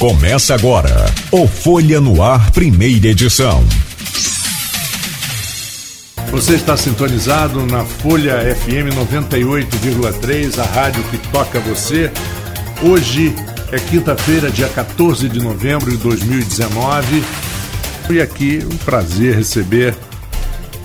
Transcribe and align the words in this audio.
Começa 0.00 0.54
agora 0.54 1.04
o 1.30 1.46
Folha 1.46 2.00
no 2.00 2.22
Ar, 2.22 2.50
primeira 2.52 3.08
edição. 3.08 3.62
Você 6.30 6.54
está 6.54 6.74
sintonizado 6.74 7.66
na 7.66 7.84
Folha 7.84 8.38
FM 8.56 8.96
98,3, 8.96 10.58
a 10.58 10.64
rádio 10.64 11.04
que 11.04 11.18
toca 11.28 11.60
você. 11.60 12.10
Hoje 12.82 13.34
é 13.70 13.78
quinta-feira, 13.78 14.50
dia 14.50 14.70
14 14.70 15.28
de 15.28 15.38
novembro 15.38 15.90
de 15.90 15.98
2019. 15.98 17.22
E 18.08 18.22
aqui 18.22 18.60
um 18.64 18.78
prazer 18.78 19.36
receber 19.36 19.94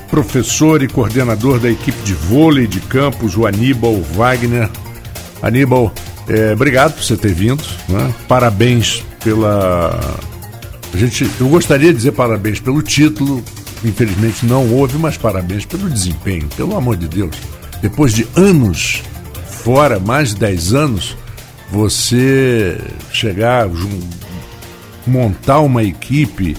professor 0.10 0.84
e 0.84 0.90
coordenador 0.90 1.58
da 1.58 1.70
equipe 1.70 2.04
de 2.04 2.14
vôlei 2.14 2.68
de 2.68 2.82
campos, 2.82 3.38
o 3.38 3.48
Aníbal 3.48 3.96
Wagner. 4.14 4.70
Aníbal, 5.42 5.94
é, 6.28 6.54
obrigado 6.54 6.94
por 6.94 7.04
você 7.04 7.18
ter 7.18 7.34
vindo. 7.34 7.64
Né? 7.88 8.14
Parabéns 8.28 9.04
pela. 9.24 10.00
A 10.94 10.98
gente, 10.98 11.30
eu 11.40 11.48
gostaria 11.50 11.90
de 11.90 11.98
dizer 11.98 12.12
parabéns 12.14 12.60
pelo 12.60 12.82
título. 12.82 13.44
Infelizmente 13.84 14.46
não 14.46 14.72
houve, 14.72 14.98
mas 14.98 15.18
parabéns 15.18 15.66
pelo 15.66 15.90
desempenho. 15.90 16.48
Pelo 16.56 16.76
amor 16.76 16.96
de 16.96 17.08
Deus. 17.08 17.36
Depois 17.82 18.14
de 18.14 18.28
anos 18.36 19.04
fora, 19.66 20.00
mais 20.00 20.30
de 20.30 20.40
10 20.42 20.74
anos, 20.74 21.18
você 21.72 22.80
chegar, 23.12 23.68
montar 25.06 25.60
uma 25.60 25.84
equipe 25.84 26.56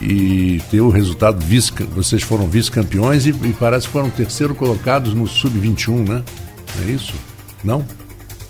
e 0.00 0.62
ter 0.70 0.80
o 0.80 0.88
resultado 0.88 1.44
vice, 1.44 1.72
vocês 1.94 2.22
foram 2.22 2.46
vice-campeões 2.46 3.26
e, 3.26 3.30
e, 3.30 3.52
parece 3.58 3.86
que 3.86 3.92
foram 3.92 4.08
terceiro 4.08 4.54
colocados 4.54 5.12
no 5.14 5.26
sub-21, 5.26 6.08
né? 6.08 6.22
É 6.86 6.90
isso? 6.90 7.14
Não? 7.64 7.84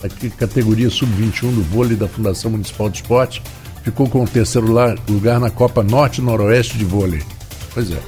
Aqui, 0.03 0.31
categoria 0.31 0.89
sub-21 0.91 1.55
do 1.55 1.63
vôlei 1.63 1.97
da 1.97 2.07
Fundação 2.07 2.51
Municipal 2.51 2.89
de 2.89 2.99
Esporte 2.99 3.43
ficou 3.83 4.09
com 4.09 4.23
o 4.23 4.29
terceiro 4.29 4.69
lugar 5.09 5.41
na 5.41 5.51
Copa 5.51 5.83
Norte 5.83 6.21
Noroeste 6.21 6.77
de 6.77 6.85
Vôlei. 6.85 7.23
Pois 7.73 7.91
é. 7.91 7.99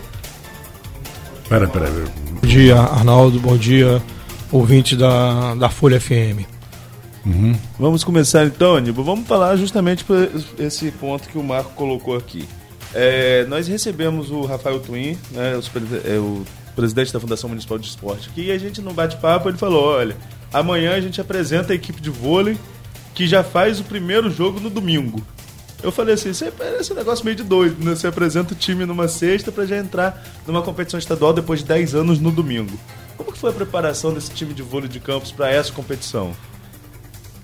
Pera, 1.48 1.66
pera. 1.66 1.91
Bom 1.91 2.47
dia, 2.47 2.77
Arnaldo. 2.78 3.41
Bom 3.41 3.56
dia, 3.56 4.00
ouvinte 4.52 4.94
da, 4.94 5.55
da 5.55 5.69
Folha 5.69 6.00
FM. 6.00 6.47
Uhum. 7.24 7.56
Vamos 7.78 8.04
começar 8.04 8.44
então, 8.44 8.77
Aníbal. 8.77 9.04
Vamos 9.04 9.27
falar 9.27 9.56
justamente 9.56 10.04
por 10.04 10.30
esse 10.58 10.91
ponto 10.92 11.28
que 11.28 11.38
o 11.38 11.42
Marco 11.42 11.72
colocou 11.75 12.16
aqui. 12.16 12.47
É, 12.94 13.44
nós 13.47 13.69
recebemos 13.69 14.30
o 14.30 14.42
Rafael 14.42 14.80
Twin, 14.80 15.16
né, 15.30 15.56
o, 15.56 16.08
é, 16.08 16.19
o, 16.19 16.44
presidente 16.75 17.12
da 17.12 17.20
Fundação 17.20 17.48
Municipal 17.48 17.78
de 17.78 17.86
Esporte, 17.86 18.28
aqui, 18.30 18.47
e 18.47 18.50
a 18.50 18.58
gente, 18.58 18.80
no 18.80 18.92
bate-papo, 18.92 19.48
ele 19.48 19.58
falou: 19.58 19.84
olha, 19.84 20.16
amanhã 20.53 20.95
a 20.95 21.01
gente 21.01 21.20
apresenta 21.20 21.73
a 21.73 21.77
equipe 21.77 22.01
de 22.01 22.11
vôlei 22.11 22.56
que 23.15 23.27
já 23.27 23.43
faz 23.43 23.81
o 23.81 23.84
primeiro 23.84 24.31
jogo 24.31 24.61
no 24.61 24.70
domingo. 24.70 25.23
Eu 25.83 25.91
falei 25.91 26.15
assim, 26.15 26.33
você 26.33 26.51
parece 26.51 26.93
um 26.93 26.97
negócio 26.97 27.25
meio 27.25 27.37
de 27.37 27.43
doido, 27.43 27.83
né? 27.83 27.95
Você 27.95 28.06
apresenta 28.06 28.53
o 28.53 28.56
time 28.56 28.84
numa 28.84 29.09
sexta 29.09 29.51
para 29.51 29.65
já 29.65 29.78
entrar 29.78 30.23
numa 30.47 30.62
competição 30.62 30.98
estadual 30.98 31.33
depois 31.33 31.61
de 31.61 31.67
10 31.67 31.95
anos 31.95 32.21
no 32.21 32.31
domingo. 32.31 32.78
Como 33.17 33.33
que 33.33 33.39
foi 33.39 33.51
a 33.51 33.53
preparação 33.53 34.12
desse 34.12 34.31
time 34.31 34.53
de 34.53 34.62
vôlei 34.62 34.89
de 34.89 35.01
campos 35.01 35.33
para 35.33 35.51
essa 35.51 35.73
competição? 35.73 36.33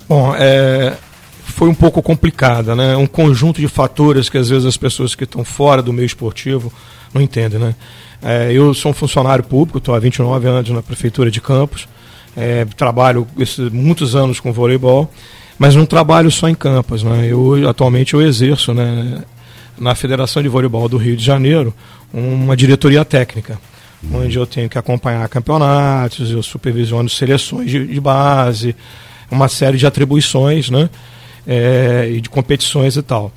Bom, 0.09 0.35
é, 0.37 0.97
foi 1.45 1.69
um 1.69 1.75
pouco 1.75 2.03
complicada, 2.03 2.75
né? 2.75 2.97
Um 2.97 3.07
conjunto 3.07 3.61
de 3.61 3.69
fatores 3.69 4.29
que 4.29 4.37
às 4.37 4.51
vezes 4.51 4.67
as 4.67 4.77
pessoas 4.77 5.15
que 5.15 5.25
estão 5.25 5.45
fora 5.45 5.83
do 5.83 5.93
meio 5.93 6.07
esportivo 6.07 6.73
não 7.15 7.23
entendem, 7.23 7.59
né? 7.59 7.75
É, 8.23 8.53
eu 8.53 8.73
sou 8.75 8.91
um 8.91 8.95
funcionário 8.95 9.45
público, 9.45 9.79
estou 9.79 9.95
há 9.95 9.99
29 9.99 10.47
anos 10.47 10.71
na 10.71 10.83
prefeitura 10.83 11.31
de 11.31 11.41
Campos, 11.41 11.89
é, 12.37 12.65
trabalho 12.77 13.27
esses, 13.39 13.71
muitos 13.71 14.15
anos 14.15 14.41
com 14.41 14.53
voleibol, 14.53 15.11
mas 15.59 15.75
não 15.75 15.87
trabalho 15.87 16.31
só 16.31 16.49
em 16.49 16.55
Campos, 16.55 17.03
né? 17.03 17.29
Eu 17.31 17.69
atualmente 17.69 18.15
eu 18.15 18.23
exerço, 18.23 18.75
né, 18.75 19.23
na 19.79 19.95
Federação 19.95 20.43
de 20.43 20.49
Voleibol 20.49 20.89
do 20.89 20.97
Rio 20.97 21.17
de 21.17 21.25
Janeiro, 21.25 21.75
uma 22.13 22.57
diretoria 22.57 23.05
técnica. 23.05 23.59
Uhum. 24.03 24.25
Onde 24.25 24.37
eu 24.37 24.47
tenho 24.47 24.69
que 24.69 24.79
acompanhar 24.79 25.27
campeonatos, 25.29 26.31
eu 26.31 26.43
supervisiono 26.43 27.09
seleções 27.09 27.71
de, 27.71 27.87
de 27.87 28.01
base, 28.01 28.77
uma 29.31 29.49
série 29.49 29.79
de 29.79 29.87
atribuições, 29.87 30.69
né? 30.69 30.91
é, 31.47 32.09
e 32.11 32.21
de 32.21 32.29
competições 32.29 32.97
e 32.97 33.03
tal. 33.03 33.33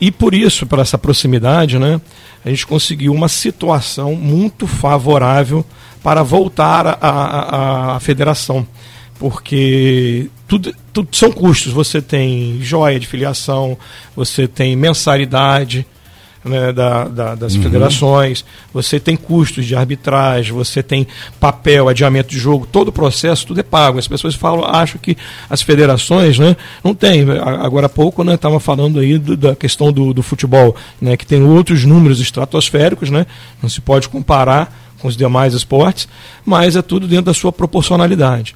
E 0.00 0.10
por 0.10 0.34
isso, 0.34 0.66
por 0.66 0.78
essa 0.78 0.98
proximidade, 0.98 1.78
né, 1.78 2.00
a 2.44 2.48
gente 2.48 2.66
conseguiu 2.66 3.12
uma 3.12 3.28
situação 3.28 4.14
muito 4.14 4.66
favorável 4.66 5.64
para 6.02 6.22
voltar 6.22 6.98
à 7.00 7.98
federação. 8.00 8.66
Porque 9.18 10.28
tudo, 10.48 10.74
tudo 10.92 11.14
são 11.16 11.30
custos. 11.30 11.72
Você 11.72 12.02
tem 12.02 12.58
joia 12.60 12.98
de 12.98 13.06
filiação, 13.06 13.78
você 14.16 14.48
tem 14.48 14.74
mensalidade, 14.74 15.86
né, 16.44 16.72
da, 16.72 17.04
da, 17.04 17.34
das 17.34 17.54
uhum. 17.54 17.62
federações, 17.62 18.44
você 18.72 18.98
tem 18.98 19.16
custos 19.16 19.64
de 19.64 19.76
arbitragem, 19.76 20.52
você 20.52 20.82
tem 20.82 21.06
papel, 21.38 21.88
adiamento 21.88 22.30
de 22.30 22.38
jogo, 22.38 22.66
todo 22.70 22.88
o 22.88 22.92
processo, 22.92 23.46
tudo 23.46 23.60
é 23.60 23.62
pago. 23.62 23.98
As 23.98 24.08
pessoas 24.08 24.34
falam, 24.34 24.64
acham 24.64 25.00
que 25.00 25.16
as 25.48 25.62
federações 25.62 26.38
né, 26.38 26.56
não 26.82 26.94
tem. 26.94 27.24
Agora 27.60 27.86
há 27.86 27.88
pouco 27.88 28.22
estava 28.30 28.54
né, 28.54 28.60
falando 28.60 28.98
aí 28.98 29.18
do, 29.18 29.36
da 29.36 29.54
questão 29.54 29.92
do, 29.92 30.12
do 30.12 30.22
futebol, 30.22 30.74
né, 31.00 31.16
que 31.16 31.26
tem 31.26 31.42
outros 31.42 31.84
números 31.84 32.20
estratosféricos, 32.20 33.10
né, 33.10 33.26
não 33.62 33.68
se 33.68 33.80
pode 33.80 34.08
comparar 34.08 34.91
com 35.02 35.08
os 35.08 35.16
demais 35.16 35.52
esportes, 35.52 36.08
mas 36.46 36.76
é 36.76 36.80
tudo 36.80 37.08
dentro 37.08 37.24
da 37.26 37.34
sua 37.34 37.50
proporcionalidade. 37.50 38.54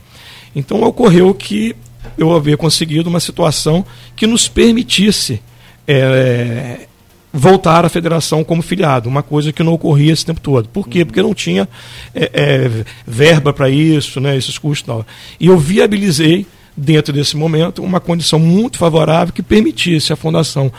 Então 0.54 0.80
ocorreu 0.84 1.34
que 1.34 1.74
eu 2.16 2.32
havia 2.32 2.56
conseguido 2.56 3.10
uma 3.10 3.18
situação 3.18 3.84
que 4.14 4.28
nos 4.28 4.46
permitisse 4.46 5.42
é, 5.88 6.86
voltar 7.32 7.84
à 7.84 7.88
federação 7.88 8.44
como 8.44 8.62
filiado, 8.62 9.08
uma 9.08 9.24
coisa 9.24 9.52
que 9.52 9.62
não 9.62 9.72
ocorria 9.72 10.12
esse 10.12 10.24
tempo 10.24 10.40
todo. 10.40 10.68
Por 10.68 10.88
quê? 10.88 11.04
Porque 11.04 11.20
não 11.20 11.34
tinha 11.34 11.68
é, 12.14 12.30
é, 12.32 12.84
verba 13.04 13.52
para 13.52 13.68
isso, 13.68 14.20
né, 14.20 14.36
esses 14.36 14.56
custos 14.56 14.84
e 14.84 14.86
tal. 14.86 15.06
E 15.40 15.48
eu 15.48 15.58
viabilizei, 15.58 16.46
dentro 16.76 17.12
desse 17.12 17.36
momento, 17.36 17.82
uma 17.82 17.98
condição 17.98 18.38
muito 18.38 18.78
favorável 18.78 19.34
que 19.34 19.42
permitisse 19.42 20.12
a 20.12 20.16
fundação 20.16 20.72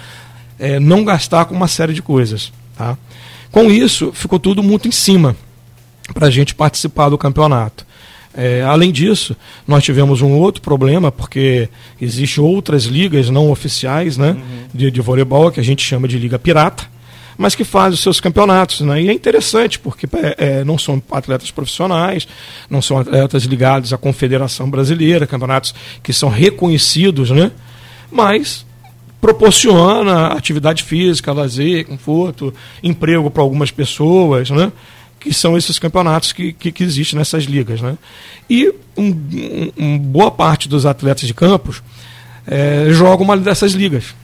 é, 0.58 0.80
não 0.80 1.04
gastar 1.04 1.44
com 1.44 1.54
uma 1.54 1.68
série 1.68 1.94
de 1.94 2.02
coisas. 2.02 2.54
Tá? 2.78 2.98
Com 3.52 3.70
isso, 3.70 4.14
ficou 4.14 4.40
tudo 4.40 4.64
muito 4.64 4.88
em 4.88 4.92
cima 4.92 5.36
para 6.14 6.28
a 6.28 6.32
gente 6.32 6.56
participar 6.56 7.10
do 7.10 7.18
campeonato. 7.18 7.86
É, 8.34 8.62
além 8.62 8.92
disso, 8.92 9.36
nós 9.68 9.84
tivemos 9.84 10.22
um 10.22 10.34
outro 10.34 10.62
problema, 10.62 11.12
porque 11.12 11.70
existem 12.00 12.44
outras 12.44 12.84
ligas 12.84 13.32
não 13.32 13.50
oficiais 13.50 14.16
né, 14.16 14.32
uhum. 14.32 14.68
de, 14.72 14.92
de 14.92 15.02
voleibol, 15.02 15.50
que 15.50 15.60
a 15.60 15.64
gente 15.64 15.84
chama 15.84 16.08
de 16.08 16.20
Liga 16.20 16.38
Pirata, 16.38 16.84
mas 17.36 17.56
que 17.56 17.64
fazem 17.64 17.96
os 17.96 18.00
seus 18.00 18.20
campeonatos. 18.20 18.82
Né? 18.82 19.02
E 19.02 19.10
é 19.10 19.14
interessante, 19.14 19.80
porque 19.80 20.08
é, 20.18 20.36
é, 20.38 20.64
não 20.64 20.78
são 20.78 21.02
atletas 21.12 21.50
profissionais, 21.50 22.28
não 22.70 22.80
são 22.80 23.00
atletas 23.00 23.44
ligados 23.44 23.92
à 23.92 23.98
Confederação 23.98 24.70
Brasileira, 24.70 25.26
campeonatos 25.26 25.74
que 26.04 26.14
são 26.14 26.30
reconhecidos, 26.30 27.32
né? 27.32 27.52
mas 28.12 28.68
proporciona 29.20 30.28
atividade 30.28 30.84
física, 30.84 31.34
lazer, 31.34 31.86
conforto, 31.86 32.54
emprego 32.84 33.32
para 33.32 33.42
algumas 33.42 33.72
pessoas, 33.72 34.52
né? 34.52 34.72
Que 35.20 35.34
são 35.34 35.58
esses 35.58 35.80
campeonatos 35.80 36.32
que, 36.32 36.54
que, 36.54 36.72
que 36.72 36.84
existem 36.84 37.18
nessas 37.18 37.44
ligas. 37.44 37.82
Né? 37.82 37.98
E 38.50 38.74
um, 38.96 39.16
um, 39.78 40.00
boa 40.00 40.32
parte 40.32 40.70
dos 40.70 40.86
atletas 40.86 41.28
de 41.28 41.34
campos 41.34 41.82
é, 42.46 42.88
jogam 42.90 43.26
uma 43.26 43.38
dessas 43.38 43.74
ligas. 43.74 44.16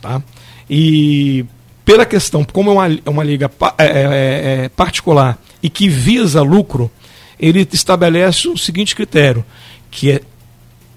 Tá? 0.00 0.22
E 0.68 1.44
pela 1.84 2.06
questão, 2.06 2.44
como 2.44 2.70
é 2.70 2.72
uma, 2.72 3.00
é 3.04 3.10
uma 3.10 3.24
liga 3.24 3.50
é, 3.78 3.84
é, 3.86 4.64
é, 4.64 4.68
particular 4.70 5.38
e 5.62 5.68
que 5.68 5.88
visa 5.88 6.42
lucro, 6.42 6.90
ele 7.38 7.66
estabelece 7.72 8.48
o 8.48 8.56
seguinte 8.56 8.94
critério, 8.94 9.44
que 9.90 10.12
é 10.12 10.20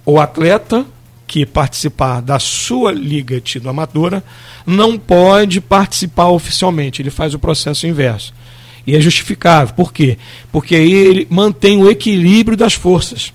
o 0.05 0.19
atleta 0.19 0.85
que 1.27 1.45
participar 1.45 2.21
da 2.21 2.37
sua 2.37 2.91
liga 2.91 3.41
tido 3.41 3.67
amadora 3.67 4.23
não 4.65 4.97
pode 4.97 5.59
participar 5.59 6.27
oficialmente, 6.29 7.01
ele 7.01 7.09
faz 7.09 7.33
o 7.33 7.39
processo 7.39 7.87
inverso. 7.87 8.33
E 8.85 8.95
é 8.95 8.99
justificável. 8.99 9.73
Por 9.73 9.91
quê? 9.91 10.17
Porque 10.51 10.75
aí 10.75 10.91
ele 10.91 11.27
mantém 11.29 11.81
o 11.81 11.89
equilíbrio 11.89 12.57
das 12.57 12.73
forças. 12.73 13.33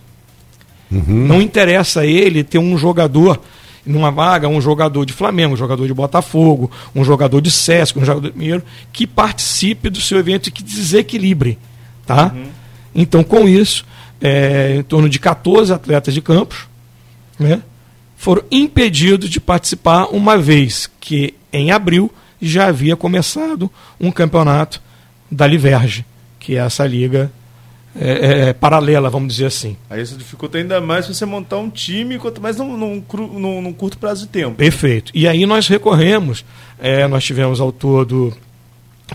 Uhum. 0.91 1.27
Não 1.27 1.41
interessa 1.43 2.01
a 2.01 2.07
ele 2.07 2.45
ter 2.45 2.59
um 2.59 2.77
jogador 2.77 3.41
numa 3.85 4.11
vaga, 4.11 4.49
um 4.49 4.61
jogador 4.61 5.05
de 5.05 5.13
Flamengo, 5.13 5.55
um 5.55 5.57
jogador 5.57 5.87
de 5.87 5.95
Botafogo, 5.95 6.71
um 6.95 7.05
jogador 7.05 7.41
de 7.41 7.51
Sesc, 7.51 7.99
um 7.99 8.05
jogador 8.05 8.31
de 8.31 8.39
Mineiro, 8.39 8.63
que 8.93 9.07
participe 9.07 9.89
do 9.89 10.01
seu 10.01 10.19
evento 10.19 10.49
e 10.49 10.53
que 10.53 10.63
desequilibre. 10.63 11.59
Tá? 12.07 12.33
Uhum. 12.35 12.47
Então, 12.95 13.23
com 13.23 13.49
isso, 13.49 13.85
é, 14.21 14.77
em 14.77 14.83
torno 14.83 15.09
de 15.09 15.19
14 15.19 15.73
atletas 15.73 16.13
de 16.13 16.21
campos 16.21 16.69
né, 17.39 17.63
foram 18.17 18.43
impedidos 18.51 19.31
de 19.31 19.41
participar, 19.41 20.05
uma 20.07 20.37
vez 20.37 20.91
que 21.01 21.35
em 21.53 21.71
abril 21.71 22.13
já 22.41 22.67
havia 22.67 22.97
começado 22.97 23.71
um 23.99 24.11
campeonato 24.11 24.81
da 25.31 25.47
Liverge, 25.47 26.05
que 26.39 26.57
é 26.57 26.61
essa 26.61 26.87
liga 26.87 27.31
é, 27.95 28.49
é, 28.49 28.53
paralela, 28.53 29.11
vamos 29.11 29.35
dizer 29.35 29.47
assim. 29.47 29.77
Aí 29.89 30.03
isso 30.03 30.17
dificulta 30.17 30.59
ainda 30.59 30.81
mais 30.81 31.07
você 31.07 31.25
montar 31.25 31.59
um 31.59 31.69
time, 31.69 32.19
quanto 32.19 32.41
mais 32.41 32.57
num, 32.57 32.77
num, 32.77 33.03
num, 33.13 33.63
num 33.63 33.73
curto 33.73 33.99
prazo 33.99 34.23
de 34.23 34.29
tempo. 34.29 34.57
Perfeito. 34.57 35.11
E 35.15 35.27
aí 35.27 35.45
nós 35.47 35.67
recorremos, 35.67 36.45
é, 36.79 37.07
nós 37.09 37.25
tivemos 37.25 37.61
ao 37.61 37.73
todo, 37.73 38.33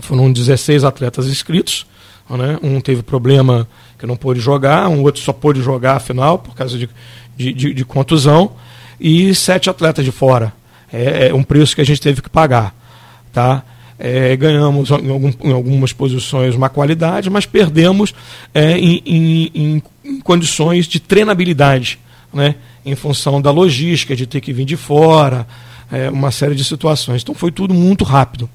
foram 0.02 0.30
16 0.30 0.84
atletas 0.84 1.26
inscritos, 1.26 1.86
né? 2.28 2.58
um 2.62 2.80
teve 2.80 3.02
problema 3.02 3.68
que 3.98 4.06
não 4.06 4.16
pôde 4.16 4.40
jogar, 4.40 4.88
um 4.88 5.02
outro 5.02 5.22
só 5.22 5.32
pôde 5.32 5.62
jogar 5.62 5.96
a 5.96 6.00
final 6.00 6.38
por 6.38 6.54
causa 6.54 6.76
de, 6.76 6.88
de, 7.36 7.52
de, 7.52 7.74
de 7.74 7.84
contusão, 7.84 8.52
e 9.00 9.34
sete 9.34 9.70
atletas 9.70 10.04
de 10.04 10.12
fora. 10.12 10.52
É, 10.92 11.28
é 11.28 11.34
um 11.34 11.42
preço 11.42 11.74
que 11.74 11.80
a 11.80 11.84
gente 11.84 12.00
teve 12.00 12.22
que 12.22 12.30
pagar. 12.30 12.74
Tá? 13.32 13.62
É, 13.98 14.36
ganhamos 14.36 14.90
em, 14.90 15.10
algum, 15.10 15.32
em, 15.42 15.52
algumas 15.52 15.92
posições 15.92 16.54
uma 16.54 16.68
qualidade, 16.68 17.30
mas 17.30 17.46
perdemos 17.46 18.14
é, 18.52 18.78
em, 18.78 19.02
em, 19.06 19.82
em, 20.04 20.20
condições 20.20 20.86
de 20.86 21.00
treinabilidade, 21.00 21.98
né? 22.32 22.56
em 22.84 22.94
função 22.94 23.40
da 23.40 23.50
logística, 23.50 24.14
de 24.14 24.26
ter 24.26 24.40
que 24.40 24.52
vir 24.52 24.64
de 24.66 24.76
fora, 24.76 25.46
é, 25.90 26.10
uma 26.10 26.30
série 26.30 26.54
de 26.54 26.64
situações. 26.64 27.22
Então 27.22 27.34
foi 27.34 27.50
tudo 27.50 27.72
muito 27.72 28.04
rápido. 28.04 28.48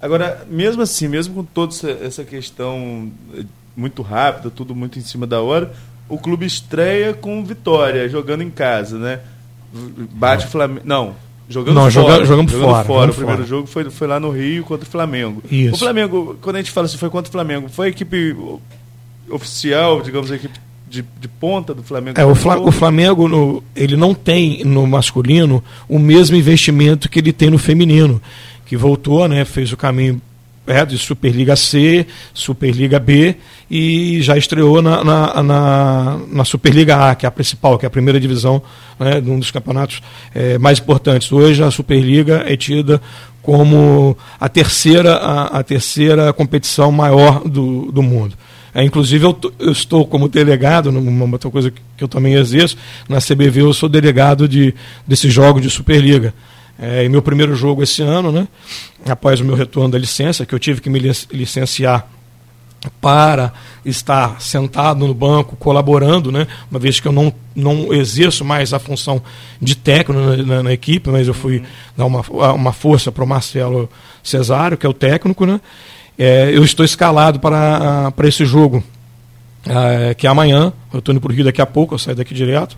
Agora, 0.00 0.46
mesmo 0.48 0.82
assim, 0.82 1.08
mesmo 1.08 1.34
com 1.34 1.44
toda 1.44 1.74
essa 2.02 2.22
questão 2.24 3.10
eh, 3.34 3.44
muito 3.76 4.02
rápida, 4.02 4.50
tudo 4.50 4.74
muito 4.74 4.98
em 4.98 5.02
cima 5.02 5.26
da 5.26 5.40
hora, 5.40 5.72
o 6.08 6.18
clube 6.18 6.46
estreia 6.46 7.14
com 7.14 7.44
vitória, 7.44 8.08
jogando 8.08 8.42
em 8.42 8.50
casa, 8.50 8.98
né? 8.98 9.20
Bate 10.12 10.46
o 10.46 10.48
Flamengo. 10.48 10.82
Não, 10.84 11.16
Jogando 11.48 11.74
não, 11.74 11.82
fora. 11.82 11.90
Joga, 11.90 12.24
jogamos 12.24 12.52
jogando 12.52 12.70
fora. 12.70 12.84
fora. 12.84 13.10
o 13.10 13.14
primeiro 13.14 13.38
fora. 13.38 13.48
jogo 13.48 13.66
foi, 13.66 13.90
foi 13.90 14.08
lá 14.08 14.18
no 14.18 14.30
Rio 14.30 14.64
contra 14.64 14.86
o 14.86 14.90
Flamengo. 14.90 15.42
Isso. 15.50 15.74
O 15.74 15.78
Flamengo, 15.78 16.36
quando 16.40 16.56
a 16.56 16.58
gente 16.58 16.72
fala 16.72 16.86
assim, 16.86 16.98
foi 16.98 17.08
contra 17.08 17.28
o 17.28 17.32
Flamengo, 17.32 17.68
foi 17.68 17.86
a 17.86 17.90
equipe 17.90 18.36
oficial, 19.30 20.02
digamos, 20.02 20.30
a 20.30 20.36
equipe 20.36 20.58
de, 20.88 21.04
de 21.20 21.28
ponta 21.28 21.72
do 21.72 21.82
Flamengo? 21.82 22.20
É, 22.20 22.24
o, 22.24 22.34
Fla, 22.34 22.58
o 22.58 22.72
Flamengo, 22.72 23.28
no, 23.28 23.62
ele 23.74 23.96
não 23.96 24.14
tem 24.14 24.64
no 24.64 24.86
masculino 24.86 25.62
o 25.88 25.98
mesmo 25.98 26.36
investimento 26.36 27.08
que 27.08 27.18
ele 27.18 27.32
tem 27.32 27.50
no 27.50 27.58
feminino, 27.58 28.20
que 28.64 28.76
voltou, 28.76 29.28
né, 29.28 29.44
fez 29.44 29.72
o 29.72 29.76
caminho 29.76 30.20
é, 30.66 30.84
de 30.84 30.98
Superliga 30.98 31.56
C, 31.56 32.06
Superliga 32.34 32.98
B 32.98 33.36
e 33.70 34.20
já 34.22 34.36
estreou 34.36 34.80
na, 34.82 35.02
na, 35.02 35.42
na, 35.42 36.20
na, 36.30 36.44
Superliga 36.44 37.10
A, 37.10 37.14
que 37.14 37.26
é 37.26 37.28
a 37.28 37.32
principal, 37.32 37.78
que 37.78 37.86
é 37.86 37.88
a 37.88 37.90
primeira 37.90 38.20
divisão 38.20 38.62
né, 38.98 39.20
de 39.20 39.30
um 39.30 39.38
dos 39.38 39.50
campeonatos 39.50 40.02
é, 40.34 40.58
mais 40.58 40.78
importantes. 40.78 41.30
Hoje 41.32 41.62
a 41.62 41.70
Superliga 41.70 42.44
é 42.46 42.56
tida 42.56 43.00
como 43.42 44.16
a 44.40 44.48
terceira, 44.48 45.14
a, 45.14 45.58
a 45.58 45.62
terceira 45.62 46.32
competição 46.32 46.90
maior 46.90 47.48
do, 47.48 47.92
do 47.92 48.02
mundo. 48.02 48.34
É, 48.74 48.84
inclusive, 48.84 49.24
eu, 49.24 49.38
eu, 49.58 49.72
estou 49.72 50.06
como 50.06 50.28
delegado, 50.28 50.92
numa 50.92 51.24
outra 51.32 51.50
coisa 51.50 51.70
que, 51.70 51.80
que 51.96 52.04
eu 52.04 52.08
também 52.08 52.34
exerço, 52.34 52.76
na 53.08 53.20
CBV 53.20 53.62
eu 53.62 53.72
sou 53.72 53.88
delegado 53.88 54.46
de, 54.46 54.74
desse 55.06 55.30
jogo 55.30 55.62
de 55.62 55.70
Superliga. 55.70 56.34
É, 56.78 57.04
em 57.04 57.08
meu 57.08 57.22
primeiro 57.22 57.54
jogo 57.56 57.82
esse 57.82 58.02
ano, 58.02 58.30
né, 58.30 58.46
após 59.08 59.40
o 59.40 59.44
meu 59.44 59.54
retorno 59.54 59.90
da 59.90 59.98
licença, 59.98 60.44
que 60.44 60.54
eu 60.54 60.58
tive 60.58 60.80
que 60.80 60.90
me 60.90 60.98
licenciar 61.32 62.06
para 63.00 63.52
estar 63.84 64.40
sentado 64.40 65.06
no 65.06 65.14
banco 65.14 65.56
colaborando, 65.56 66.30
né? 66.30 66.46
Uma 66.70 66.78
vez 66.78 67.00
que 67.00 67.08
eu 67.08 67.12
não, 67.12 67.32
não 67.54 67.92
exerço 67.92 68.44
mais 68.44 68.72
a 68.72 68.78
função 68.78 69.20
de 69.60 69.74
técnico 69.74 70.20
na, 70.20 70.36
na, 70.36 70.62
na 70.62 70.72
equipe, 70.72 71.10
mas 71.10 71.26
eu 71.26 71.34
fui 71.34 71.62
dar 71.96 72.04
uma, 72.04 72.20
uma 72.52 72.72
força 72.72 73.10
para 73.10 73.24
o 73.24 73.26
Marcelo 73.26 73.88
Cesário, 74.22 74.76
que 74.76 74.86
é 74.86 74.88
o 74.88 74.92
técnico, 74.92 75.46
né? 75.46 75.60
É, 76.18 76.50
eu 76.52 76.62
estou 76.62 76.84
escalado 76.84 77.40
para, 77.40 78.10
para 78.12 78.28
esse 78.28 78.44
jogo, 78.44 78.84
é, 79.66 80.14
que 80.14 80.26
é 80.26 80.30
amanhã. 80.30 80.72
Eu 80.92 81.00
estou 81.00 81.12
indo 81.12 81.20
para 81.20 81.32
o 81.32 81.34
Rio 81.34 81.44
daqui 81.44 81.60
a 81.60 81.66
pouco, 81.66 81.94
eu 81.94 81.98
saio 81.98 82.16
daqui 82.16 82.34
direto 82.34 82.76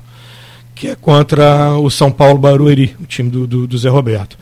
que 0.78 0.88
é 0.88 0.94
contra 0.94 1.76
o 1.76 1.90
São 1.90 2.10
Paulo 2.10 2.38
Barueri, 2.38 2.94
o 3.00 3.04
time 3.04 3.28
do, 3.28 3.46
do, 3.46 3.66
do 3.66 3.76
Zé 3.76 3.88
Roberto. 3.88 4.38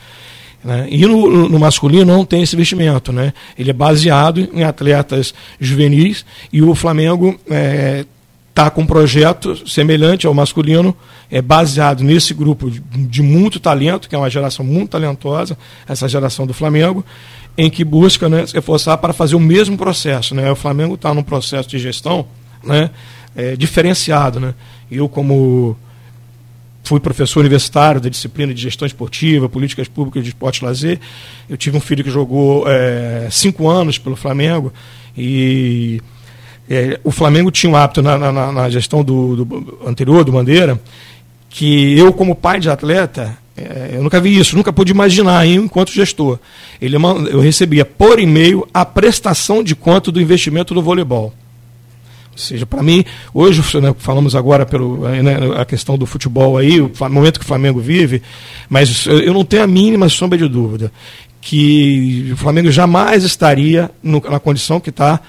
Né? 0.62 0.86
E 0.90 1.06
no, 1.06 1.48
no, 1.48 1.58
masculino 1.58 2.04
não 2.04 2.26
tem 2.26 2.42
esse 2.42 2.54
investimento. 2.54 3.10
Né? 3.10 3.32
Ele 3.58 3.70
é 3.70 3.72
baseado 3.72 4.46
em 4.52 4.62
atletas 4.62 5.32
juvenis 5.58 6.26
e 6.52 6.60
o 6.60 6.74
Flamengo 6.74 7.38
está 7.44 7.54
é, 7.54 8.04
tá 8.52 8.70
com 8.70 8.82
um 8.82 8.86
projeto 8.86 9.66
semelhante 9.68 10.26
ao 10.26 10.34
masculino, 10.34 10.94
é 11.30 11.40
baseado 11.40 12.04
nesse 12.04 12.34
grupo 12.34 12.70
de, 12.70 12.80
de, 12.80 13.22
muito 13.22 13.58
talento, 13.58 14.08
que 14.08 14.14
é 14.14 14.18
uma 14.18 14.30
geração 14.30 14.64
muito 14.64 14.90
talentosa, 14.90 15.56
essa 15.88 16.06
geração 16.06 16.46
do 16.46 16.52
Flamengo, 16.52 17.04
em 17.56 17.70
que 17.70 17.82
busca 17.82 18.28
né, 18.28 18.46
se 18.46 18.52
reforçar 18.52 18.98
para 18.98 19.14
fazer 19.14 19.36
o 19.36 19.40
mesmo 19.40 19.78
processo. 19.78 20.34
Né? 20.34 20.50
O 20.50 20.56
Flamengo 20.56 20.96
está 20.96 21.14
num 21.14 21.22
processo 21.22 21.68
de 21.68 21.78
gestão 21.78 22.26
né, 22.62 22.90
é, 23.34 23.56
diferenciado. 23.56 24.38
Né? 24.38 24.54
Eu, 24.90 25.08
como 25.08 25.76
fui 26.86 27.00
professor 27.00 27.40
universitário 27.40 28.00
da 28.00 28.08
disciplina 28.08 28.54
de 28.54 28.62
gestão 28.62 28.86
esportiva, 28.86 29.48
políticas 29.48 29.88
públicas 29.88 30.22
de 30.22 30.30
esporte 30.30 30.58
e 30.58 30.64
lazer. 30.64 31.00
Eu 31.48 31.56
tive 31.56 31.76
um 31.76 31.80
filho 31.80 32.04
que 32.04 32.10
jogou 32.10 32.64
é, 32.68 33.26
cinco 33.30 33.68
anos 33.68 33.98
pelo 33.98 34.14
Flamengo 34.14 34.72
e 35.18 36.00
é, 36.70 37.00
o 37.02 37.10
Flamengo 37.10 37.50
tinha 37.50 37.70
um 37.70 37.76
hábito 37.76 38.02
na, 38.02 38.16
na, 38.16 38.52
na 38.52 38.70
gestão 38.70 39.02
do, 39.02 39.44
do, 39.44 39.78
anterior, 39.84 40.24
do 40.24 40.30
Bandeira, 40.30 40.80
que 41.48 41.98
eu, 41.98 42.12
como 42.12 42.36
pai 42.36 42.60
de 42.60 42.70
atleta, 42.70 43.36
é, 43.56 43.92
eu 43.94 44.02
nunca 44.02 44.20
vi 44.20 44.38
isso, 44.38 44.56
nunca 44.56 44.72
pude 44.72 44.92
imaginar 44.92 45.44
enquanto 45.46 45.90
gestor. 45.90 46.38
Ele, 46.80 46.96
eu 47.30 47.40
recebia 47.40 47.84
por 47.84 48.20
e-mail 48.20 48.66
a 48.72 48.84
prestação 48.84 49.62
de 49.62 49.74
conta 49.74 50.12
do 50.12 50.20
investimento 50.20 50.72
do 50.72 50.82
voleibol. 50.82 51.32
Ou 52.36 52.42
seja, 52.42 52.66
para 52.66 52.82
mim, 52.82 53.02
hoje, 53.32 53.62
né, 53.80 53.94
falamos 53.96 54.36
agora 54.36 54.66
pelo 54.66 55.08
né, 55.08 55.36
a 55.56 55.64
questão 55.64 55.96
do 55.96 56.04
futebol 56.04 56.58
aí, 56.58 56.82
o 56.82 56.92
momento 57.08 57.40
que 57.40 57.46
o 57.46 57.48
Flamengo 57.48 57.80
vive, 57.80 58.22
mas 58.68 59.06
eu 59.06 59.32
não 59.32 59.42
tenho 59.42 59.62
a 59.62 59.66
mínima 59.66 60.06
sombra 60.10 60.36
de 60.36 60.46
dúvida 60.46 60.92
que 61.40 62.30
o 62.32 62.36
Flamengo 62.36 62.70
jamais 62.70 63.24
estaria 63.24 63.90
no, 64.02 64.20
na 64.20 64.38
condição 64.38 64.78
que 64.78 64.90
está 64.90 65.20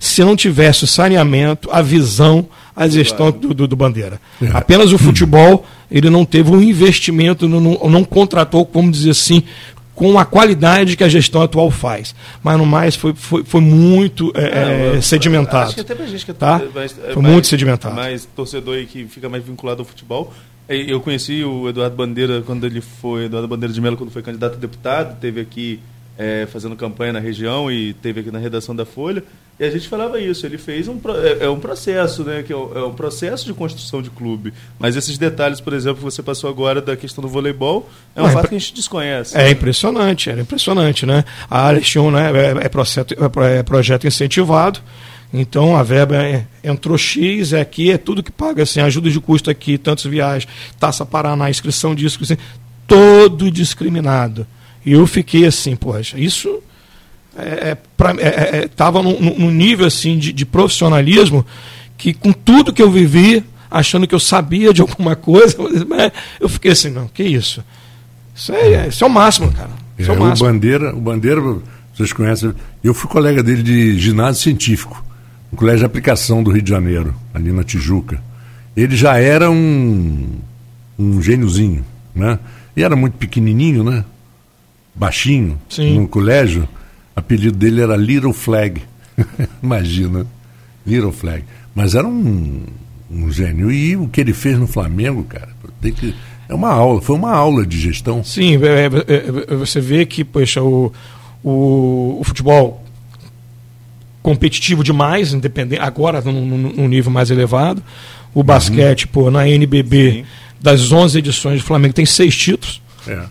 se 0.00 0.24
não 0.24 0.34
tivesse 0.34 0.84
o 0.84 0.86
saneamento, 0.86 1.68
a 1.70 1.80
visão, 1.82 2.48
a 2.74 2.88
gestão 2.88 3.30
do, 3.30 3.54
do, 3.54 3.68
do 3.68 3.76
Bandeira. 3.76 4.20
É. 4.42 4.48
Apenas 4.52 4.92
o 4.92 4.98
futebol, 4.98 5.64
ele 5.90 6.10
não 6.10 6.24
teve 6.24 6.50
um 6.50 6.60
investimento, 6.60 7.48
não, 7.48 7.60
não 7.60 8.04
contratou, 8.04 8.68
vamos 8.72 8.98
dizer 8.98 9.10
assim, 9.10 9.42
com 9.96 10.18
a 10.18 10.26
qualidade 10.26 10.94
que 10.94 11.02
a 11.02 11.08
gestão 11.08 11.40
atual 11.40 11.70
faz. 11.70 12.14
Mas 12.44 12.58
no 12.58 12.66
mais 12.66 12.94
foi, 12.94 13.14
foi, 13.14 13.42
foi 13.42 13.62
muito 13.62 14.30
é, 14.34 14.96
é, 14.96 15.00
sedimentado. 15.00 15.64
Acho 15.68 15.74
que 15.74 15.80
até 15.80 15.94
pra 15.94 16.06
gente 16.06 16.24
que 16.24 16.30
é 16.30 16.34
tá? 16.34 16.62
mais, 16.72 16.92
foi 16.92 17.22
muito 17.22 17.48
sedimentado. 17.48 17.94
Mais 17.96 18.26
torcedor 18.36 18.76
aí 18.76 18.86
que 18.86 19.06
fica 19.06 19.28
mais 19.28 19.42
vinculado 19.42 19.80
ao 19.80 19.86
futebol. 19.86 20.32
Eu 20.68 21.00
conheci 21.00 21.42
o 21.42 21.68
Eduardo 21.68 21.96
Bandeira 21.96 22.42
quando 22.42 22.66
ele 22.66 22.80
foi, 22.80 23.24
Eduardo 23.24 23.48
Bandeira 23.48 23.72
de 23.72 23.80
Mello, 23.80 23.96
quando 23.96 24.10
foi 24.10 24.20
candidato 24.20 24.54
a 24.54 24.58
deputado, 24.58 25.18
teve 25.18 25.40
aqui 25.40 25.80
é, 26.18 26.46
fazendo 26.50 26.76
campanha 26.76 27.12
na 27.12 27.20
região 27.20 27.70
e 27.70 27.92
teve 27.94 28.20
aqui 28.20 28.30
na 28.30 28.38
redação 28.38 28.74
da 28.74 28.84
Folha. 28.84 29.22
E 29.58 29.64
a 29.64 29.70
gente 29.70 29.88
falava 29.88 30.20
isso, 30.20 30.44
ele 30.44 30.58
fez 30.58 30.86
um, 30.86 31.00
é, 31.40 31.44
é 31.44 31.48
um 31.48 31.58
processo, 31.58 32.22
né? 32.24 32.42
Que 32.42 32.52
é, 32.52 32.56
é 32.56 32.82
um 32.82 32.92
processo 32.92 33.46
de 33.46 33.54
construção 33.54 34.02
de 34.02 34.10
clube. 34.10 34.52
Mas 34.78 34.96
esses 34.96 35.16
detalhes, 35.16 35.60
por 35.60 35.72
exemplo, 35.72 35.98
que 35.98 36.04
você 36.04 36.22
passou 36.22 36.50
agora 36.50 36.80
da 36.82 36.94
questão 36.94 37.22
do 37.22 37.28
voleibol, 37.28 37.88
é 38.14 38.20
um 38.20 38.26
Não, 38.26 38.32
fato 38.32 38.48
que 38.48 38.54
a 38.54 38.58
gente 38.58 38.74
desconhece. 38.74 39.36
É 39.36 39.44
né? 39.44 39.50
impressionante, 39.50 40.28
era 40.28 40.40
impressionante, 40.40 41.06
né? 41.06 41.24
A 41.50 41.62
área 41.62 41.80
né, 41.80 42.60
é, 42.62 42.66
é, 42.66 42.68
processo, 42.68 43.06
é, 43.42 43.62
projeto 43.62 44.06
incentivado. 44.06 44.80
Então 45.32 45.76
a 45.76 45.82
verba 45.82 46.16
é, 46.16 46.46
entrou 46.62 46.96
X, 46.96 47.52
é 47.52 47.60
aqui, 47.60 47.90
é 47.90 47.98
tudo 47.98 48.22
que 48.22 48.30
paga, 48.30 48.62
assim, 48.62 48.80
ajuda 48.80 49.10
de 49.10 49.20
custo 49.20 49.50
aqui, 49.50 49.76
tantos 49.76 50.04
viagens, 50.04 50.48
taça 50.78 51.04
Paraná, 51.04 51.50
inscrição 51.50 51.94
disso, 51.94 52.18
assim, 52.22 52.36
todo 52.86 53.50
discriminado. 53.50 54.46
E 54.86 54.92
eu 54.92 55.04
fiquei 55.04 55.44
assim, 55.44 55.74
poxa, 55.74 56.16
isso 56.16 56.62
estava 57.34 58.20
é, 58.20 58.22
é, 58.22 58.56
é, 58.58 59.00
é 59.00 59.02
num, 59.02 59.38
num, 59.38 59.50
nível 59.50 59.84
assim 59.84 60.16
de, 60.16 60.32
de, 60.32 60.46
profissionalismo 60.46 61.44
que 61.98 62.14
com 62.14 62.32
tudo 62.32 62.72
que 62.72 62.80
eu 62.80 62.90
vivi, 62.90 63.44
achando 63.68 64.06
que 64.06 64.14
eu 64.14 64.20
sabia 64.20 64.72
de 64.72 64.80
alguma 64.80 65.16
coisa, 65.16 65.56
eu 66.38 66.48
fiquei 66.48 66.70
assim, 66.70 66.90
não, 66.90 67.08
que 67.08 67.24
isso? 67.24 67.64
Isso 68.32 68.52
é, 68.52 68.86
isso 68.86 69.02
é 69.02 69.06
o 69.06 69.10
máximo, 69.10 69.50
cara. 69.50 69.70
Isso 69.98 70.12
é, 70.12 70.14
o, 70.14 70.20
máximo. 70.20 70.48
o 70.48 70.52
Bandeira, 70.52 70.94
o 70.94 71.00
Bandeira, 71.00 71.40
vocês 71.92 72.12
conhecem, 72.12 72.54
eu 72.84 72.94
fui 72.94 73.10
colega 73.10 73.42
dele 73.42 73.64
de 73.64 73.98
ginásio 73.98 74.42
científico, 74.42 75.04
no 75.50 75.58
Colégio 75.58 75.80
de 75.80 75.86
Aplicação 75.86 76.44
do 76.44 76.52
Rio 76.52 76.62
de 76.62 76.70
Janeiro, 76.70 77.12
ali 77.34 77.50
na 77.50 77.64
Tijuca. 77.64 78.22
Ele 78.76 78.94
já 78.94 79.18
era 79.18 79.50
um, 79.50 80.28
um 80.96 81.20
gêniozinho, 81.20 81.84
né? 82.14 82.38
E 82.76 82.84
era 82.84 82.94
muito 82.94 83.14
pequenininho, 83.14 83.82
né? 83.82 84.04
Baixinho, 84.96 85.58
Sim. 85.68 85.98
no 85.98 86.08
colégio, 86.08 86.68
apelido 87.14 87.56
dele 87.56 87.82
era 87.82 87.96
Little 87.96 88.32
Flag. 88.32 88.82
Imagina, 89.62 90.26
Little 90.86 91.12
Flag. 91.12 91.44
Mas 91.74 91.94
era 91.94 92.06
um, 92.06 92.62
um 93.10 93.30
gênio. 93.30 93.70
E 93.70 93.96
o 93.96 94.08
que 94.08 94.20
ele 94.20 94.32
fez 94.32 94.58
no 94.58 94.66
Flamengo, 94.66 95.22
cara, 95.24 95.50
tem 95.80 95.92
que. 95.92 96.14
É 96.48 96.54
uma 96.54 96.70
aula, 96.70 97.02
foi 97.02 97.16
uma 97.16 97.32
aula 97.32 97.66
de 97.66 97.78
gestão. 97.78 98.22
Sim, 98.22 98.56
é, 98.64 98.86
é, 98.86 99.52
é, 99.52 99.56
você 99.56 99.80
vê 99.80 100.06
que, 100.06 100.24
poxa, 100.24 100.62
o, 100.62 100.92
o, 101.42 102.18
o 102.20 102.24
futebol 102.24 102.84
competitivo 104.22 104.82
demais, 104.82 105.32
independente, 105.32 105.80
agora 105.80 106.20
num, 106.20 106.88
nível 106.88 107.10
mais 107.10 107.30
elevado. 107.30 107.82
O 108.32 108.42
basquete, 108.42 109.04
uhum. 109.04 109.10
pô, 109.12 109.30
na 109.30 109.48
NBB, 109.48 110.12
Sim. 110.12 110.24
das 110.60 110.92
11 110.92 111.18
edições 111.18 111.60
do 111.60 111.66
Flamengo, 111.66 111.94
tem 111.94 112.06
seis 112.06 112.36
títulos. 112.36 112.80
É. 113.06 113.22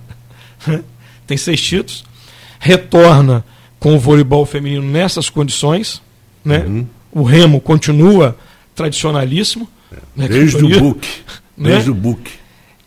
tem 1.25 1.37
seis 1.37 1.61
títulos. 1.61 2.03
Retorna 2.59 3.43
com 3.79 3.95
o 3.95 3.99
voleibol 3.99 4.45
feminino 4.45 4.83
nessas 4.83 5.29
condições. 5.29 6.01
Né? 6.43 6.59
Uhum. 6.59 6.87
O 7.11 7.23
remo 7.23 7.59
continua 7.59 8.37
tradicionalíssimo. 8.73 9.69
É. 9.91 9.97
Né? 10.15 10.27
Desde 10.27 10.63
o 10.63 10.79
book. 10.79 11.07
Né? 11.57 11.69
Desde 11.69 11.91
o 11.91 11.95
book. 11.95 12.31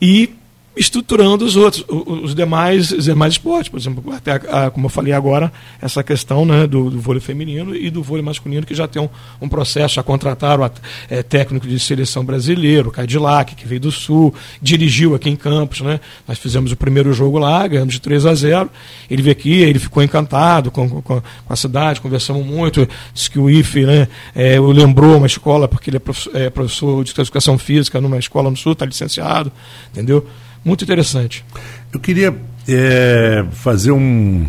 E 0.01 0.35
estruturando 0.79 1.45
os 1.45 1.57
outros, 1.57 1.85
os 1.89 2.35
demais, 2.35 2.93
os 2.93 3.05
demais 3.05 3.35
esportes. 3.35 3.69
Por 3.69 3.79
exemplo, 3.79 4.13
até 4.13 4.33
a, 4.33 4.71
como 4.71 4.87
eu 4.87 4.91
falei 4.91 5.13
agora, 5.13 5.53
essa 5.81 6.03
questão 6.03 6.45
né, 6.45 6.67
do, 6.67 6.91
do 6.91 7.01
vôlei 7.01 7.21
feminino 7.21 7.75
e 7.75 7.91
do 7.91 8.03
vôlei 8.03 8.25
masculino, 8.25 8.65
que 8.65 8.75
já 8.75 8.87
tem 8.87 9.03
um, 9.03 9.09
um 9.41 9.49
processo, 9.49 9.97
já 9.97 10.03
contrataram 10.03 10.65
a, 10.65 10.71
é, 11.11 11.23
técnico 11.23 11.67
de 11.67 11.79
seleção 11.81 12.25
brasileiro, 12.25 12.89
o 12.89 12.93
Cadillac, 12.93 13.55
que 13.55 13.67
veio 13.67 13.81
do 13.81 13.91
Sul, 13.91 14.33
dirigiu 14.63 15.15
aqui 15.15 15.29
em 15.29 15.37
Campos. 15.37 15.81
Né? 15.81 15.99
Nós 16.27 16.39
fizemos 16.39 16.71
o 16.71 16.77
primeiro 16.77 17.13
jogo 17.13 17.39
lá, 17.39 17.67
ganhamos 17.67 17.95
de 17.95 18.01
3 18.01 18.27
a 18.27 18.35
0. 18.35 18.71
Ele 19.11 19.23
veio 19.23 19.33
aqui, 19.33 19.55
ele 19.61 19.79
ficou 19.79 20.03
encantado 20.03 20.71
com, 20.71 20.89
com, 20.89 21.03
com 21.03 21.23
a 21.49 21.57
cidade, 21.57 22.01
conversamos 22.01 22.47
muito, 22.47 22.89
disse 23.13 23.31
que 23.31 23.39
o 23.39 23.51
IFE 23.51 23.85
né, 23.85 24.09
é, 24.35 24.61
lembrou 24.61 25.17
uma 25.17 25.27
escola, 25.27 25.67
porque 25.67 25.91
ele 25.91 25.97
é 25.97 26.01
professor, 26.01 26.37
é 26.37 26.51
professor 26.51 27.05
de 27.05 27.11
educação 27.21 27.59
física 27.59 28.01
numa 28.01 28.19
escola 28.19 28.49
no 28.51 28.57
Sul, 28.57 28.73
está 28.73 28.85
licenciado, 28.85 29.51
entendeu? 29.91 30.27
Muito 30.65 30.85
interessante. 30.85 31.45
Eu 31.93 32.01
queria 32.01 32.35
é, 32.67 33.45
fazer 33.53 33.93
um, 33.93 34.47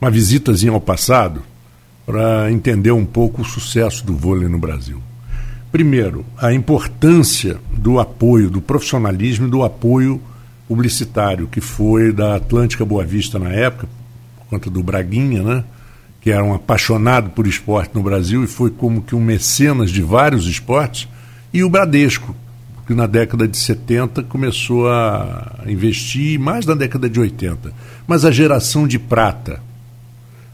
uma 0.00 0.10
visitazinha 0.10 0.72
ao 0.72 0.80
passado 0.80 1.42
para 2.06 2.50
entender 2.50 2.92
um 2.92 3.04
pouco 3.04 3.42
o 3.42 3.44
sucesso 3.44 4.04
do 4.04 4.14
vôlei 4.16 4.48
no 4.48 4.58
Brasil. 4.58 5.00
Primeiro, 5.70 6.24
a 6.36 6.52
importância 6.52 7.58
do 7.72 8.00
apoio, 8.00 8.50
do 8.50 8.60
profissionalismo 8.60 9.46
e 9.46 9.50
do 9.50 9.62
apoio 9.62 10.20
publicitário, 10.66 11.46
que 11.46 11.60
foi 11.60 12.12
da 12.12 12.36
Atlântica 12.36 12.84
Boa 12.84 13.04
Vista 13.04 13.38
na 13.38 13.50
época, 13.50 13.88
por 14.38 14.46
conta 14.46 14.70
do 14.70 14.82
Braguinha, 14.82 15.42
né? 15.42 15.64
que 16.20 16.30
era 16.30 16.44
um 16.44 16.54
apaixonado 16.54 17.30
por 17.30 17.46
esporte 17.46 17.94
no 17.94 18.02
Brasil 18.02 18.44
e 18.44 18.46
foi 18.46 18.70
como 18.70 19.02
que 19.02 19.14
um 19.14 19.20
mecenas 19.20 19.90
de 19.90 20.02
vários 20.02 20.46
esportes, 20.46 21.08
e 21.52 21.64
o 21.64 21.70
Bradesco, 21.70 22.34
que 22.90 22.94
na 22.94 23.06
década 23.06 23.46
de 23.46 23.56
70 23.56 24.24
começou 24.24 24.88
a 24.88 25.60
investir, 25.64 26.40
mais 26.40 26.66
na 26.66 26.74
década 26.74 27.08
de 27.08 27.20
80. 27.20 27.72
Mas 28.04 28.24
a 28.24 28.32
geração 28.32 28.84
de 28.84 28.98
prata, 28.98 29.62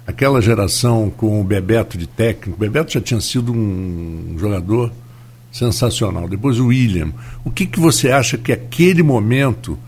aquela 0.07 0.43
geração 0.43 1.09
com 1.09 1.41
o 1.41 1.43
Bebeto 1.43 1.97
de 1.97 2.07
técnico, 2.07 2.61
Bebeto 2.61 2.93
já 2.93 3.01
tinha 3.01 3.23
sido 3.23 3.55
um 3.55 4.37
jogador 4.39 4.93
sensacional. 5.51 6.29
Depois 6.29 6.61
o 6.61 6.67
William. 6.67 7.11
O 7.43 7.51
que, 7.51 7.65
que 7.65 7.81
você 7.81 8.11
acha 8.11 8.37
que 8.37 8.53
aquele 8.53 9.03
momento 9.03 9.79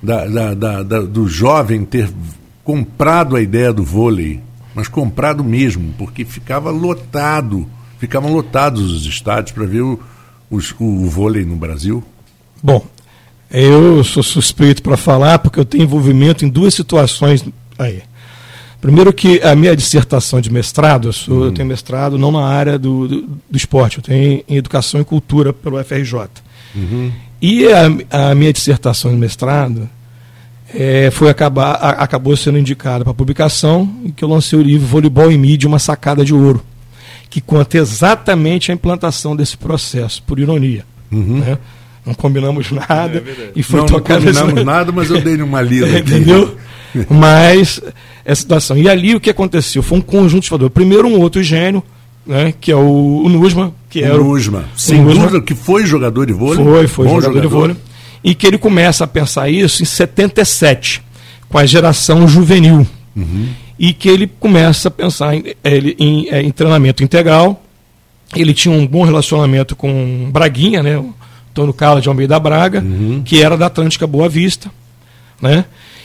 da, 0.00 0.24
da, 0.24 0.54
da, 0.54 0.82
da, 0.84 1.00
do 1.00 1.26
jovem 1.26 1.84
ter 1.84 2.08
comprado 2.62 3.34
a 3.34 3.42
ideia 3.42 3.72
do 3.72 3.82
vôlei, 3.82 4.40
mas 4.72 4.86
comprado 4.86 5.42
mesmo, 5.42 5.92
porque 5.98 6.24
ficava 6.24 6.70
lotado, 6.70 7.66
ficavam 7.98 8.32
lotados 8.32 8.92
os 8.92 9.04
estádios 9.04 9.50
para 9.50 9.66
ver 9.66 9.80
o 9.80 9.98
os, 10.50 10.74
o 10.78 11.06
vôlei 11.06 11.44
no 11.44 11.56
Brasil? 11.56 12.02
Bom, 12.62 12.84
eu 13.50 14.02
sou 14.04 14.22
suspeito 14.22 14.82
para 14.82 14.96
falar 14.96 15.38
porque 15.38 15.58
eu 15.58 15.64
tenho 15.64 15.84
envolvimento 15.84 16.44
em 16.44 16.48
duas 16.48 16.74
situações 16.74 17.44
aí. 17.78 18.02
Primeiro 18.80 19.12
que 19.12 19.40
a 19.42 19.56
minha 19.56 19.74
dissertação 19.74 20.40
de 20.40 20.52
mestrado, 20.52 21.08
eu, 21.08 21.12
sou, 21.12 21.46
eu 21.46 21.52
tenho 21.52 21.66
mestrado 21.66 22.16
não 22.16 22.30
na 22.30 22.46
área 22.46 22.78
do, 22.78 23.08
do, 23.08 23.22
do, 23.50 23.56
esporte, 23.56 23.98
eu 23.98 24.04
tenho 24.04 24.44
em 24.48 24.56
educação 24.56 25.00
e 25.00 25.04
cultura 25.04 25.52
pelo 25.52 25.82
FRJ. 25.82 26.28
Uhum. 26.76 27.10
E 27.42 27.66
a, 27.66 28.30
a, 28.30 28.34
minha 28.36 28.52
dissertação 28.52 29.10
de 29.10 29.16
mestrado 29.16 29.88
é, 30.72 31.10
foi 31.10 31.28
acabar, 31.28 31.72
a, 31.72 31.90
acabou 31.90 32.36
sendo 32.36 32.56
indicada 32.56 33.02
para 33.02 33.12
publicação, 33.12 33.92
em 34.04 34.12
que 34.12 34.22
eu 34.22 34.28
lancei 34.28 34.56
o 34.56 34.62
livro 34.62 34.86
Voleibol 34.86 35.32
em 35.32 35.38
Mídia, 35.38 35.68
uma 35.68 35.80
sacada 35.80 36.24
de 36.24 36.32
ouro 36.32 36.62
que 37.30 37.40
conta 37.40 37.78
exatamente 37.78 38.70
a 38.70 38.74
implantação 38.74 39.36
desse 39.36 39.56
processo, 39.56 40.22
por 40.22 40.38
ironia. 40.38 40.84
Uhum. 41.10 41.38
Né? 41.38 41.58
Não 42.04 42.14
combinamos 42.14 42.70
nada 42.70 43.22
é 43.26 43.50
e 43.54 43.62
foi 43.62 43.80
não, 43.80 43.86
tocado. 43.86 44.24
Não 44.24 44.32
combinamos 44.32 44.64
nada, 44.64 44.92
mas 44.92 45.10
eu 45.10 45.20
dei 45.20 45.40
uma 45.42 45.60
lida. 45.60 45.98
Entendeu? 45.98 46.56
mas 47.08 47.80
essa 48.24 48.40
situação. 48.40 48.78
E 48.78 48.88
ali 48.88 49.14
o 49.14 49.20
que 49.20 49.30
aconteceu? 49.30 49.82
Foi 49.82 49.98
um 49.98 50.00
conjunto 50.00 50.44
de 50.44 50.48
fatores. 50.48 50.72
Primeiro, 50.72 51.06
um 51.06 51.20
outro 51.20 51.42
gênio, 51.42 51.82
né, 52.26 52.54
que 52.58 52.72
é 52.72 52.76
o, 52.76 53.22
o 53.24 53.28
Nusma, 53.28 53.74
que 53.90 54.02
era 54.02 54.18
o 54.20 54.24
Nusma. 54.24 54.64
Sem 54.74 55.04
dúvida 55.04 55.40
que 55.42 55.54
foi 55.54 55.84
jogador 55.84 56.26
de 56.26 56.32
vôlei. 56.32 56.64
Foi, 56.64 56.86
foi 56.86 57.08
jogador, 57.08 57.22
jogador, 57.26 57.40
de 57.40 57.46
vôlei. 57.46 57.76
E 58.24 58.34
que 58.34 58.46
ele 58.46 58.58
começa 58.58 59.04
a 59.04 59.06
pensar 59.06 59.48
isso 59.50 59.82
em 59.82 59.86
77, 59.86 61.02
com 61.48 61.58
a 61.58 61.66
geração 61.66 62.26
juvenil. 62.26 62.86
Uhum 63.14 63.48
e 63.78 63.92
que 63.92 64.08
ele 64.08 64.26
começa 64.26 64.88
a 64.88 64.90
pensar 64.90 65.34
em, 65.34 65.44
ele, 65.62 65.96
em, 65.98 66.28
é, 66.30 66.42
em 66.42 66.50
treinamento 66.50 67.04
integral. 67.04 67.62
Ele 68.34 68.52
tinha 68.52 68.74
um 68.74 68.86
bom 68.86 69.04
relacionamento 69.04 69.76
com 69.76 70.28
Braguinha, 70.30 70.82
né? 70.82 70.98
o 70.98 71.14
Antônio 71.50 71.72
Carlos 71.72 72.02
de 72.02 72.08
Almeida 72.08 72.38
Braga, 72.38 72.80
uhum. 72.80 73.22
que 73.24 73.42
era 73.42 73.56
da 73.56 73.66
Atlântica 73.66 74.06
Boa 74.06 74.28
Vista. 74.28 74.70
Né? 75.40 75.64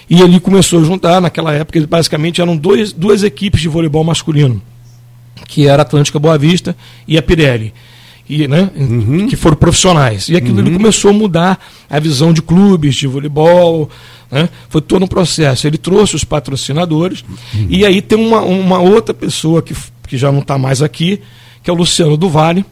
E 0.10 0.22
ele 0.22 0.40
começou 0.40 0.80
a 0.80 0.84
juntar, 0.84 1.20
naquela 1.20 1.54
época, 1.54 1.86
basicamente 1.88 2.42
eram 2.42 2.56
dois, 2.56 2.94
duas 2.94 3.24
equipes 3.24 3.62
de 3.62 3.68
voleibol 3.68 4.04
masculino, 4.04 4.62
que 5.48 5.68
era 5.68 5.82
a 5.82 5.86
Atlântica 5.86 6.20
Boa 6.20 6.38
Vista 6.38 6.76
e 7.08 7.18
a 7.18 7.22
Pirelli. 7.22 7.74
E, 8.28 8.48
né, 8.48 8.70
uhum. 8.76 9.28
que 9.28 9.36
foram 9.36 9.58
profissionais. 9.58 10.30
E 10.30 10.36
aquilo 10.38 10.66
uhum. 10.66 10.74
começou 10.74 11.12
a 11.12 11.14
mudar 11.14 11.60
a 11.90 12.00
visão 12.00 12.32
de 12.32 12.42
clubes 12.42 12.96
de 12.96 13.06
voleibol, 13.06 13.90
né? 14.32 14.50
Foi 14.70 14.82
todo 14.82 15.04
um 15.04 15.08
processo. 15.08 15.68
Ele 15.68 15.78
trouxe 15.78 16.16
os 16.16 16.24
patrocinadores 16.24 17.24
uhum. 17.54 17.68
e 17.70 17.86
aí 17.86 18.02
tem 18.02 18.18
uma, 18.18 18.42
uma 18.42 18.80
outra 18.80 19.14
pessoa 19.14 19.62
que, 19.62 19.76
que 20.08 20.18
já 20.18 20.32
não 20.32 20.40
está 20.40 20.58
mais 20.58 20.82
aqui, 20.82 21.22
que 21.62 21.70
é 21.70 21.74
o 21.74 21.76
Luciano 21.76 22.18
Duvalli. 22.18 22.66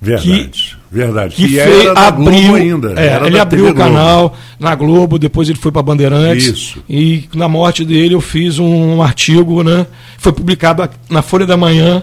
Verdade, 0.00 0.50
que, 0.50 0.76
verdade. 0.90 1.34
Que, 1.36 1.46
que 1.46 1.54
fez, 1.54 1.86
abriu, 1.96 2.54
ainda. 2.56 3.00
É, 3.00 3.24
ele 3.24 3.38
abriu 3.38 3.66
TV 3.66 3.70
o 3.70 3.74
canal 3.74 4.20
Globo. 4.20 4.36
na 4.58 4.74
Globo, 4.74 5.18
depois 5.18 5.48
ele 5.48 5.58
foi 5.58 5.70
para 5.70 5.80
Bandeirantes. 5.80 6.46
Isso. 6.46 6.84
E 6.90 7.28
na 7.34 7.48
morte 7.48 7.84
dele 7.84 8.14
eu 8.14 8.20
fiz 8.20 8.58
um, 8.58 8.96
um 8.96 9.02
artigo, 9.02 9.62
né? 9.62 9.86
Foi 10.18 10.32
publicado 10.32 10.88
na 11.08 11.22
Folha 11.22 11.46
da 11.46 11.56
Manhã. 11.56 12.02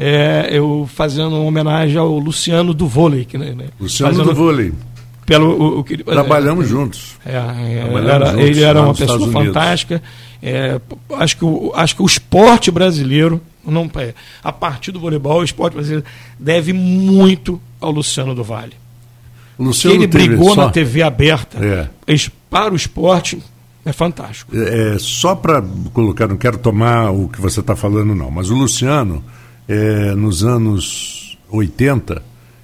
É, 0.00 0.48
eu 0.52 0.88
fazendo 0.94 1.30
uma 1.30 1.40
homenagem 1.40 1.98
ao 1.98 2.18
Luciano 2.20 2.72
do 2.72 2.86
vôlei. 2.86 3.26
Né, 3.34 3.66
Luciano 3.80 4.12
fazendo, 4.12 4.28
do 4.28 4.34
vôlei 4.34 4.72
pelo 5.26 5.50
o, 5.50 5.78
o 5.80 5.84
que, 5.84 5.98
Trabalhamos 5.98 6.66
é, 6.66 6.68
juntos. 6.68 7.16
É, 7.26 7.36
é 7.36 7.82
Trabalhamos 7.82 8.08
era, 8.08 8.26
juntos 8.30 8.44
ele 8.44 8.62
era 8.62 8.80
uma 8.80 8.94
pessoa 8.94 9.32
fantástica. 9.32 10.02
É, 10.40 10.80
acho, 11.16 11.36
que 11.36 11.44
o, 11.44 11.72
acho 11.74 11.96
que 11.96 12.02
o 12.02 12.06
esporte 12.06 12.70
brasileiro, 12.70 13.40
não, 13.66 13.90
é, 13.96 14.14
a 14.42 14.52
partir 14.52 14.92
do 14.92 15.00
voleibol, 15.00 15.40
o 15.40 15.44
esporte 15.44 15.74
brasileiro 15.74 16.04
deve 16.38 16.72
muito 16.72 17.60
ao 17.80 17.90
Luciano 17.90 18.34
do 18.36 18.44
Vale. 18.44 18.74
Luciano 19.58 19.96
ele 19.96 20.06
brigou 20.06 20.54
só... 20.54 20.66
na 20.66 20.70
TV 20.70 21.02
aberta 21.02 21.58
é. 21.58 21.88
para 22.48 22.72
o 22.72 22.76
esporte 22.76 23.42
é 23.84 23.92
fantástico. 23.92 24.56
É, 24.56 24.94
é 24.94 24.98
só 24.98 25.34
para 25.34 25.62
colocar, 25.92 26.28
não 26.28 26.36
quero 26.36 26.58
tomar 26.58 27.10
o 27.10 27.28
que 27.28 27.40
você 27.40 27.60
está 27.60 27.74
falando, 27.74 28.14
não, 28.14 28.30
mas 28.30 28.50
o 28.50 28.54
Luciano, 28.54 29.24
é, 29.68 30.14
nos 30.14 30.42
anos 30.42 31.38
80, 31.50 32.22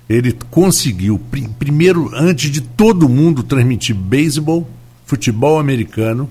ele 0.08 0.36
conseguiu, 0.50 1.20
primeiro, 1.58 2.10
antes 2.14 2.50
de 2.50 2.60
todo 2.60 3.08
mundo, 3.08 3.42
transmitir 3.42 3.94
beisebol, 3.94 4.68
futebol 5.06 5.58
americano. 5.58 6.30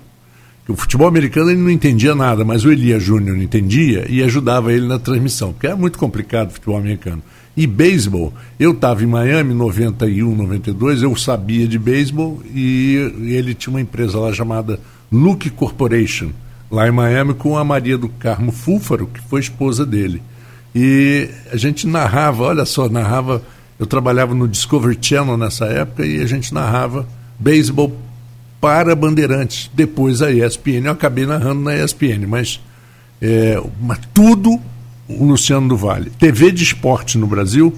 O 0.67 0.75
futebol 0.75 1.07
americano 1.07 1.51
ele 1.51 1.59
não 1.59 1.69
entendia 1.69 2.15
nada, 2.15 2.45
mas 2.45 2.63
o 2.63 2.71
Elias 2.71 3.03
Júnior 3.03 3.37
entendia 3.37 4.05
e 4.09 4.23
ajudava 4.23 4.71
ele 4.71 4.87
na 4.87 4.97
transmissão, 4.97 5.51
porque 5.51 5.67
é 5.67 5.75
muito 5.75 5.99
complicado 5.99 6.49
o 6.49 6.53
futebol 6.53 6.77
americano. 6.77 7.21
E 7.55 7.67
beisebol, 7.67 8.33
eu 8.59 8.71
estava 8.71 9.03
em 9.03 9.07
Miami 9.07 9.53
em 9.53 9.57
91, 9.57 10.35
92, 10.35 11.03
eu 11.03 11.15
sabia 11.15 11.67
de 11.67 11.77
beisebol 11.77 12.41
e 12.51 12.95
ele 13.27 13.53
tinha 13.53 13.71
uma 13.71 13.81
empresa 13.81 14.17
lá 14.17 14.33
chamada 14.33 14.79
Luke 15.11 15.49
Corporation, 15.51 16.31
lá 16.71 16.87
em 16.87 16.91
Miami, 16.91 17.35
com 17.35 17.57
a 17.57 17.63
Maria 17.63 17.97
do 17.97 18.09
Carmo 18.09 18.51
Fúfaro, 18.51 19.05
que 19.05 19.21
foi 19.21 19.41
esposa 19.41 19.85
dele. 19.85 20.21
E 20.75 21.29
a 21.51 21.57
gente 21.57 21.87
narrava, 21.87 22.43
olha 22.43 22.65
só, 22.65 22.89
narrava 22.89 23.43
eu 23.79 23.85
trabalhava 23.85 24.33
no 24.33 24.47
Discovery 24.47 24.97
Channel 25.01 25.37
nessa 25.37 25.65
época 25.65 26.05
e 26.05 26.21
a 26.21 26.25
gente 26.25 26.53
narrava 26.53 27.07
beisebol 27.39 27.93
para 28.61 28.95
Bandeirantes. 28.95 29.69
Depois 29.73 30.21
a 30.21 30.31
ESPN, 30.31 30.85
eu 30.85 30.91
acabei 30.91 31.25
narrando 31.25 31.61
na 31.61 31.75
ESPN, 31.75 32.25
mas, 32.27 32.61
é, 33.21 33.61
mas 33.81 33.99
tudo 34.13 34.57
o 35.07 35.25
Luciano 35.25 35.67
do 35.67 35.75
Vale. 35.75 36.11
TV 36.11 36.51
de 36.51 36.63
esporte 36.63 37.17
no 37.17 37.27
Brasil, 37.27 37.77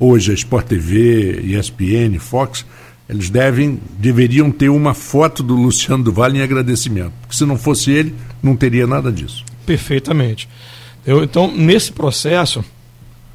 hoje 0.00 0.32
a 0.32 0.34
Sport 0.34 0.66
TV, 0.66 1.40
ESPN, 1.42 2.18
Fox, 2.18 2.66
eles 3.08 3.30
devem, 3.30 3.78
deveriam 3.98 4.50
ter 4.50 4.70
uma 4.70 4.92
foto 4.92 5.42
do 5.42 5.54
Luciano 5.54 6.02
do 6.02 6.12
Vale 6.12 6.38
em 6.38 6.42
agradecimento. 6.42 7.12
Porque 7.20 7.36
se 7.36 7.44
não 7.44 7.56
fosse 7.56 7.92
ele, 7.92 8.14
não 8.42 8.56
teria 8.56 8.86
nada 8.86 9.12
disso. 9.12 9.44
Perfeitamente. 9.64 10.48
Eu, 11.06 11.22
então, 11.22 11.50
nesse 11.50 11.92
processo, 11.92 12.64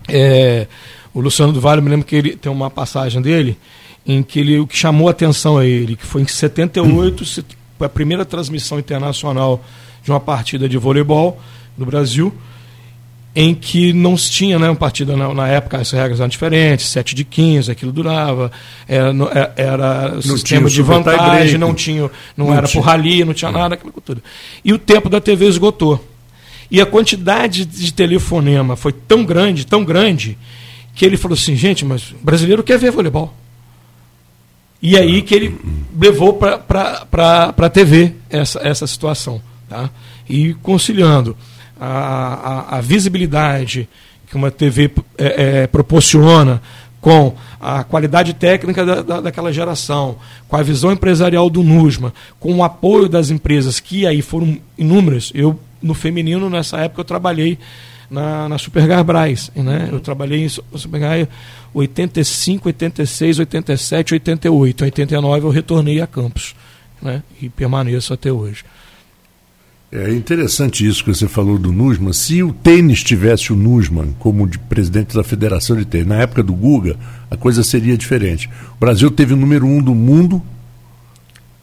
é, 0.08 0.68
o 1.14 1.22
Luciano 1.22 1.54
do 1.54 1.62
Vale, 1.62 1.82
me 1.82 1.90
lembro 1.90 2.06
que 2.06 2.16
ele 2.16 2.36
tem 2.36 2.52
uma 2.52 2.70
passagem 2.70 3.22
dele 3.22 3.58
em 4.06 4.24
que 4.24 4.40
ele, 4.40 4.60
o 4.60 4.66
que 4.66 4.76
chamou 4.76 5.08
a 5.08 5.12
atenção 5.12 5.58
a 5.58 5.66
ele, 5.66 5.96
que 5.96 6.06
foi 6.06 6.22
em 6.22 6.28
78, 6.28 7.26
se, 7.26 7.46
foi 7.78 7.86
a 7.86 7.90
primeira 7.90 8.26
transmissão 8.26 8.80
internacional 8.80 9.64
de 10.04 10.10
uma 10.10 10.20
partida 10.20 10.68
de 10.68 10.78
voleibol 10.78 11.40
no 11.78 11.86
Brasil, 11.86 12.34
em 13.36 13.54
que 13.54 13.94
não 13.94 14.18
se 14.18 14.32
tinha 14.32 14.58
né, 14.58 14.68
uma 14.68 14.76
partida 14.76 15.16
na, 15.16 15.34
na, 15.34 15.48
época, 15.48 15.78
as 15.78 15.92
regras 15.92 16.20
eram 16.20 16.28
diferentes, 16.28 16.88
7 16.88 17.14
de 17.14 17.24
15, 17.24 17.72
aquilo 17.72 17.92
durava, 17.92 18.52
era, 18.88 19.12
é, 19.34 19.52
era 19.64 20.12
não 20.16 20.22
sistema 20.22 20.70
de 20.70 20.82
vantagem, 20.82 21.58
não 21.58 21.74
tinha, 21.74 22.02
não, 22.36 22.48
não 22.48 22.54
era 22.54 22.68
tinha. 22.68 22.82
por 22.82 22.88
rali, 22.88 23.24
não 23.24 23.34
tinha 23.34 23.52
nada, 23.52 23.76
aquilo 23.76 23.94
tudo. 24.04 24.24
E 24.66 24.74
o 24.74 24.80
tempo 24.80 25.10
da 25.10 25.22
TV 25.22 25.46
esgotou. 25.46 26.04
E 26.72 26.80
a 26.80 26.86
quantidade 26.86 27.66
de 27.66 27.94
telefonema 27.94 28.76
foi 28.76 28.94
tão 28.94 29.26
grande, 29.26 29.66
tão 29.66 29.84
grande, 29.84 30.38
que 30.94 31.06
ele 31.06 31.18
falou 31.18 31.36
assim, 31.36 31.56
gente, 31.56 31.84
mas 31.84 32.14
brasileiro 32.22 32.64
quer 32.64 32.78
ver 32.78 32.92
voleibol. 32.92 33.34
E 34.82 34.98
aí 34.98 35.22
que 35.22 35.36
ele 35.36 35.60
levou 36.00 36.34
para 36.34 37.54
a 37.58 37.70
TV 37.70 38.14
essa, 38.30 38.60
essa 38.60 38.88
situação. 38.88 39.42
Tá? 39.68 39.90
E 40.28 40.54
conciliando 40.56 41.36
a, 41.80 41.88
a, 41.88 42.78
a 42.78 42.82
visibilidade 42.82 43.90
que 44.28 44.36
uma 44.36 44.52
TV 44.52 44.92
é, 45.18 45.62
é, 45.62 45.68
proporciona 45.68 46.62
com 47.02 47.34
a 47.60 47.84
qualidade 47.84 48.34
técnica 48.34 48.86
da, 48.86 49.02
da, 49.02 49.22
daquela 49.22 49.52
geração, 49.52 50.18
com 50.48 50.56
a 50.56 50.64
visão 50.64 50.92
empresarial 50.92 51.50
do 51.50 51.64
NUSMA, 51.64 52.14
com 52.40 52.56
o 52.56 52.64
apoio 52.64 53.08
das 53.08 53.30
empresas, 53.30 53.80
que 53.80 54.06
aí 54.06 54.22
foram 54.22 54.58
inúmeras. 54.78 55.32
Eu, 55.34 55.60
no 55.82 55.94
feminino, 55.94 56.50
nessa 56.50 56.78
época, 56.78 57.02
eu 57.02 57.06
trabalhei 57.06 57.58
na, 58.10 58.50
na 58.50 58.58
Supergar 58.58 59.04
Braz. 59.04 59.52
Né? 59.56 59.90
Eu 59.92 60.00
trabalhei 60.00 60.46
em 60.46 60.50
Supergar 60.50 61.28
85, 61.74 62.70
86, 62.70 63.40
87, 63.40 64.14
88. 64.16 64.84
Em 64.84 64.86
89 64.86 65.46
eu 65.46 65.52
retornei 65.52 66.02
a 66.02 66.08
Campos 66.08 66.56
né? 67.02 67.24
e 67.42 67.50
permaneço 67.50 68.14
até 68.14 68.32
hoje. 68.32 68.64
É 69.92 70.12
interessante 70.12 70.86
isso 70.86 71.04
que 71.04 71.12
você 71.12 71.28
falou 71.28 71.58
do 71.58 71.72
Nusman. 71.72 72.14
Se 72.14 72.44
o 72.44 72.54
tênis 72.54 73.04
tivesse 73.04 73.52
o 73.52 73.56
Nusman 73.56 74.14
como 74.20 74.48
de 74.48 74.60
presidente 74.60 75.16
da 75.16 75.24
Federação 75.24 75.76
de 75.76 75.84
Tênis, 75.84 76.08
na 76.08 76.22
época 76.22 76.44
do 76.44 76.54
Guga, 76.54 76.96
a 77.30 77.36
coisa 77.36 77.64
seria 77.64 77.98
diferente. 77.98 78.48
O 78.76 78.80
Brasil 78.80 79.10
teve 79.10 79.34
o 79.34 79.38
número 79.38 79.66
um 79.66 79.82
do 79.82 79.96
mundo 79.96 80.44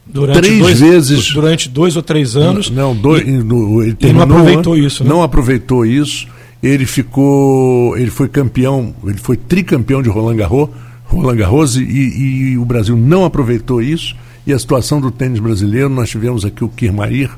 durante 0.09 0.39
três 0.39 0.59
dois, 0.59 0.79
vezes. 0.79 1.33
Durante 1.33 1.69
dois 1.69 1.95
ou 1.95 2.01
três 2.01 2.35
anos. 2.35 2.69
Não, 2.69 2.95
dois, 2.95 3.27
e, 3.27 3.31
no, 3.31 3.83
ele 3.83 3.97
e 3.99 4.13
não 4.13 4.21
aproveitou 4.21 4.77
isso. 4.77 5.03
Né? 5.03 5.09
Não 5.09 5.23
aproveitou 5.23 5.85
isso. 5.85 6.27
Ele 6.61 6.85
ficou. 6.85 7.97
Ele 7.97 8.09
foi 8.09 8.27
campeão, 8.27 8.93
ele 9.05 9.17
foi 9.17 9.37
tricampeão 9.37 10.01
de 10.01 10.09
Roland 10.09 10.35
Garros, 10.35 10.69
Roland 11.05 11.35
Garros 11.35 11.75
e, 11.77 11.81
e 11.81 12.57
o 12.57 12.65
Brasil 12.65 12.95
não 12.97 13.25
aproveitou 13.25 13.81
isso. 13.81 14.15
E 14.45 14.53
a 14.53 14.57
situação 14.59 15.01
do 15.01 15.11
tênis 15.11 15.39
brasileiro, 15.39 15.89
nós 15.89 16.09
tivemos 16.09 16.45
aqui 16.45 16.63
o 16.63 16.69
Kirmair 16.69 17.29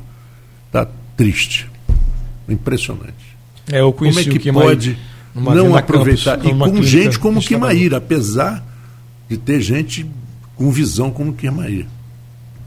Está 0.69 0.87
triste. 1.17 1.67
Impressionante. 2.47 3.35
É, 3.71 3.81
eu 3.81 3.91
como 3.91 4.19
é 4.19 4.23
que 4.23 4.51
pode 4.51 4.97
não 5.33 5.75
aproveitar? 5.75 6.37
Campus, 6.37 6.67
e 6.67 6.71
com 6.71 6.83
gente 6.83 7.19
como 7.19 7.41
Kimaíra, 7.41 7.97
apesar 7.97 8.63
de 9.27 9.37
ter 9.37 9.61
gente 9.61 10.05
com 10.55 10.71
visão 10.71 11.11
como 11.11 11.33
Kimaíra. 11.33 11.87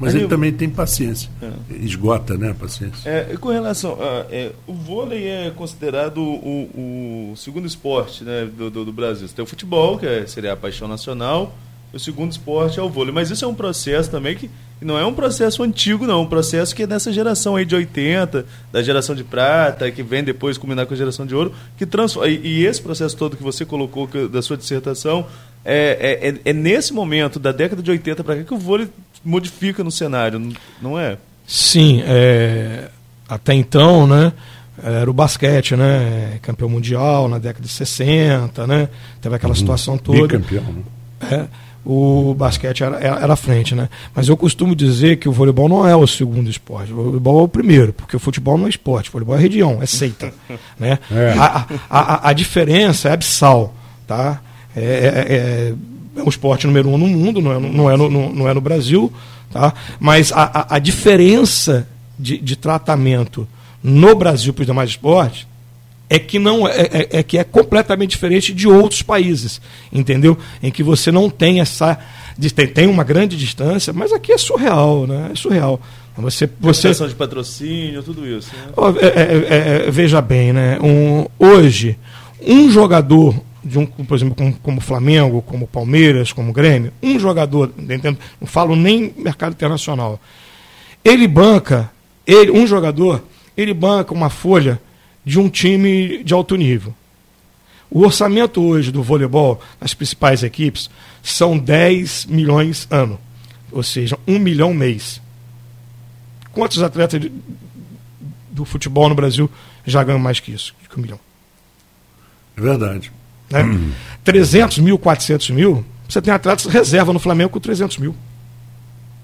Mas 0.03 0.15
ele 0.15 0.27
também 0.27 0.53
tem 0.53 0.69
paciência. 0.69 1.31
É. 1.41 1.51
Esgota, 1.77 2.37
né, 2.37 2.51
a 2.51 2.55
paciência. 2.55 3.09
É, 3.09 3.37
com 3.37 3.51
relação. 3.51 3.97
A, 4.01 4.27
é, 4.31 4.53
o 4.67 4.75
vôlei 4.75 5.29
é 5.29 5.51
considerado 5.55 6.19
o, 6.19 7.31
o 7.33 7.37
segundo 7.37 7.67
esporte 7.67 8.25
né, 8.25 8.45
do, 8.47 8.71
do, 8.71 8.85
do, 8.85 8.93
Brasil. 8.93 9.27
Você 9.27 9.35
tem 9.35 9.43
o 9.43 9.47
futebol, 9.47 9.99
que 9.99 10.07
é, 10.07 10.27
seria 10.27 10.53
a 10.53 10.57
paixão 10.57 10.89
nacional. 10.89 11.55
O 11.93 11.99
segundo 11.99 12.33
esporte 12.33 12.81
é 12.81 12.83
o 12.83 12.89
vôlei. 12.89 13.13
Mas 13.13 13.31
isso 13.31 13.45
é 13.45 13.49
um 13.49 13.55
processo 13.55 14.11
também 14.11 14.37
que 14.37 14.51
não 14.85 14.99
é 14.99 15.05
um 15.05 15.15
processo 15.15 15.63
antigo, 15.63 16.07
não. 16.07 16.21
É 16.21 16.23
um 16.23 16.27
processo 16.27 16.75
que 16.75 16.83
é 16.83 16.87
dessa 16.87 17.13
geração 17.13 17.57
aí 17.57 17.65
de 17.65 17.75
80, 17.75 18.45
da 18.71 18.83
geração 18.83 19.15
de 19.15 19.25
prata, 19.25 19.91
que 19.91 20.03
vem 20.03 20.23
depois 20.23 20.59
combinar 20.59 20.87
com 20.87 20.95
a 20.95 20.97
geração 20.97 21.27
de 21.27 21.35
ouro, 21.35 21.53
que 21.77 21.87
transforma. 21.87 22.29
E, 22.29 22.41
e 22.45 22.67
esse 22.67 22.81
processo 22.81 23.17
todo 23.17 23.37
que 23.37 23.43
você 23.43 23.65
colocou 23.65 24.07
que, 24.07 24.29
da 24.29 24.43
sua 24.43 24.57
dissertação, 24.57 25.27
é, 25.65 26.19
é, 26.23 26.29
é, 26.29 26.41
é, 26.45 26.53
nesse 26.53 26.93
momento, 26.93 27.39
da 27.39 27.53
década 27.53 27.83
de 27.83 27.91
80 27.91 28.25
para 28.25 28.37
cá, 28.37 28.45
que 28.45 28.55
o 28.55 28.59
vôlei 28.59 28.89
modifica 29.25 29.85
no 29.85 29.91
cenário, 29.91 30.53
não 30.81 30.99
é? 30.99 31.17
Sim. 31.47 32.03
É, 32.05 32.89
até 33.29 33.55
então, 33.55 34.07
né? 34.07 34.33
Era 34.83 35.09
o 35.09 35.13
basquete, 35.13 35.77
né? 35.77 36.39
Campeão 36.43 36.69
mundial 36.69 37.29
na 37.29 37.39
década 37.39 37.65
de 37.65 37.73
60, 37.73 38.67
né? 38.67 38.89
Teve 39.21 39.37
aquela 39.37 39.53
uhum. 39.53 39.59
situação 39.59 39.99
toda. 39.99 40.39
Bicampeão, 40.39 40.65
né? 40.65 40.83
É 41.31 41.72
o 41.85 42.35
basquete 42.35 42.85
era, 42.85 42.97
era, 42.99 43.37
frente, 43.37 43.75
né? 43.75 43.89
Mas 44.15 44.29
eu 44.29 44.37
costumo 44.37 44.75
dizer 44.75 45.17
que 45.17 45.29
o 45.29 45.33
voleibol 45.33 45.69
não 45.69 45.87
é 45.87 45.97
o 45.97 46.07
segundo 46.07 46.49
esporte, 46.49 46.93
o 46.93 46.97
voleibol 46.97 47.41
é 47.41 47.43
o 47.43 47.49
primeiro, 47.49 47.93
porque 47.93 48.15
o 48.15 48.21
futebol 48.21 48.57
não 48.57 48.67
é 48.67 48.69
esporte, 48.69 49.09
o 49.09 49.13
voleibol 49.13 49.37
é 49.37 49.41
região, 49.41 49.79
é 49.83 49.87
seita, 49.87 50.33
né? 50.79 50.99
É. 51.11 51.35
A, 51.37 51.67
a, 51.91 52.29
a, 52.29 52.33
diferença 52.33 53.09
é 53.09 53.13
abissal, 53.13 53.75
tá? 54.07 54.41
É, 54.77 54.81
é, 54.81 54.87
é, 54.87 55.75
é 56.21 56.23
um 56.23 56.29
esporte 56.29 56.67
número 56.67 56.89
um 56.89 56.97
no 56.97 57.09
mundo, 57.09 57.41
não 57.41 57.53
é, 57.53 57.59
não 57.59 57.91
é, 57.91 57.97
no, 57.97 58.33
não 58.33 58.49
é 58.49 58.55
no 58.55 58.61
Brasil, 58.61 59.13
tá? 59.51 59.75
Mas 59.99 60.33
a, 60.33 60.77
a, 60.77 60.79
diferença 60.79 61.89
de, 62.17 62.39
de 62.39 62.55
tratamento 62.55 63.47
no 63.83 64.15
Brasil 64.15 64.55
para 64.55 64.63
os 64.63 64.67
demais 64.67 64.91
esportes 64.91 65.47
é 66.13 66.19
que 66.19 66.39
não 66.39 66.69
é, 66.69 66.81
é, 66.93 67.09
é, 67.11 67.23
que 67.23 67.39
é 67.39 67.45
completamente 67.45 68.11
diferente 68.11 68.53
de 68.53 68.69
outros 68.69 69.01
países, 69.01 69.63
entendeu? 69.91 70.37
Em 70.63 70.71
que 70.71 70.83
você 70.83 71.11
não 71.11 71.31
tem 71.31 71.59
essa 71.59 71.99
tem, 72.55 72.67
tem 72.67 72.87
uma 72.87 73.03
grande 73.03 73.35
distância, 73.35 73.95
mas 73.95 74.13
aqui 74.13 74.31
é 74.31 74.37
surreal, 74.37 75.07
né? 75.07 75.31
É 75.33 75.35
surreal. 75.35 75.81
Você, 76.19 76.51
você 76.61 76.93
de 76.93 77.15
patrocínio, 77.15 78.03
tudo 78.03 78.27
isso. 78.27 78.51
Né? 78.55 78.73
É, 79.01 79.85
é, 79.87 79.87
é, 79.87 79.91
veja 79.91 80.21
bem, 80.21 80.53
né? 80.53 80.79
Um, 80.83 81.27
hoje 81.39 81.99
um 82.45 82.71
jogador 82.71 83.35
de 83.65 83.79
um, 83.79 83.87
por 83.87 84.15
exemplo, 84.15 84.35
como, 84.35 84.53
como 84.63 84.81
Flamengo, 84.83 85.41
como 85.41 85.67
Palmeiras, 85.67 86.31
como 86.31 86.53
Grêmio, 86.53 86.93
um 87.03 87.19
jogador, 87.19 87.73
entendo, 87.79 88.19
não 88.39 88.47
falo 88.47 88.77
nem 88.77 89.15
mercado 89.17 89.53
internacional, 89.53 90.21
ele 91.03 91.27
banca, 91.27 91.91
ele, 92.27 92.51
um 92.51 92.67
jogador, 92.67 93.23
ele 93.57 93.73
banca 93.73 94.13
uma 94.13 94.29
folha 94.29 94.79
de 95.25 95.39
um 95.39 95.49
time 95.49 96.23
de 96.23 96.35
alto 96.35 96.57
nível. 96.57 96.95
O 97.91 98.01
orçamento 98.05 98.63
hoje 98.63 98.91
do 98.91 99.03
voleibol, 99.03 99.61
nas 99.81 99.93
principais 99.93 100.43
equipes, 100.43 100.89
são 101.23 101.59
10 101.59 102.27
milhões 102.27 102.87
ano, 102.91 103.21
ou 103.71 103.83
seja, 103.83 104.19
1 104.27 104.39
milhão 104.39 104.73
mês. 104.73 105.21
Quantos 106.53 106.83
atletas 106.83 107.21
de, 107.21 107.31
do 108.51 108.65
futebol 108.65 109.09
no 109.09 109.15
Brasil 109.15 109.51
já 109.87 110.03
ganham 110.03 110.19
mais 110.19 110.41
que 110.41 110.53
isso, 110.53 110.75
que 110.89 110.99
um 110.99 111.03
milhão? 111.03 111.21
É 112.57 112.61
verdade. 112.61 113.13
Né? 113.51 113.63
Hum. 113.63 113.93
300 114.25 114.79
mil, 114.79 114.97
400 114.99 115.51
mil, 115.51 115.85
você 116.09 116.23
tem 116.23 116.33
atletas 116.33 116.67
reserva 116.67 117.13
no 117.13 117.19
Flamengo 117.19 117.51
com 117.51 117.61
300 117.61 117.99
mil. 117.99 118.15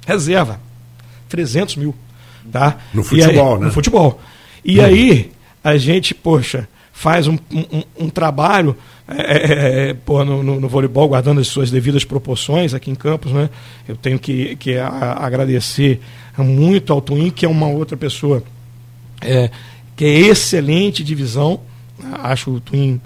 Reserva. 0.07 0.61
300 1.29 1.77
mil. 1.77 1.95
Tá? 2.51 2.79
No 2.93 3.05
futebol, 3.05 3.55
aí, 3.55 3.61
né? 3.61 3.67
No 3.67 3.73
futebol. 3.73 4.21
E 4.65 4.81
hum. 4.81 4.85
aí, 4.85 5.33
a 5.69 5.79
gente, 5.79 6.15
poxa, 6.15 6.69
faz 6.93 7.27
um, 7.27 7.39
um, 7.53 7.83
um 8.07 8.11
trabalho 8.11 8.77
é, 9.07 9.23
é, 9.23 9.91
é 9.91 9.95
pô, 9.95 10.25
no, 10.25 10.43
no, 10.43 10.61
no, 10.61 10.69
voleibol, 10.69 11.09
guardando 11.09 11.41
as 11.41 11.47
suas 11.47 11.71
devidas 11.71 12.05
proporções 12.05 12.75
aqui 12.75 12.91
em 12.91 12.95
Campos, 12.95 13.33
né? 13.33 13.49
Eu 13.87 13.97
tenho 13.97 14.19
que, 14.19 14.57
que 14.57 14.77
a, 14.77 15.15
agradecer 15.19 16.01
muito 16.37 16.93
ao 16.93 17.01
Twin, 17.01 17.31
que 17.31 17.47
é 17.47 17.49
uma 17.49 17.69
outra 17.69 17.97
pessoa 17.97 18.43
é, 19.21 19.51
que 19.97 20.05
é 20.05 20.19
excelente 20.19 21.03
de 21.03 21.15
visão. 21.15 21.61
Acho 22.23 22.51
o 22.51 22.61
Twin. 22.61 23.01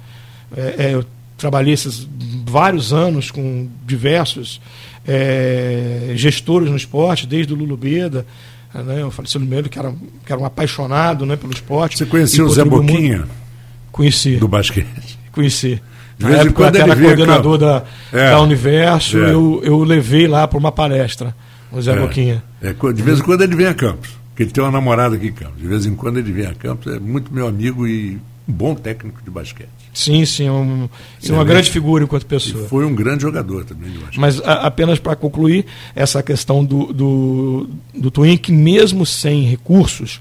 É, 0.56 0.74
é, 0.78 0.94
eu 0.94 1.04
trabalhei 1.36 1.74
esses 1.74 2.06
vários 2.44 2.92
anos 2.92 3.30
com 3.30 3.68
diversos 3.86 4.60
é, 5.06 6.12
gestores 6.14 6.70
no 6.70 6.76
esporte, 6.76 7.26
desde 7.26 7.52
o 7.52 7.56
Lulu 7.56 7.76
Beda, 7.76 8.26
né, 8.74 9.04
o 9.04 9.10
falecido 9.10 9.44
Medo, 9.44 9.68
que 9.68 9.78
era, 9.78 9.92
que 10.24 10.32
era 10.32 10.40
um 10.40 10.44
apaixonado 10.44 11.26
né, 11.26 11.36
pelo 11.36 11.52
esporte. 11.52 11.98
Você 11.98 12.06
conheceu 12.06 12.46
o 12.46 12.50
Zé 12.50 12.64
Boquinha? 12.64 13.18
Muito. 13.18 13.42
Conheci. 13.90 14.36
Do 14.36 14.48
basquete? 14.48 15.18
Conheci. 15.32 15.80
De 16.18 16.26
vez 16.26 16.36
Na 16.38 16.44
época 16.44 16.62
eu 16.62 16.66
era 16.66 16.96
coordenador 16.96 17.58
da, 17.58 17.84
é. 18.12 18.30
da 18.30 18.40
Universo, 18.40 19.18
é. 19.18 19.32
eu, 19.32 19.60
eu 19.64 19.82
levei 19.82 20.26
lá 20.26 20.46
para 20.46 20.58
uma 20.58 20.72
palestra 20.72 21.34
o 21.72 21.80
Zé 21.80 21.92
é. 21.92 21.98
Boquinha. 21.98 22.42
É, 22.60 22.72
de 22.72 23.02
vez 23.02 23.18
em 23.18 23.22
quando 23.22 23.42
ele 23.42 23.56
vem 23.56 23.66
a 23.66 23.74
Campos, 23.74 24.10
porque 24.28 24.44
ele 24.44 24.50
tem 24.50 24.62
uma 24.62 24.70
namorada 24.70 25.16
aqui 25.16 25.28
em 25.28 25.32
Campos. 25.32 25.60
De 25.60 25.66
vez 25.66 25.86
em 25.86 25.94
quando 25.94 26.18
ele 26.18 26.30
vem 26.30 26.46
a 26.46 26.54
Campos, 26.54 26.92
é 26.92 26.98
muito 26.98 27.32
meu 27.32 27.46
amigo 27.46 27.86
e 27.86 28.20
um 28.48 28.52
bom 28.52 28.74
técnico 28.74 29.22
de 29.22 29.30
basquete. 29.30 29.70
Sim, 29.92 30.24
sim, 30.24 30.48
um, 30.48 30.88
sim 31.20 31.32
uma 31.32 31.44
grande 31.44 31.70
figura 31.70 32.02
enquanto 32.02 32.24
pessoa. 32.24 32.64
E 32.64 32.68
foi 32.68 32.86
um 32.86 32.94
grande 32.94 33.22
jogador 33.22 33.64
também 33.64 33.90
de 33.90 33.98
basquete. 33.98 34.18
Mas 34.18 34.40
a, 34.40 34.66
apenas 34.66 34.98
para 34.98 35.14
concluir, 35.14 35.66
essa 35.94 36.22
questão 36.22 36.64
do, 36.64 36.92
do, 36.92 37.70
do 37.94 38.10
Twin, 38.10 38.38
que 38.38 38.50
mesmo 38.52 39.04
sem 39.04 39.42
recursos, 39.42 40.18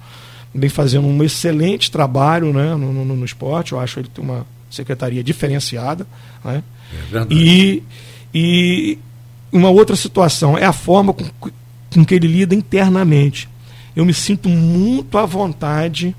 vem 0.53 0.69
fazendo 0.69 1.07
um 1.07 1.23
excelente 1.23 1.89
trabalho 1.89 2.51
né, 2.51 2.75
no, 2.75 2.91
no, 2.91 3.15
no 3.15 3.25
esporte. 3.25 3.71
Eu 3.71 3.79
acho 3.79 3.93
que 3.93 3.99
ele 4.01 4.09
tem 4.13 4.23
uma 4.23 4.45
secretaria 4.69 5.23
diferenciada. 5.23 6.05
Né? 6.43 6.61
É 7.13 7.25
e, 7.29 7.83
e 8.33 8.99
uma 9.53 9.69
outra 9.69 9.95
situação 9.95 10.57
é 10.57 10.65
a 10.65 10.73
forma 10.73 11.13
com, 11.13 11.25
com 11.93 12.05
que 12.05 12.13
ele 12.13 12.27
lida 12.27 12.53
internamente. 12.53 13.47
Eu 13.95 14.03
me 14.03 14.13
sinto 14.13 14.49
muito 14.49 15.17
à 15.17 15.25
vontade 15.25 16.13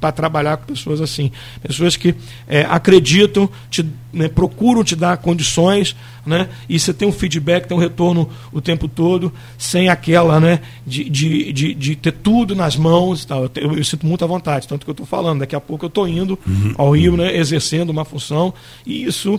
para 0.00 0.10
trabalhar 0.10 0.56
com 0.56 0.72
pessoas 0.72 1.00
assim. 1.00 1.30
Pessoas 1.62 1.96
que 1.96 2.14
é, 2.48 2.62
acreditam, 2.62 3.48
te, 3.70 3.86
né, 4.12 4.28
procuram 4.28 4.82
te 4.82 4.96
dar 4.96 5.18
condições, 5.18 5.94
né, 6.24 6.48
e 6.68 6.78
você 6.78 6.94
tem 6.94 7.06
um 7.06 7.12
feedback, 7.12 7.68
tem 7.68 7.76
um 7.76 7.80
retorno 7.80 8.28
o 8.50 8.60
tempo 8.60 8.88
todo, 8.88 9.32
sem 9.58 9.88
aquela 9.88 10.40
né, 10.40 10.60
de, 10.86 11.08
de, 11.08 11.52
de, 11.52 11.74
de 11.74 11.96
ter 11.96 12.12
tudo 12.12 12.54
nas 12.54 12.76
mãos. 12.76 13.24
Tal. 13.24 13.44
Eu, 13.44 13.50
eu, 13.56 13.76
eu, 13.76 13.84
sinto 13.84 14.06
muita 14.06 14.26
vontade, 14.26 14.66
tanto 14.66 14.84
que 14.84 14.90
eu 14.90 14.92
estou 14.92 15.06
falando. 15.06 15.40
Daqui 15.40 15.54
a 15.54 15.60
pouco 15.60 15.84
eu 15.84 15.88
estou 15.88 16.08
indo 16.08 16.38
uhum. 16.46 16.74
ao 16.78 16.90
Rio, 16.92 17.16
né, 17.16 17.36
exercendo 17.36 17.90
uma 17.90 18.04
função, 18.04 18.54
e 18.86 19.04
isso 19.04 19.38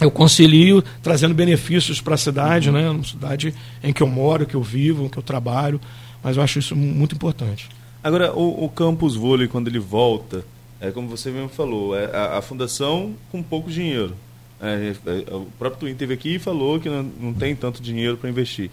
eu 0.00 0.10
concilio 0.10 0.82
trazendo 1.02 1.34
benefícios 1.34 2.00
para 2.00 2.14
a 2.14 2.18
cidade, 2.18 2.70
né, 2.70 2.88
uma 2.88 3.04
cidade 3.04 3.52
em 3.82 3.92
que 3.92 4.02
eu 4.02 4.06
moro, 4.06 4.46
que 4.46 4.54
eu 4.54 4.62
vivo, 4.62 5.10
que 5.10 5.18
eu 5.18 5.22
trabalho, 5.22 5.78
mas 6.22 6.36
eu 6.36 6.42
acho 6.42 6.58
isso 6.58 6.74
muito 6.74 7.14
importante. 7.14 7.68
Agora, 8.02 8.32
o, 8.32 8.64
o 8.64 8.68
campus 8.68 9.14
vôlei, 9.14 9.46
quando 9.46 9.68
ele 9.68 9.78
volta, 9.78 10.44
é 10.80 10.90
como 10.90 11.08
você 11.08 11.30
mesmo 11.30 11.48
falou, 11.48 11.96
é 11.96 12.06
a, 12.06 12.38
a 12.38 12.42
fundação 12.42 13.14
com 13.30 13.42
pouco 13.42 13.70
dinheiro. 13.70 14.14
É, 14.60 14.94
é, 15.06 15.34
o 15.34 15.46
próprio 15.58 15.80
Twin 15.80 15.94
teve 15.94 16.14
aqui 16.14 16.34
e 16.34 16.38
falou 16.38 16.78
que 16.78 16.88
não, 16.88 17.02
não 17.02 17.34
tem 17.34 17.54
tanto 17.54 17.82
dinheiro 17.82 18.16
para 18.16 18.28
investir. 18.28 18.70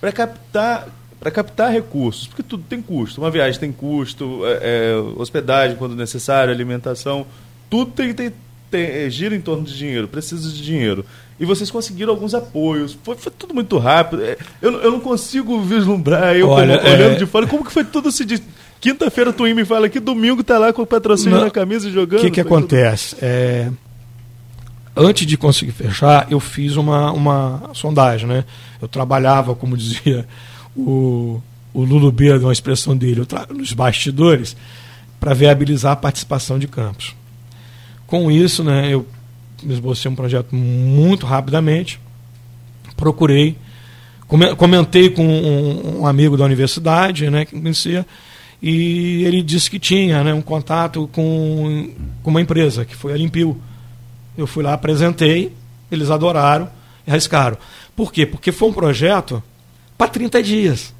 Para 0.00 0.12
captar 0.12 0.88
para 1.20 1.30
captar 1.30 1.70
recursos, 1.70 2.26
porque 2.26 2.42
tudo 2.42 2.64
tem 2.66 2.80
custo. 2.80 3.20
Uma 3.20 3.30
viagem 3.30 3.60
tem 3.60 3.70
custo, 3.70 4.40
é, 4.46 4.92
é 4.92 4.96
hospedagem 5.20 5.76
quando 5.76 5.94
necessário, 5.94 6.50
alimentação, 6.50 7.26
tudo 7.68 7.92
tem, 7.92 8.14
tem, 8.14 8.32
tem, 8.70 8.86
é, 8.86 9.10
gira 9.10 9.36
em 9.36 9.40
torno 9.40 9.62
de 9.64 9.76
dinheiro, 9.76 10.08
precisa 10.08 10.50
de 10.50 10.62
dinheiro. 10.62 11.04
E 11.40 11.46
vocês 11.46 11.70
conseguiram 11.70 12.12
alguns 12.12 12.34
apoios. 12.34 12.98
Foi, 13.02 13.16
foi 13.16 13.32
tudo 13.32 13.54
muito 13.54 13.78
rápido. 13.78 14.22
É, 14.22 14.36
eu, 14.60 14.72
eu 14.72 14.90
não 14.90 15.00
consigo 15.00 15.58
vislumbrar, 15.62 16.36
eu 16.36 16.50
Olha, 16.50 16.76
como, 16.76 16.90
olhando 16.90 17.14
é... 17.14 17.16
de 17.16 17.24
fora, 17.24 17.46
como 17.46 17.64
que 17.64 17.72
foi 17.72 17.82
tudo 17.82 18.12
se 18.12 18.26
de... 18.26 18.42
Quinta-feira 18.78 19.32
tu 19.32 19.44
me 19.44 19.64
fala 19.64 19.88
que 19.88 19.98
domingo 19.98 20.44
tá 20.44 20.58
lá 20.58 20.70
com 20.70 20.82
o 20.82 20.86
patrocínio 20.86 21.38
não. 21.38 21.44
na 21.44 21.50
camisa 21.50 21.88
e 21.88 21.92
jogando. 21.92 22.20
O 22.20 22.22
que, 22.24 22.30
que 22.30 22.40
acontece? 22.42 23.16
É... 23.22 23.70
Antes 24.94 25.26
de 25.26 25.38
conseguir 25.38 25.72
fechar, 25.72 26.26
eu 26.30 26.40
fiz 26.40 26.76
uma, 26.76 27.10
uma 27.10 27.70
sondagem, 27.72 28.28
né? 28.28 28.44
Eu 28.80 28.86
trabalhava, 28.88 29.54
como 29.54 29.76
dizia 29.78 30.26
o, 30.76 31.40
o 31.72 31.84
Lulu 31.84 32.12
Beira, 32.12 32.38
uma 32.38 32.52
expressão 32.52 32.94
dele, 32.94 33.26
nos 33.54 33.72
bastidores, 33.72 34.54
para 35.18 35.32
viabilizar 35.32 35.92
a 35.92 35.96
participação 35.96 36.58
de 36.58 36.68
campos. 36.68 37.14
Com 38.06 38.30
isso, 38.30 38.62
né, 38.64 38.92
eu 38.92 39.06
esbocei 39.68 40.10
um 40.10 40.14
projeto 40.14 40.54
muito 40.54 41.26
rapidamente, 41.26 42.00
procurei, 42.96 43.56
comentei 44.56 45.10
com 45.10 45.24
um, 45.24 46.06
amigo 46.06 46.36
da 46.36 46.44
universidade, 46.44 47.28
né, 47.30 47.44
que 47.44 47.58
conhecia, 47.58 48.06
e 48.62 49.24
ele 49.24 49.42
disse 49.42 49.70
que 49.70 49.78
tinha 49.78 50.22
né, 50.22 50.34
um 50.34 50.42
contato 50.42 51.08
com, 51.12 51.90
com 52.22 52.30
uma 52.30 52.40
empresa, 52.40 52.84
que 52.84 52.94
foi 52.94 53.12
a 53.12 53.16
Limpio. 53.16 53.60
Eu 54.36 54.46
fui 54.46 54.62
lá, 54.62 54.74
apresentei, 54.74 55.52
eles 55.90 56.10
adoraram 56.10 56.68
e 57.06 57.10
arriscaram. 57.10 57.56
Por 57.96 58.12
quê? 58.12 58.26
Porque 58.26 58.52
foi 58.52 58.68
um 58.68 58.72
projeto 58.72 59.42
para 59.96 60.08
30 60.08 60.42
dias. 60.42 60.94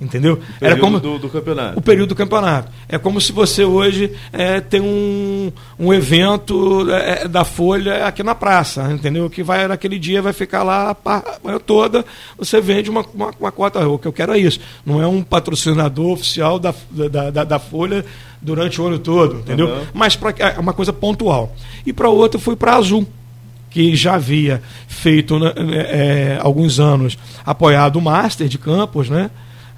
Entendeu? 0.00 0.38
Era 0.60 0.76
como 0.76 1.00
do, 1.00 1.18
do, 1.18 1.28
campeonato. 1.28 1.76
O 1.76 1.82
período 1.82 2.10
do 2.10 2.14
campeonato. 2.14 2.70
É 2.88 2.96
como 2.98 3.20
se 3.20 3.32
você 3.32 3.64
hoje 3.64 4.12
é, 4.32 4.60
tem 4.60 4.80
um, 4.80 5.50
um 5.76 5.92
evento 5.92 6.86
é, 6.92 7.26
da 7.26 7.44
Folha 7.44 8.06
aqui 8.06 8.22
na 8.22 8.32
praça, 8.32 8.92
entendeu? 8.92 9.28
Que 9.28 9.42
vai 9.42 9.66
naquele 9.66 9.98
dia, 9.98 10.22
vai 10.22 10.32
ficar 10.32 10.62
lá 10.62 10.96
a 11.04 11.24
manhã 11.42 11.58
toda, 11.58 12.04
você 12.38 12.60
vende 12.60 12.88
uma, 12.88 13.04
uma, 13.12 13.30
uma, 13.40 13.50
cota. 13.50 13.88
O 13.88 13.98
que 13.98 14.06
eu 14.06 14.12
quero 14.12 14.32
é 14.32 14.38
isso. 14.38 14.60
Não 14.86 15.02
é 15.02 15.06
um 15.06 15.20
patrocinador 15.20 16.12
oficial 16.12 16.60
da, 16.60 16.72
da, 16.90 17.30
da, 17.30 17.44
da 17.44 17.58
Folha 17.58 18.04
durante 18.40 18.80
o 18.80 18.86
ano 18.86 19.00
todo, 19.00 19.38
entendeu? 19.38 19.66
Uhum. 19.66 19.86
Mas 19.92 20.14
pra, 20.14 20.32
é 20.38 20.60
uma 20.60 20.72
coisa 20.72 20.92
pontual. 20.92 21.52
E 21.84 21.92
para 21.92 22.08
outra 22.08 22.38
fui 22.38 22.54
para 22.54 22.76
Azul 22.76 23.04
que 23.68 23.94
já 23.96 24.14
havia 24.14 24.62
feito 24.86 25.38
né, 25.38 25.52
é, 25.56 26.38
alguns 26.40 26.78
anos 26.80 27.18
apoiado 27.44 27.96
o 27.96 28.02
Master 28.02 28.48
de 28.48 28.58
Campos, 28.58 29.10
né? 29.10 29.30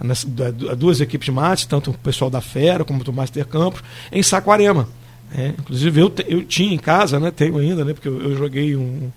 Nas, 0.02 0.24
duas 0.24 1.00
equipes 1.00 1.26
de 1.26 1.32
mates, 1.32 1.66
tanto 1.66 1.90
o 1.90 1.98
pessoal 1.98 2.30
da 2.30 2.40
Fera 2.40 2.84
como 2.84 3.04
do 3.04 3.12
Master 3.12 3.46
Campos, 3.46 3.82
em 4.10 4.22
Saquarema. 4.22 4.88
É, 5.36 5.48
inclusive 5.48 6.00
eu, 6.00 6.12
eu 6.26 6.44
tinha 6.44 6.74
em 6.74 6.78
casa, 6.78 7.20
né, 7.20 7.30
tenho 7.30 7.56
ainda, 7.58 7.84
né, 7.84 7.92
porque 7.92 8.08
eu, 8.08 8.20
eu 8.20 8.36
joguei 8.36 8.74
um, 8.74 9.12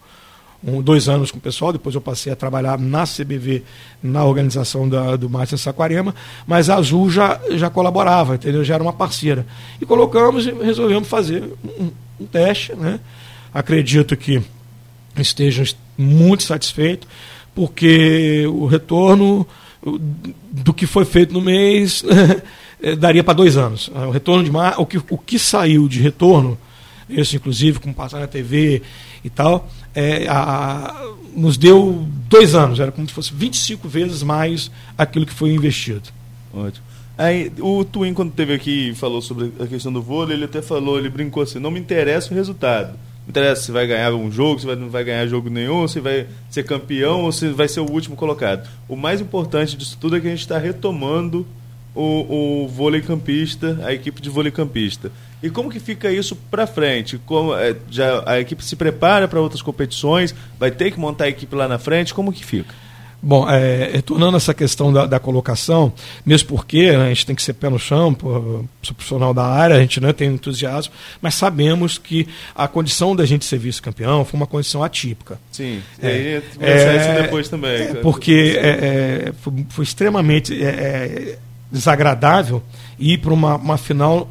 um, 0.64 0.80
dois 0.82 1.10
anos 1.10 1.32
com 1.32 1.40
o 1.40 1.42
pessoal, 1.42 1.74
depois 1.74 1.96
eu 1.96 2.02
passei 2.02 2.32
a 2.32 2.36
trabalhar 2.36 2.78
na 2.78 3.04
CBV, 3.04 3.64
na 4.02 4.24
organização 4.24 4.88
da, 4.88 5.16
do 5.16 5.28
Master 5.30 5.58
Saquarema, 5.58 6.14
mas 6.46 6.70
a 6.70 6.76
Azul 6.76 7.10
já, 7.10 7.40
já 7.52 7.70
colaborava, 7.70 8.36
entendeu? 8.36 8.64
já 8.64 8.76
era 8.76 8.84
uma 8.84 8.94
parceira. 8.94 9.46
E 9.82 9.86
colocamos 9.86 10.46
e 10.46 10.52
resolvemos 10.52 11.08
fazer 11.08 11.44
um, 11.80 11.92
um 12.20 12.26
teste. 12.28 12.76
Né? 12.76 13.00
Acredito 13.52 14.16
que 14.16 14.42
estejam 15.18 15.66
muito 15.98 16.44
satisfeitos, 16.44 17.08
porque 17.56 18.46
o 18.48 18.66
retorno 18.68 19.48
do 20.52 20.74
que 20.74 20.88
foi 20.88 21.06
feito 21.06 21.34
no 21.34 21.42
mês 21.42 22.04
eh, 22.82 22.96
daria 22.96 23.24
para 23.24 23.34
dois 23.34 23.58
anos. 23.58 23.90
O 23.90 24.12
retorno 24.12 24.44
de 24.44 24.52
mar, 24.52 24.76
o 24.78 24.86
que, 24.86 24.98
o 24.98 25.18
que 25.18 25.38
saiu 25.38 25.88
de 25.88 26.00
retorno, 26.00 26.58
esse 27.10 27.36
inclusive 27.36 27.80
com 27.80 27.92
passar 27.92 28.20
na 28.20 28.28
TV 28.28 28.82
e 29.24 29.30
tal, 29.30 29.70
é, 29.94 30.26
a, 30.28 31.06
nos 31.36 31.58
deu 31.58 32.08
dois 32.30 32.56
anos, 32.56 32.80
era 32.80 32.92
como 32.92 33.08
se 33.08 33.14
fosse 33.14 33.34
25 33.34 33.88
vezes 33.88 34.24
mais 34.24 34.72
aquilo 34.98 35.26
que 35.26 35.34
foi 35.34 35.52
investido. 35.52 36.10
Ótimo. 36.54 36.86
Aí, 37.18 37.52
o 37.60 37.86
Twin, 37.86 38.14
quando 38.14 38.32
teve 38.32 38.54
aqui 38.54 38.94
falou 38.96 39.22
sobre 39.22 39.52
a 39.60 39.68
questão 39.68 39.94
do 39.94 40.02
vôlei, 40.02 40.36
ele 40.36 40.46
até 40.46 40.62
falou, 40.62 40.98
ele 40.98 41.10
brincou 41.10 41.44
assim, 41.44 41.60
não 41.60 41.70
me 41.70 41.80
interessa 41.80 42.34
o 42.34 42.36
resultado 42.36 42.98
não 43.24 43.30
interessa 43.30 43.64
se 43.64 43.72
vai 43.72 43.88
ganhar 43.88 44.14
um 44.14 44.32
jogo, 44.32 44.60
se 44.60 44.66
vai, 44.66 44.76
não 44.76 44.90
vai 44.90 45.04
ganhar 45.04 45.26
jogo 45.28 45.50
nenhum, 45.50 45.88
se 45.88 46.00
vai 46.00 46.28
ser 46.50 46.64
campeão 46.64 47.24
ou 47.24 47.32
se 47.32 47.50
vai 47.50 47.68
ser 47.68 47.80
o 47.80 47.90
último 47.90 48.16
colocado. 48.16 48.68
O 48.88 48.96
mais 48.96 49.22
importante 49.22 49.78
disso 49.78 49.98
tudo 50.00 50.18
é 50.18 50.20
que 50.20 50.28
a 50.28 50.30
gente 50.30 50.42
está 50.42 50.58
retomando 50.58 51.46
o, 51.96 52.64
o 52.64 52.68
vôlei 52.68 53.02
campista, 53.02 53.80
a 53.84 53.94
equipe 53.94 54.22
de 54.22 54.30
vôlei 54.30 54.52
campista. 54.52 55.12
E 55.42 55.50
como 55.50 55.70
que 55.70 55.80
fica 55.80 56.12
isso 56.12 56.36
para 56.50 56.66
frente? 56.66 57.18
Como, 57.26 57.54
é, 57.54 57.76
já 57.90 58.24
a 58.26 58.40
equipe 58.40 58.64
se 58.64 58.76
prepara 58.76 59.28
para 59.28 59.42
outras 59.42 59.62
competições? 59.62 60.34
Vai 60.58 60.72
ter 60.72 60.92
que 60.92 61.00
montar 61.00 61.26
a 61.26 61.30
equipe 61.30 61.54
lá 61.56 61.68
na 61.68 61.78
frente? 61.78 62.14
Como 62.14 62.32
que 62.32 62.46
fica? 62.46 62.74
Bom, 63.26 63.50
é, 63.50 63.92
retornando 63.94 64.36
essa 64.36 64.54
questão 64.54 64.92
da, 64.92 65.06
da 65.06 65.18
colocação, 65.18 65.94
mesmo 66.26 66.50
porque 66.50 66.92
né, 66.92 67.06
a 67.06 67.08
gente 67.08 67.26
tem 67.26 67.34
que 67.34 67.42
ser 67.42 67.54
pé 67.54 67.70
no 67.70 67.80
chão, 67.80 68.14
por, 68.14 68.66
sou 68.82 68.94
profissional 68.94 69.34
da 69.34 69.46
área, 69.46 69.78
a 69.78 69.80
gente 69.80 70.02
né, 70.02 70.12
tem 70.12 70.34
entusiasmo, 70.34 70.94
mas 71.22 71.34
sabemos 71.34 71.98
que 71.98 72.28
a 72.54 72.68
condição 72.68 73.16
da 73.16 73.26
gente 73.26 73.46
ser 73.46 73.58
vice-campeão 73.60 74.26
foi 74.26 74.38
uma 74.38 74.46
condição 74.46 74.84
atípica. 74.84 75.40
Sim, 75.54 75.82
é, 76.02 76.08
e 76.10 76.44
é, 76.66 76.98
isso 76.98 77.22
depois 77.22 77.48
também. 77.48 77.82
É, 77.82 77.94
porque 77.96 78.58
é, 78.60 78.68
é, 78.68 79.34
foi, 79.42 79.66
foi, 79.70 79.84
extremamente 79.86 80.62
é, 80.62 81.38
desagradável 81.72 82.62
ir 83.00 83.20
para 83.20 83.34
uma, 83.34 83.56
uma 83.56 83.78
final 83.78 84.30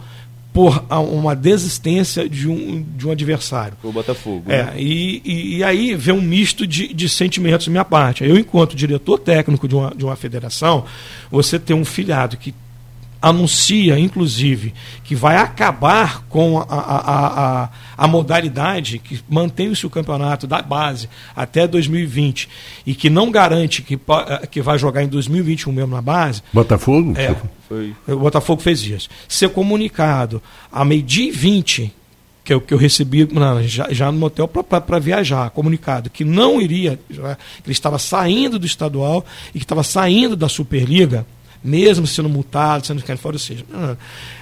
por 0.52 0.84
uma 0.90 1.34
desistência 1.34 2.28
de 2.28 2.46
um, 2.46 2.82
de 2.82 3.08
um 3.08 3.10
adversário. 3.10 3.74
O 3.82 3.90
Botafogo. 3.90 4.44
É, 4.52 4.64
né? 4.64 4.74
e, 4.76 5.22
e, 5.24 5.56
e, 5.56 5.64
aí 5.64 5.94
vem 5.94 6.14
um 6.14 6.20
misto 6.20 6.66
de, 6.66 6.92
de 6.92 7.08
sentimentos 7.08 7.66
da 7.66 7.70
minha 7.70 7.84
parte. 7.84 8.22
Eu, 8.22 8.36
enquanto 8.36 8.76
diretor 8.76 9.18
técnico 9.18 9.66
de 9.66 9.74
uma, 9.74 9.92
de 9.96 10.04
uma 10.04 10.14
federação, 10.14 10.84
você 11.30 11.58
tem 11.58 11.74
um 11.74 11.84
filhado 11.84 12.36
que 12.36 12.54
anuncia, 13.22 13.96
inclusive, 13.98 14.74
que 15.04 15.14
vai 15.14 15.37
acabar 15.37 16.24
com 16.28 16.58
a, 16.58 16.64
a, 16.64 17.62
a, 17.62 17.68
a 17.96 18.08
modalidade 18.08 18.98
que 18.98 19.20
mantém-se 19.30 19.87
o 19.87 19.90
campeonato 19.90 20.46
da 20.46 20.61
base 20.61 21.08
até 21.35 21.68
2020 21.68 22.48
e 22.85 22.94
que 22.94 23.08
não 23.08 23.30
garante 23.30 23.80
que, 23.80 23.94
eh, 23.94 24.46
que 24.48 24.61
vai 24.61 24.76
jogar 24.76 25.04
em 25.04 25.08
2021 25.08 25.72
mesmo 25.72 25.94
na 25.94 26.02
base. 26.02 26.42
Botafogo? 26.52 27.14
É, 27.16 27.35
Foi. 27.68 27.94
O 28.08 28.16
Botafogo 28.16 28.61
fez 28.61 28.82
isso. 28.82 29.08
Ser 29.28 29.50
comunicado 29.50 30.42
a 30.70 30.85
meio-dia 30.85 31.28
e 31.28 31.30
20 31.30 31.94
que 32.44 32.52
é 32.52 32.56
o 32.56 32.61
que 32.61 32.74
eu 32.74 32.78
recebi 32.78 33.28
não, 33.32 33.62
já, 33.62 33.87
já, 33.92 34.11
no 34.11 34.18
motel 34.18 34.48
para 34.48 34.98
viajar, 34.98 35.48
comunicado 35.50 36.11
que 36.11 36.24
não 36.24 36.61
iria, 36.61 36.98
que 37.08 37.14
ele 37.14 37.37
estava 37.68 38.00
saindo 38.00 38.58
do 38.58 38.66
estadual 38.66 39.24
e 39.54 39.58
que 39.58 39.64
estava 39.64 39.85
saindo 39.85 40.35
da 40.35 40.48
Superliga, 40.48 41.24
mesmo 41.62 42.07
sendo 42.07 42.29
multado, 42.29 42.87
sendo 42.87 43.03
fora, 43.18 43.37
ou 43.37 43.38
seja, 43.38 43.64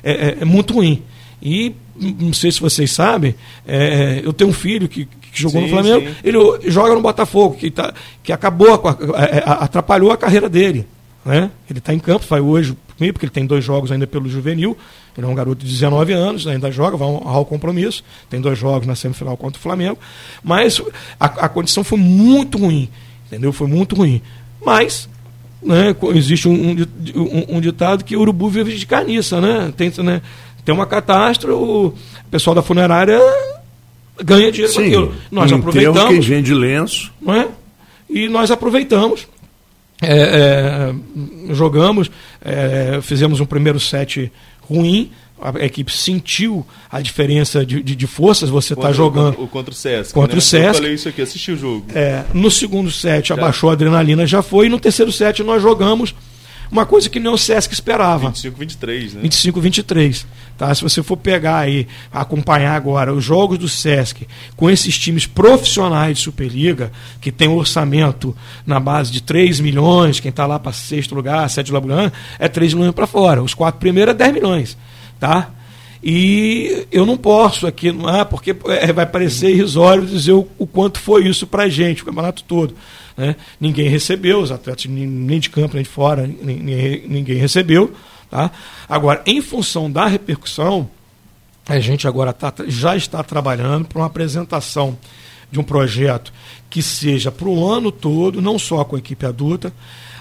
é, 0.02 0.10
é, 0.12 0.36
é, 0.40 0.44
muito 0.44 0.74
ruim. 0.74 1.02
E 1.42 1.74
não 1.96 2.32
sei 2.32 2.52
se 2.52 2.60
vocês 2.60 2.90
sabem, 2.90 3.34
é, 3.66 4.20
eu 4.22 4.32
tenho 4.32 4.50
um 4.50 4.52
filho 4.52 4.88
que, 4.88 5.06
que 5.06 5.40
jogou 5.40 5.60
sim, 5.62 5.68
no 5.68 5.72
Flamengo, 5.72 6.06
sim. 6.08 6.16
ele 6.22 6.38
joga 6.70 6.94
no 6.94 7.00
Botafogo, 7.00 7.56
que, 7.56 7.70
tá, 7.70 7.94
que 8.22 8.32
acabou, 8.32 8.82
é, 9.16 9.38
é, 9.38 9.42
atrapalhou 9.46 10.10
a 10.12 10.16
carreira 10.16 10.48
dele. 10.48 10.86
Né? 11.24 11.50
Ele 11.68 11.78
está 11.78 11.92
em 11.92 11.98
campo, 11.98 12.24
vai 12.28 12.40
hoje 12.40 12.76
comigo, 12.96 13.14
porque 13.14 13.26
ele 13.26 13.32
tem 13.32 13.46
dois 13.46 13.64
jogos 13.64 13.92
ainda 13.92 14.06
pelo 14.06 14.28
juvenil. 14.28 14.76
Ele 15.16 15.26
é 15.26 15.30
um 15.30 15.34
garoto 15.34 15.64
de 15.64 15.70
19 15.70 16.12
anos, 16.12 16.46
ainda 16.46 16.70
joga, 16.70 16.96
vai 16.96 17.08
honrar 17.08 17.40
o 17.40 17.44
compromisso. 17.44 18.04
Tem 18.28 18.40
dois 18.40 18.58
jogos 18.58 18.86
na 18.86 18.94
semifinal 18.94 19.36
contra 19.36 19.58
o 19.58 19.62
Flamengo. 19.62 19.98
Mas 20.42 20.80
a, 21.18 21.26
a 21.26 21.48
condição 21.48 21.84
foi 21.84 21.98
muito 21.98 22.58
ruim, 22.58 22.88
entendeu? 23.26 23.52
Foi 23.52 23.66
muito 23.66 23.96
ruim. 23.96 24.22
Mas 24.64 25.08
né, 25.62 25.94
existe 26.14 26.48
um, 26.48 26.72
um, 27.14 27.56
um, 27.56 27.60
ditado 27.60 28.04
que 28.04 28.16
urubu 28.16 28.48
vive 28.48 28.76
de 28.76 28.86
carniça, 28.86 29.40
né? 29.40 29.72
Tem, 29.76 29.92
né, 29.98 30.22
tem 30.64 30.74
uma 30.74 30.86
catástrofe, 30.86 31.54
o 31.54 31.94
pessoal 32.30 32.54
da 32.54 32.62
funerária 32.62 33.18
ganha 34.22 34.50
dinheiro 34.50 34.72
Sim, 34.72 34.78
com 34.78 34.86
aquilo. 34.86 35.14
Nós 35.30 35.52
aproveitamos. 35.52 36.08
Quem 36.08 36.20
vende 36.20 36.54
lenço. 36.54 37.12
Não 37.20 37.34
é? 37.34 37.48
E 38.08 38.28
nós 38.28 38.50
aproveitamos. 38.50 39.26
É, 40.02 40.94
é, 41.50 41.54
jogamos, 41.54 42.10
é, 42.42 43.00
fizemos 43.02 43.38
um 43.38 43.44
primeiro 43.44 43.78
set 43.78 44.32
ruim, 44.62 45.10
a 45.40 45.64
equipe 45.64 45.92
sentiu 45.92 46.66
a 46.90 47.00
diferença 47.00 47.64
de, 47.64 47.82
de, 47.82 47.96
de 47.96 48.06
forças, 48.06 48.50
você 48.50 48.74
está 48.74 48.92
jogando. 48.92 49.42
O 49.42 49.48
contra 49.48 49.72
o 49.72 49.74
Sesc. 49.74 50.12
Contra 50.12 50.34
né? 50.34 50.38
o 50.38 50.42
Sesc. 50.42 50.66
Eu 50.66 50.74
falei 50.74 50.94
isso 50.94 51.08
aqui, 51.08 51.22
assisti 51.22 51.52
o 51.52 51.56
jogo. 51.56 51.86
É, 51.94 52.24
no 52.34 52.50
segundo 52.50 52.90
set 52.90 53.28
já. 53.28 53.34
abaixou 53.34 53.70
a 53.70 53.72
adrenalina, 53.72 54.26
já 54.26 54.42
foi, 54.42 54.66
e 54.66 54.68
no 54.68 54.78
terceiro 54.78 55.10
set 55.10 55.42
nós 55.42 55.62
jogamos 55.62 56.14
uma 56.70 56.86
coisa 56.86 57.10
que 57.10 57.18
nem 57.18 57.32
o 57.32 57.36
Sesc 57.36 57.74
esperava. 57.74 58.30
25-23, 58.30 59.14
né? 59.14 59.22
25-23. 59.22 60.24
Tá? 60.56 60.72
Se 60.74 60.82
você 60.82 61.02
for 61.02 61.16
pegar 61.16 61.58
aí, 61.58 61.88
acompanhar 62.12 62.76
agora 62.76 63.12
os 63.12 63.24
jogos 63.24 63.58
do 63.58 63.68
Sesc 63.68 64.26
com 64.56 64.70
esses 64.70 64.96
times 64.96 65.26
profissionais 65.26 66.18
de 66.18 66.24
Superliga, 66.24 66.92
que 67.20 67.32
tem 67.32 67.48
um 67.48 67.56
orçamento 67.56 68.36
na 68.64 68.78
base 68.78 69.10
de 69.10 69.20
3 69.20 69.58
milhões, 69.58 70.20
quem 70.20 70.28
está 70.30 70.46
lá 70.46 70.58
para 70.58 70.72
sexto 70.72 71.14
lugar, 71.14 71.48
sete 71.50 71.72
lugar, 71.72 72.12
é 72.38 72.46
3 72.46 72.74
milhões 72.74 72.94
para 72.94 73.06
fora. 73.06 73.42
Os 73.42 73.54
quatro 73.54 73.80
primeiros 73.80 74.14
é 74.14 74.16
10 74.16 74.34
milhões. 74.34 74.76
Tá? 75.20 75.50
E 76.02 76.86
eu 76.90 77.04
não 77.04 77.16
posso 77.16 77.66
aqui, 77.66 77.92
não 77.92 78.08
é, 78.08 78.24
porque 78.24 78.56
é, 78.66 78.92
vai 78.92 79.04
parecer 79.04 79.50
irrisório 79.50 80.06
dizer 80.06 80.32
o, 80.32 80.48
o 80.58 80.66
quanto 80.66 80.98
foi 80.98 81.28
isso 81.28 81.46
para 81.46 81.64
a 81.64 81.68
gente, 81.68 82.02
o 82.02 82.06
campeonato 82.06 82.42
todo. 82.44 82.74
Né? 83.16 83.36
Ninguém 83.60 83.88
recebeu, 83.88 84.40
os 84.40 84.50
atletas 84.50 84.86
nem 84.86 85.38
de 85.38 85.50
campo 85.50 85.74
nem 85.74 85.82
de 85.82 85.90
fora, 85.90 86.26
ninguém, 86.26 87.04
ninguém 87.06 87.36
recebeu. 87.36 87.92
Tá? 88.30 88.50
Agora, 88.88 89.22
em 89.26 89.42
função 89.42 89.90
da 89.90 90.06
repercussão, 90.06 90.88
a 91.68 91.78
gente 91.78 92.08
agora 92.08 92.32
tá, 92.32 92.52
já 92.66 92.96
está 92.96 93.22
trabalhando 93.22 93.86
para 93.86 93.98
uma 93.98 94.06
apresentação 94.06 94.96
de 95.52 95.60
um 95.60 95.62
projeto 95.62 96.32
que 96.70 96.82
seja 96.82 97.30
para 97.30 97.48
o 97.48 97.68
ano 97.68 97.92
todo, 97.92 98.40
não 98.40 98.58
só 98.58 98.84
com 98.84 98.96
a 98.96 98.98
equipe 98.98 99.26
adulta, 99.26 99.72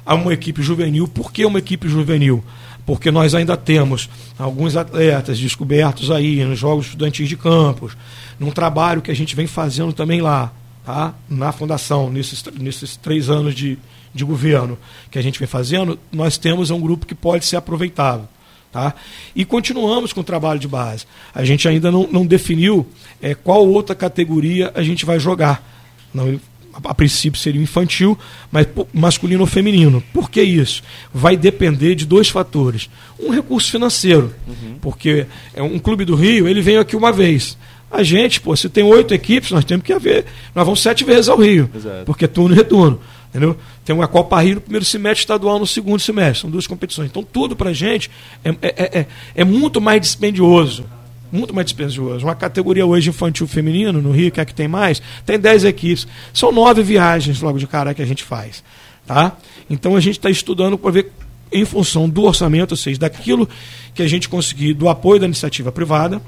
a 0.06 0.16
uma 0.16 0.34
equipe 0.34 0.62
juvenil. 0.62 1.08
Por 1.08 1.32
que 1.32 1.46
uma 1.46 1.60
equipe 1.60 1.88
juvenil? 1.88 2.44
Porque 2.90 3.12
nós 3.12 3.36
ainda 3.36 3.56
temos 3.56 4.10
alguns 4.36 4.76
atletas 4.76 5.38
descobertos 5.38 6.10
aí 6.10 6.44
nos 6.44 6.58
Jogos 6.58 6.88
Estudantis 6.88 7.30
de 7.30 7.38
Campos, 7.38 7.96
num 8.40 8.50
trabalho 8.50 9.00
que 9.00 9.12
a 9.12 9.14
gente 9.14 9.36
vem 9.36 9.46
fazendo 9.46 9.94
também 9.94 10.22
lá 10.22 10.52
tá? 10.84 11.14
na 11.30 11.52
fundação, 11.52 12.10
nesses, 12.10 12.44
nesses 12.60 12.98
três 12.98 13.30
anos 13.30 13.54
de, 13.54 13.78
de 14.12 14.26
governo 14.26 14.76
que 15.12 15.20
a 15.20 15.22
gente 15.22 15.38
vem 15.38 15.48
fazendo, 15.48 16.00
nós 16.12 16.40
temos 16.40 16.72
um 16.72 16.82
grupo 16.82 17.06
que 17.06 17.14
pode 17.14 17.46
ser 17.46 17.58
aproveitável. 17.58 18.28
Tá? 18.72 18.96
E 19.36 19.46
continuamos 19.46 20.12
com 20.12 20.22
o 20.22 20.24
trabalho 20.24 20.60
de 20.60 20.68
base. 20.68 21.06
A 21.32 21.46
gente 21.46 21.68
ainda 21.68 21.92
não, 21.92 22.08
não 22.12 22.26
definiu 22.26 22.88
é, 23.22 23.36
qual 23.36 23.68
outra 23.68 23.94
categoria 23.94 24.72
a 24.74 24.82
gente 24.82 25.06
vai 25.06 25.20
jogar. 25.20 25.64
Não, 26.12 26.40
a, 26.84 26.94
princípio 26.94 27.40
seria 27.40 27.62
infantil, 27.62 28.18
mas 28.52 28.68
masculino 28.94 29.42
ou 29.42 29.48
feminino. 29.48 30.04
Por 30.14 30.30
que 30.30 30.42
isso? 30.42 30.82
Vai 31.14 31.36
depender 31.36 31.96
de 31.96 32.06
dois 32.06 32.30
fatores. 32.30 32.90
Um 33.20 33.30
recurso 33.32 33.72
financeiro, 33.72 34.34
uhum. 34.48 34.76
porque 34.82 35.26
é 35.54 35.62
um 35.62 35.80
clube 35.80 36.06
do 36.06 36.16
Rio, 36.16 36.48
ele 36.48 36.62
vem 36.62 36.78
aqui 36.78 36.96
uma 36.96 37.12
vez. 37.12 37.58
A 37.92 38.04
gente, 38.04 38.40
pô, 38.40 38.56
se 38.56 38.70
tem 38.70 38.84
oito 38.84 39.14
equipes, 39.14 39.52
nós 39.52 39.66
temos 39.66 39.84
que 39.84 39.92
haver. 39.92 40.26
Nós 40.54 40.64
vamos 40.64 40.82
sete 40.82 41.04
vezes 41.04 41.28
ao 41.28 41.38
Rio. 41.38 41.70
Exato. 41.76 42.06
Porque 42.06 42.26
é 42.26 42.28
turno 42.28 42.54
e 42.54 42.58
retorno. 42.58 43.00
Entendeu? 43.30 43.58
Tem 43.84 43.96
uma 43.96 44.08
Copa 44.08 44.40
Rio 44.42 44.56
no 44.56 44.62
primeiro 44.62 44.86
semestre, 44.86 45.22
estadual 45.22 45.60
no 45.60 45.66
segundo 45.66 46.00
semestre. 46.00 46.42
São 46.42 46.50
duas 46.50 46.68
competições. 46.68 47.10
Então, 47.10 47.24
tudo 47.24 47.56
pra 47.56 47.74
gente 47.74 48.10
é, 48.44 48.50
é, 48.62 49.00
é, 49.00 49.08
é 49.36 49.44
muito 49.44 49.82
mais 49.82 50.02
dispendioso. 50.02 50.86
Muito 51.32 51.54
mais 51.54 51.66
dispendioso. 51.66 52.26
Uma 52.26 52.36
categoria 52.36 52.86
hoje 52.86 53.10
infantil 53.10 53.48
feminino, 53.48 54.02
no 54.02 54.12
Rio, 54.12 54.32
que 54.32 54.40
é 54.40 54.44
a 54.44 54.46
que 54.46 54.54
tem 54.54 54.68
mais, 54.68 55.02
tem 55.26 55.40
dez 55.40 55.64
equipes. 55.64 56.08
São 56.34 56.52
nove 56.52 56.82
viagens 56.82 57.42
logo 57.42 57.60
de 57.60 57.68
cara 57.68 57.94
que 57.94 58.02
a 58.02 58.06
gente 58.06 58.24
faz. 58.24 58.64
Tá? 59.06 59.36
Então 59.70 59.96
a 59.96 60.00
gente 60.00 60.18
está 60.18 60.30
estudando 60.30 60.78
para 60.78 60.92
ver, 60.92 61.12
em 61.52 61.66
função 61.66 62.08
do 62.08 62.24
orçamento, 62.24 62.72
ou 62.72 62.78
seja, 62.78 63.00
daquilo 63.00 63.48
que 63.94 64.02
a 64.02 64.08
gente 64.08 64.30
conseguir 64.30 64.74
do 64.74 64.88
apoio 64.88 65.20
da 65.20 65.26
iniciativa 65.26 65.72
privada, 65.72 66.22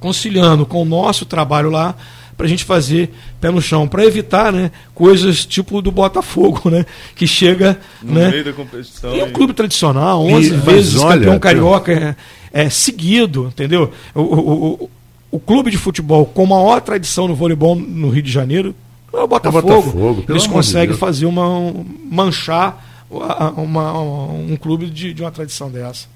conciliando 0.00 0.64
com 0.64 0.82
o 0.82 0.84
nosso 0.84 1.24
trabalho 1.24 1.70
lá 1.70 1.94
para 2.36 2.46
a 2.46 2.48
gente 2.48 2.64
fazer 2.64 3.10
pé 3.40 3.50
no 3.50 3.62
chão, 3.62 3.88
para 3.88 4.04
evitar 4.04 4.52
né, 4.52 4.70
coisas 4.94 5.46
tipo 5.46 5.80
do 5.80 5.90
Botafogo, 5.90 6.68
né, 6.70 6.84
que 7.14 7.26
chega 7.26 7.80
no 8.02 8.14
né, 8.14 8.30
meio 8.30 8.44
da 8.44 8.52
competição. 8.52 9.14
É 9.14 9.24
um 9.24 9.32
clube 9.32 9.54
tradicional, 9.54 10.22
11 10.24 10.46
e, 10.46 10.56
vezes 10.58 11.00
olha, 11.00 11.18
campeão 11.20 11.38
carioca 11.38 12.16
é, 12.56 12.70
seguido, 12.70 13.48
entendeu? 13.48 13.92
O, 14.14 14.20
o, 14.20 14.64
o, 14.84 14.90
o, 15.32 15.38
clube 15.38 15.70
de 15.70 15.76
futebol 15.76 16.24
com 16.24 16.46
maior 16.46 16.80
tradição 16.80 17.28
no 17.28 17.34
voleibol 17.34 17.76
no 17.76 18.08
Rio 18.08 18.22
de 18.22 18.32
Janeiro 18.32 18.74
é 19.12 19.18
o 19.18 19.28
Botafogo. 19.28 19.58
É 19.58 19.74
Botafogo 19.74 20.24
Eles 20.26 20.46
conseguem 20.46 20.94
de 20.94 20.98
fazer 20.98 21.26
uma 21.26 21.74
manchar 22.10 22.82
uma, 23.10 23.50
uma, 23.50 24.02
um 24.32 24.56
clube 24.56 24.86
de, 24.86 25.12
de 25.12 25.22
uma 25.22 25.30
tradição 25.30 25.70
dessa. 25.70 26.06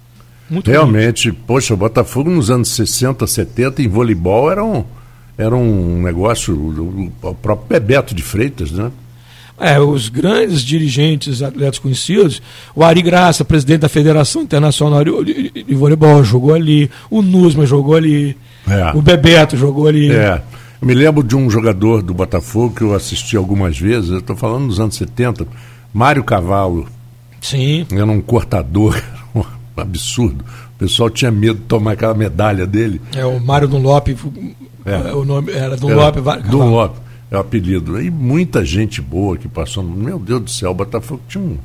Muito 0.49 0.71
Realmente, 0.71 1.31
bonito. 1.31 1.45
poxa, 1.47 1.75
o 1.75 1.77
Botafogo 1.77 2.31
nos 2.31 2.51
anos 2.51 2.71
60, 2.71 3.27
70 3.27 3.83
em 3.83 3.89
voleibol 3.89 4.51
era 4.51 4.65
um, 4.65 4.83
era 5.37 5.55
um 5.55 6.01
negócio, 6.03 6.55
o 7.23 7.35
próprio 7.35 7.69
Bebeto 7.69 8.15
de 8.15 8.23
Freitas, 8.23 8.71
né? 8.71 8.91
É, 9.61 9.79
os 9.79 10.09
grandes 10.09 10.63
dirigentes 10.63 11.43
atletas 11.43 11.79
conhecidos, 11.79 12.41
o 12.75 12.83
Ari 12.83 13.03
Graça, 13.03 13.45
presidente 13.45 13.81
da 13.81 13.91
Federação 13.91 14.41
Internacional 14.41 15.05
de, 15.05 15.51
de, 15.51 15.65
de 15.65 15.75
Voleibol, 15.75 16.25
jogou 16.25 16.55
ali, 16.55 16.91
o 17.11 17.21
Nusma 17.21 17.67
jogou 17.67 17.95
ali, 17.95 18.35
é. 18.67 18.97
o 18.97 19.03
Bebeto 19.03 19.59
jogou 19.59 19.87
ali. 19.87 20.11
É. 20.11 20.41
Eu 20.81 20.89
me 20.89 20.95
lembro 20.95 21.23
de 21.23 21.37
um 21.37 21.51
jogador 21.51 22.03
do 22.03 22.15
Botafogo 22.15 22.75
que 22.75 22.83
eu 22.83 22.95
assisti 22.95 23.37
algumas 23.37 23.79
vezes, 23.79 24.09
eu 24.09 24.21
estou 24.21 24.35
falando 24.35 24.69
dos 24.69 24.81
anos 24.81 24.97
70, 24.97 25.47
Mário 25.93 26.25
Cavalo. 26.25 26.89
Sim. 27.43 27.87
Era 27.93 28.07
um 28.07 28.23
cortador, 28.23 28.99
absurdo. 29.77 30.43
O 30.77 30.79
pessoal 30.79 31.11
tinha 31.11 31.31
medo 31.31 31.59
de 31.59 31.67
tomar 31.67 31.93
aquela 31.93 32.15
medalha 32.15 32.67
dele. 32.67 32.99
É, 33.15 33.27
o 33.27 33.39
Mário 33.39 33.69
Dunlop, 33.69 34.09
é. 34.87 35.13
o 35.13 35.23
nome 35.23 35.53
era 35.53 35.77
Dunlop. 35.77 36.17
Era 36.17 36.41
Dunlop, 36.41 36.97
é 37.31 37.37
o 37.37 37.41
apelido. 37.41 38.01
E 38.01 38.11
muita 38.11 38.65
gente 38.65 39.01
boa 39.01 39.37
que 39.37 39.49
passou. 39.49 39.83
Meu 39.83 40.19
Deus 40.19 40.43
do 40.43 40.51
céu, 40.51 40.71
o 40.71 40.75
Botafogo 40.75 41.23
tinha 41.29 41.43
um, 41.43 41.59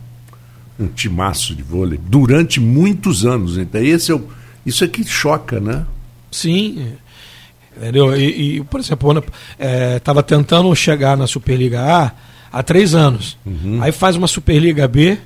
um 0.79 0.87
timaço 0.87 1.55
de 1.55 1.63
vôlei 1.63 1.99
durante 2.01 2.59
muitos 2.59 3.25
anos. 3.25 3.57
Então, 3.57 3.81
esse 3.81 4.11
é 4.11 4.15
o, 4.15 4.27
isso 4.65 4.83
é 4.83 4.87
que 4.87 5.03
choca, 5.03 5.59
né? 5.59 5.85
Sim. 6.31 6.93
Entendeu? 7.75 8.15
E, 8.15 8.57
e 8.57 8.63
por 8.63 8.79
exemplo, 8.79 9.23
estava 9.95 10.19
é, 10.19 10.23
tentando 10.23 10.73
chegar 10.75 11.17
na 11.17 11.27
Superliga 11.27 11.81
A 11.81 12.11
há 12.51 12.63
três 12.63 12.95
anos. 12.95 13.37
Uhum. 13.45 13.79
Aí 13.81 13.91
faz 13.91 14.15
uma 14.15 14.27
Superliga 14.27 14.87
B 14.87 15.17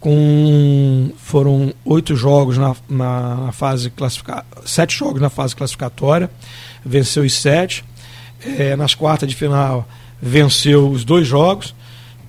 com 0.00 1.10
foram 1.16 1.74
oito 1.84 2.14
jogos 2.14 2.56
na, 2.56 2.76
na, 2.88 3.34
na 3.46 3.52
fase 3.52 3.90
classificatória, 3.90 4.46
sete 4.64 4.96
jogos 4.96 5.20
na 5.20 5.28
fase 5.28 5.56
classificatória, 5.56 6.30
venceu 6.84 7.24
os 7.24 7.34
sete. 7.34 7.84
É, 8.44 8.76
nas 8.76 8.94
quartas 8.94 9.28
de 9.28 9.34
final 9.34 9.88
venceu 10.20 10.88
os 10.88 11.04
dois 11.04 11.26
jogos, 11.26 11.74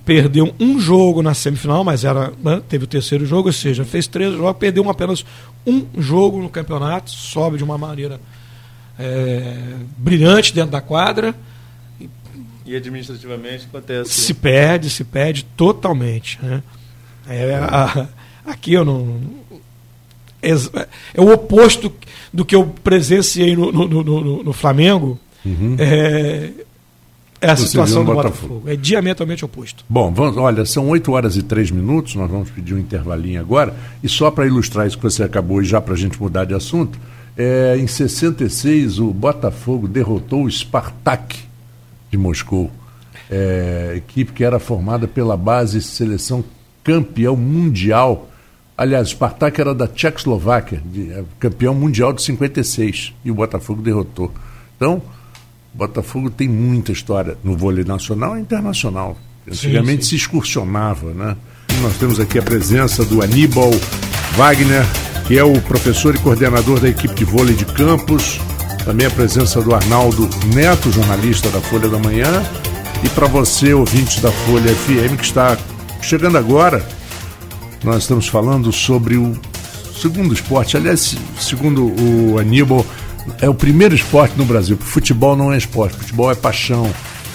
perdeu 0.04 0.54
um 0.58 0.80
jogo 0.80 1.22
na 1.22 1.34
semifinal, 1.34 1.84
mas 1.84 2.04
era 2.04 2.32
né, 2.42 2.60
teve 2.68 2.84
o 2.84 2.86
terceiro 2.86 3.24
jogo, 3.26 3.48
ou 3.48 3.52
seja, 3.52 3.84
fez 3.84 4.06
três 4.06 4.32
jogos, 4.34 4.58
perdeu 4.58 4.88
apenas 4.88 5.24
um 5.66 5.86
jogo 5.98 6.42
no 6.42 6.48
campeonato, 6.48 7.10
sobe 7.10 7.58
de 7.58 7.64
uma 7.64 7.78
maneira 7.78 8.20
é, 8.98 9.56
brilhante 9.96 10.54
dentro 10.54 10.70
da 10.72 10.80
quadra. 10.80 11.34
E 12.66 12.76
administrativamente 12.76 13.66
acontece. 13.66 14.10
Se 14.10 14.34
perde, 14.34 14.90
se 14.90 15.04
perde 15.04 15.44
totalmente. 15.56 16.38
Né? 16.42 16.62
É, 17.28 17.54
a, 17.56 18.06
aqui 18.44 18.74
eu 18.74 18.84
não. 18.84 19.20
É, 20.42 20.50
é, 21.14 21.20
o 21.20 21.32
oposto 21.32 21.92
do 22.32 22.44
que 22.44 22.54
eu 22.54 22.66
presenciei 22.84 23.56
no, 23.56 23.72
no, 23.72 23.88
no, 23.88 24.42
no 24.42 24.52
Flamengo. 24.52 25.18
Uhum. 25.44 25.76
É, 25.78 26.50
é 27.40 27.50
a 27.50 27.56
Você 27.56 27.66
situação 27.66 28.04
do 28.04 28.12
Botafogo. 28.12 28.54
Botafogo. 28.54 28.68
É 28.68 28.76
diametralmente 28.76 29.44
oposto. 29.44 29.84
Bom, 29.88 30.12
vamos, 30.12 30.36
olha, 30.36 30.64
são 30.66 30.88
8 30.88 31.10
horas 31.12 31.36
e 31.36 31.42
3 31.42 31.70
minutos, 31.70 32.14
nós 32.14 32.30
vamos 32.30 32.50
pedir 32.50 32.74
um 32.74 32.78
intervalinho 32.78 33.40
agora. 33.40 33.74
E 34.02 34.08
só 34.08 34.30
para 34.30 34.46
ilustrar 34.46 34.86
isso 34.86 34.96
que 34.98 35.02
você 35.02 35.22
acabou, 35.22 35.62
e 35.62 35.64
já 35.64 35.80
para 35.80 35.94
a 35.94 35.96
gente 35.96 36.20
mudar 36.20 36.44
de 36.44 36.54
assunto, 36.54 36.98
é, 37.36 37.76
em 37.78 37.86
66 37.86 38.98
o 38.98 39.12
Botafogo 39.12 39.88
derrotou 39.88 40.44
o 40.44 40.50
Spartak 40.50 41.38
de 42.10 42.18
Moscou. 42.18 42.70
É, 43.30 43.94
equipe 43.96 44.32
que 44.32 44.44
era 44.44 44.58
formada 44.58 45.08
pela 45.08 45.36
base 45.36 45.80
seleção 45.80 46.44
campeão 46.82 47.36
mundial 47.36 48.28
Aliás, 48.80 49.08
o 49.08 49.10
Spartak 49.10 49.60
era 49.60 49.74
da 49.74 49.86
Tchecoslováquia, 49.86 50.80
de, 50.82 51.12
é, 51.12 51.22
campeão 51.38 51.74
mundial 51.74 52.14
de 52.14 52.22
56, 52.22 53.12
e 53.22 53.30
o 53.30 53.34
Botafogo 53.34 53.82
derrotou. 53.82 54.32
Então, 54.74 55.02
Botafogo 55.72 56.30
tem 56.30 56.48
muita 56.48 56.92
história 56.92 57.36
no 57.44 57.56
vôlei 57.56 57.84
nacional 57.84 58.36
e 58.36 58.40
internacional. 58.40 59.16
Antigamente 59.48 60.04
sim, 60.04 60.10
sim. 60.10 60.16
se 60.16 60.16
excursionava, 60.16 61.12
né? 61.12 61.36
Nós 61.80 61.96
temos 61.96 62.20
aqui 62.20 62.38
a 62.38 62.42
presença 62.42 63.04
do 63.04 63.22
Aníbal 63.22 63.70
Wagner, 64.36 64.84
que 65.26 65.38
é 65.38 65.44
o 65.44 65.60
professor 65.62 66.14
e 66.14 66.18
coordenador 66.18 66.80
da 66.80 66.88
equipe 66.88 67.14
de 67.14 67.24
vôlei 67.24 67.54
de 67.54 67.64
Campos. 67.64 68.40
Também 68.84 69.06
a 69.06 69.10
presença 69.10 69.60
do 69.60 69.74
Arnaldo 69.74 70.28
Neto, 70.54 70.90
jornalista 70.90 71.48
da 71.50 71.60
Folha 71.60 71.88
da 71.88 71.98
Manhã. 71.98 72.42
E 73.02 73.08
para 73.10 73.26
você, 73.26 73.72
ouvinte 73.72 74.20
da 74.20 74.30
Folha 74.30 74.74
FM, 74.74 75.16
que 75.16 75.24
está 75.24 75.56
chegando 76.02 76.36
agora, 76.36 76.86
nós 77.82 78.02
estamos 78.02 78.28
falando 78.28 78.72
sobre 78.72 79.16
o 79.16 79.38
segundo 80.00 80.34
esporte. 80.34 80.76
Aliás, 80.76 81.16
segundo 81.38 81.86
o 81.86 82.38
Aníbal, 82.38 82.84
é 83.40 83.48
o 83.48 83.54
primeiro 83.54 83.94
esporte 83.94 84.34
no 84.36 84.44
Brasil. 84.44 84.76
Futebol 84.78 85.36
não 85.36 85.52
é 85.52 85.58
esporte, 85.58 85.96
futebol 85.96 86.30
é 86.30 86.34
paixão, 86.34 86.92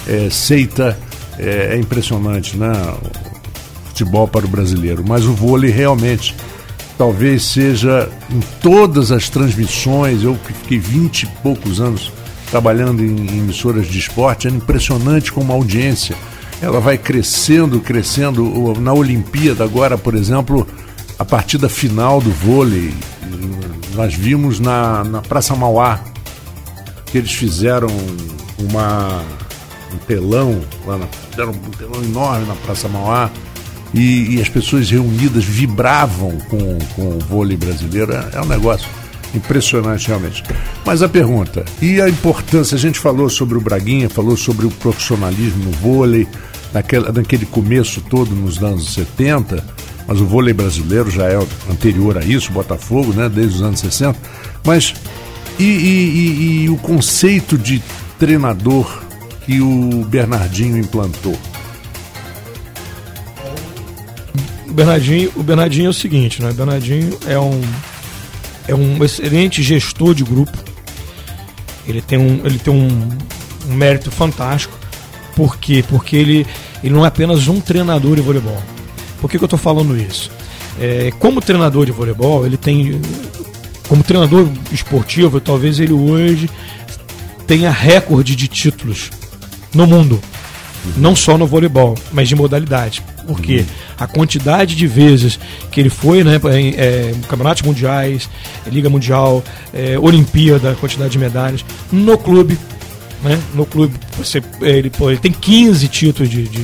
é 0.07 0.29
seita, 0.29 0.97
é, 1.37 1.75
é 1.75 1.77
impressionante, 1.77 2.57
né? 2.57 2.71
O 2.71 3.87
futebol 3.87 4.27
para 4.27 4.45
o 4.45 4.49
brasileiro. 4.49 5.03
Mas 5.07 5.25
o 5.25 5.33
vôlei 5.33 5.71
realmente 5.71 6.35
talvez 6.97 7.43
seja 7.43 8.09
em 8.29 8.39
todas 8.61 9.11
as 9.11 9.29
transmissões. 9.29 10.23
Eu 10.23 10.35
que 10.35 10.53
fiquei 10.53 10.79
vinte 10.79 11.23
e 11.23 11.25
poucos 11.41 11.79
anos 11.79 12.11
trabalhando 12.49 13.03
em, 13.03 13.15
em 13.15 13.39
emissoras 13.39 13.87
de 13.87 13.97
esporte, 13.97 14.47
é 14.47 14.51
impressionante 14.51 15.31
como 15.31 15.51
a 15.51 15.55
audiência 15.55 16.15
ela 16.61 16.79
vai 16.79 16.97
crescendo, 16.97 17.79
crescendo. 17.81 18.73
Na 18.79 18.93
Olimpíada, 18.93 19.63
agora, 19.63 19.97
por 19.97 20.15
exemplo, 20.15 20.65
a 21.19 21.25
partida 21.25 21.67
final 21.67 22.21
do 22.21 22.31
vôlei, 22.31 22.93
nós 23.95 24.13
vimos 24.13 24.59
na, 24.59 25.03
na 25.03 25.21
Praça 25.21 25.55
Mauá, 25.55 25.99
que 27.05 27.17
eles 27.17 27.31
fizeram 27.31 27.87
uma, 28.59 29.23
um 29.93 29.97
telão, 30.07 30.61
lá 30.85 30.97
na, 30.97 31.07
fizeram 31.07 31.51
um 31.51 31.71
telão 31.71 32.03
enorme 32.03 32.45
na 32.45 32.55
Praça 32.55 32.87
Mauá, 32.87 33.29
e, 33.93 34.35
e 34.35 34.41
as 34.41 34.49
pessoas 34.49 34.89
reunidas 34.89 35.45
vibravam 35.45 36.37
com, 36.49 36.77
com 36.95 37.09
o 37.15 37.19
vôlei 37.19 37.55
brasileiro. 37.55 38.13
É, 38.13 38.29
é 38.33 38.41
um 38.41 38.45
negócio 38.45 38.87
impressionante 39.33 40.07
realmente. 40.07 40.43
Mas 40.85 41.01
a 41.01 41.09
pergunta, 41.09 41.65
e 41.81 42.01
a 42.01 42.09
importância, 42.09 42.75
a 42.75 42.79
gente 42.79 42.99
falou 42.99 43.29
sobre 43.29 43.57
o 43.57 43.61
Braguinha, 43.61 44.09
falou 44.09 44.35
sobre 44.37 44.65
o 44.65 44.71
profissionalismo 44.71 45.65
no 45.65 45.71
vôlei, 45.71 46.27
naquele, 46.73 47.11
naquele 47.11 47.45
começo 47.45 48.01
todo 48.01 48.33
nos 48.35 48.61
anos 48.63 48.93
70, 48.93 49.63
mas 50.07 50.21
o 50.21 50.25
vôlei 50.25 50.53
brasileiro 50.53 51.09
já 51.09 51.25
é 51.25 51.35
anterior 51.69 52.17
a 52.17 52.23
isso, 52.23 52.51
Botafogo, 52.51 53.13
né, 53.13 53.29
desde 53.29 53.55
os 53.55 53.61
anos 53.61 53.79
60. 53.79 54.17
Mas 54.63 54.93
e, 55.57 55.63
e, 55.63 55.67
e, 55.67 56.63
e 56.63 56.69
o 56.69 56.77
conceito 56.77 57.57
de 57.57 57.81
treinador 58.19 59.03
que 59.45 59.61
o 59.61 60.05
Bernardinho 60.05 60.77
implantou? 60.77 61.37
O 64.67 64.73
Bernardinho, 64.73 65.31
o 65.35 65.43
Bernardinho 65.43 65.87
é 65.87 65.89
o 65.89 65.93
seguinte, 65.93 66.41
né? 66.41 66.49
O 66.49 66.53
Bernardinho 66.53 67.17
é 67.27 67.39
um 67.39 67.61
é 68.67 68.75
um 68.75 69.03
excelente 69.03 69.61
gestor 69.61 70.13
de 70.13 70.23
grupo. 70.23 70.57
Ele 71.87 72.01
tem 72.01 72.17
um, 72.17 72.41
ele 72.43 72.57
tem 72.57 72.73
um, 72.73 73.09
um 73.69 73.73
mérito 73.73 74.09
fantástico. 74.09 74.77
Por 75.35 75.57
quê? 75.57 75.83
Porque 75.87 76.15
ele, 76.15 76.47
ele 76.83 76.93
não 76.93 77.05
é 77.05 77.07
apenas 77.07 77.47
um 77.47 77.61
treinador 77.61 78.15
de 78.15 78.21
voleibol. 78.21 78.61
Por 79.19 79.29
que, 79.29 79.37
que 79.37 79.43
eu 79.43 79.47
estou 79.47 79.59
falando 79.59 79.97
isso? 79.97 80.31
É, 80.79 81.11
como 81.19 81.41
treinador 81.41 81.85
de 81.85 81.91
voleibol, 81.91 82.45
ele 82.45 82.57
tem. 82.57 83.01
Como 83.87 84.03
treinador 84.03 84.47
esportivo, 84.71 85.39
talvez 85.39 85.79
ele 85.79 85.93
hoje 85.93 86.49
tenha 87.45 87.69
recorde 87.69 88.35
de 88.35 88.47
títulos 88.47 89.11
no 89.73 89.85
mundo. 89.85 90.19
Não 90.97 91.15
só 91.15 91.37
no 91.37 91.47
voleibol, 91.47 91.95
mas 92.11 92.27
de 92.27 92.35
modalidade. 92.35 93.03
Porque 93.27 93.57
uhum. 93.57 93.65
a 93.97 94.07
quantidade 94.07 94.75
de 94.75 94.87
vezes 94.87 95.39
que 95.71 95.79
ele 95.79 95.89
foi 95.89 96.23
né, 96.23 96.39
em 96.53 96.75
é, 96.77 97.13
campeonatos 97.27 97.63
mundiais, 97.63 98.29
Liga 98.67 98.89
Mundial, 98.89 99.43
é, 99.73 99.97
Olimpíada, 99.97 100.75
quantidade 100.79 101.11
de 101.11 101.17
medalhas, 101.17 101.65
no 101.91 102.17
clube, 102.17 102.57
né, 103.23 103.39
no 103.55 103.65
clube, 103.65 103.95
você, 104.17 104.41
ele, 104.61 104.91
ele 104.99 105.17
tem 105.17 105.31
15 105.31 105.87
títulos 105.87 106.29
de, 106.29 106.43
de, 106.43 106.63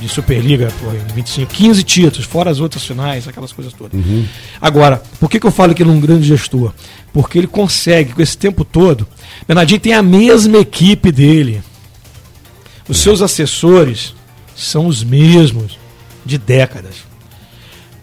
de 0.00 0.08
Superliga, 0.08 0.72
pô, 0.80 0.92
em 0.92 1.14
25, 1.14 1.52
15 1.52 1.82
títulos, 1.82 2.26
fora 2.26 2.50
as 2.50 2.60
outras 2.60 2.84
finais, 2.84 3.26
aquelas 3.26 3.52
coisas 3.52 3.72
todas. 3.72 3.98
Uhum. 3.98 4.26
Agora, 4.60 5.02
por 5.18 5.30
que, 5.30 5.40
que 5.40 5.46
eu 5.46 5.50
falo 5.50 5.74
que 5.74 5.82
ele 5.82 5.90
é 5.90 5.92
um 5.92 6.00
grande 6.00 6.26
gestor? 6.26 6.72
Porque 7.12 7.38
ele 7.38 7.46
consegue, 7.46 8.12
com 8.12 8.20
esse 8.20 8.36
tempo 8.36 8.64
todo, 8.64 9.06
Bernardinho 9.46 9.80
tem 9.80 9.94
a 9.94 10.02
mesma 10.02 10.58
equipe 10.58 11.10
dele. 11.10 11.62
Os 12.88 12.98
seus 12.98 13.22
assessores 13.22 14.14
são 14.54 14.86
os 14.86 15.02
mesmos 15.02 15.78
de 16.24 16.38
décadas. 16.38 16.96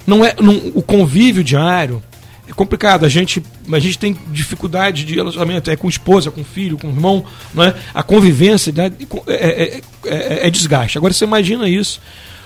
Não 0.06 0.26
é 0.26 0.36
não, 0.40 0.56
o 0.74 0.82
convívio 0.82 1.44
diário 1.44 2.04
é 2.48 2.54
complicado. 2.54 3.06
A 3.06 3.10
gente, 3.10 3.44
a 3.72 3.80
gente 3.80 3.98
tem 3.98 4.18
dificuldade 4.32 5.06
de 5.06 5.16
relacionamento 5.16 5.70
é 5.70 5.76
com 5.76 5.88
esposa, 5.88 6.32
com 6.32 6.44
filho, 6.44 6.78
com 6.78 6.90
irmão, 6.90 7.26
não 7.54 7.64
é? 7.64 7.76
A 7.94 8.04
convivência 8.04 8.72
né, 8.72 8.92
é, 9.28 9.34
é, 9.34 9.82
é, 10.06 10.48
é, 10.48 10.50
desgaste. 10.50 10.98
Agora 10.98 11.14
você 11.14 11.26
imagina 11.26 11.68
isso 11.70 12.02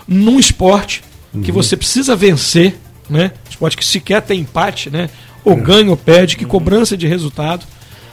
num 0.08 0.40
esporte 0.40 1.04
que 1.44 1.52
uhum. 1.52 1.56
você 1.56 1.76
precisa 1.76 2.16
vencer, 2.16 2.76
né? 3.10 3.32
Esporte 3.50 3.76
que 3.76 3.86
sequer 3.86 4.22
tem 4.22 4.42
empate, 4.42 4.90
né? 4.90 5.10
Ou 5.44 5.56
ganha 5.56 5.90
ou 5.90 5.98
perde, 5.98 6.38
que 6.38 6.44
uhum. 6.44 6.50
cobrança 6.50 6.98
de 6.98 7.08
resultado 7.08 7.66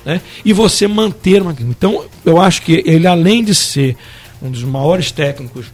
né? 0.05 0.20
e 0.44 0.53
você 0.53 0.87
manter 0.87 1.42
uma. 1.42 1.57
Então, 1.61 2.05
eu 2.25 2.40
acho 2.40 2.62
que 2.62 2.83
ele, 2.85 3.07
além 3.07 3.42
de 3.42 3.55
ser 3.55 3.97
um 4.42 4.51
dos 4.51 4.62
maiores 4.62 5.11
técnicos 5.11 5.66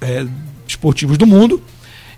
é, 0.00 0.24
esportivos 0.66 1.18
do 1.18 1.26
mundo, 1.26 1.62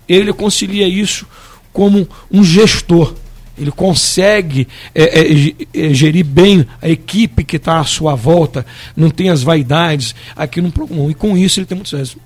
ele 0.07 0.31
concilia 0.31 0.87
isso 0.87 1.25
como 1.75 2.07
um 2.31 2.41
gestor. 2.41 3.13
Ele 3.57 3.71
consegue 3.71 4.67
é, 4.93 5.21
é, 5.21 5.55
é 5.73 5.93
gerir 5.93 6.25
bem 6.25 6.65
a 6.81 6.89
equipe 6.89 7.43
que 7.43 7.57
está 7.57 7.79
à 7.79 7.83
sua 7.83 8.15
volta, 8.15 8.65
não 8.95 9.09
tem 9.09 9.29
as 9.29 9.43
vaidades 9.43 10.15
aqui 10.35 10.61
no 10.61 10.71
comum. 10.71 11.11
E 11.11 11.13
com 11.13 11.37
isso 11.37 11.59
ele 11.59 11.67
tem 11.67 11.75
muito 11.75 11.89
sucesso. 11.89 12.17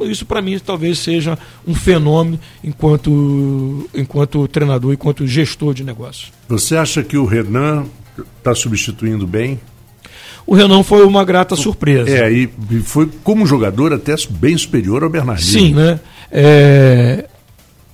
Isso 0.00 0.24
para 0.24 0.40
mim 0.40 0.58
talvez 0.58 0.98
seja 0.98 1.38
um 1.66 1.74
fenômeno 1.74 2.38
enquanto, 2.62 3.88
enquanto 3.94 4.46
treinador, 4.48 4.92
enquanto 4.92 5.26
gestor 5.26 5.74
de 5.74 5.82
negócios. 5.82 6.32
Você 6.48 6.76
acha 6.76 7.02
que 7.02 7.16
o 7.16 7.24
Renan 7.24 7.86
está 8.38 8.54
substituindo 8.54 9.26
bem? 9.26 9.60
O 10.46 10.54
Renan 10.54 10.82
foi 10.82 11.04
uma 11.04 11.24
grata 11.24 11.54
surpresa. 11.56 12.10
É, 12.10 12.32
e 12.32 12.48
foi 12.82 13.08
como 13.22 13.46
jogador 13.46 13.92
até 13.92 14.14
bem 14.30 14.56
superior 14.56 15.02
ao 15.02 15.10
Bernardinho. 15.10 15.68
Sim, 15.68 15.74
né? 15.74 16.00
É, 16.32 17.28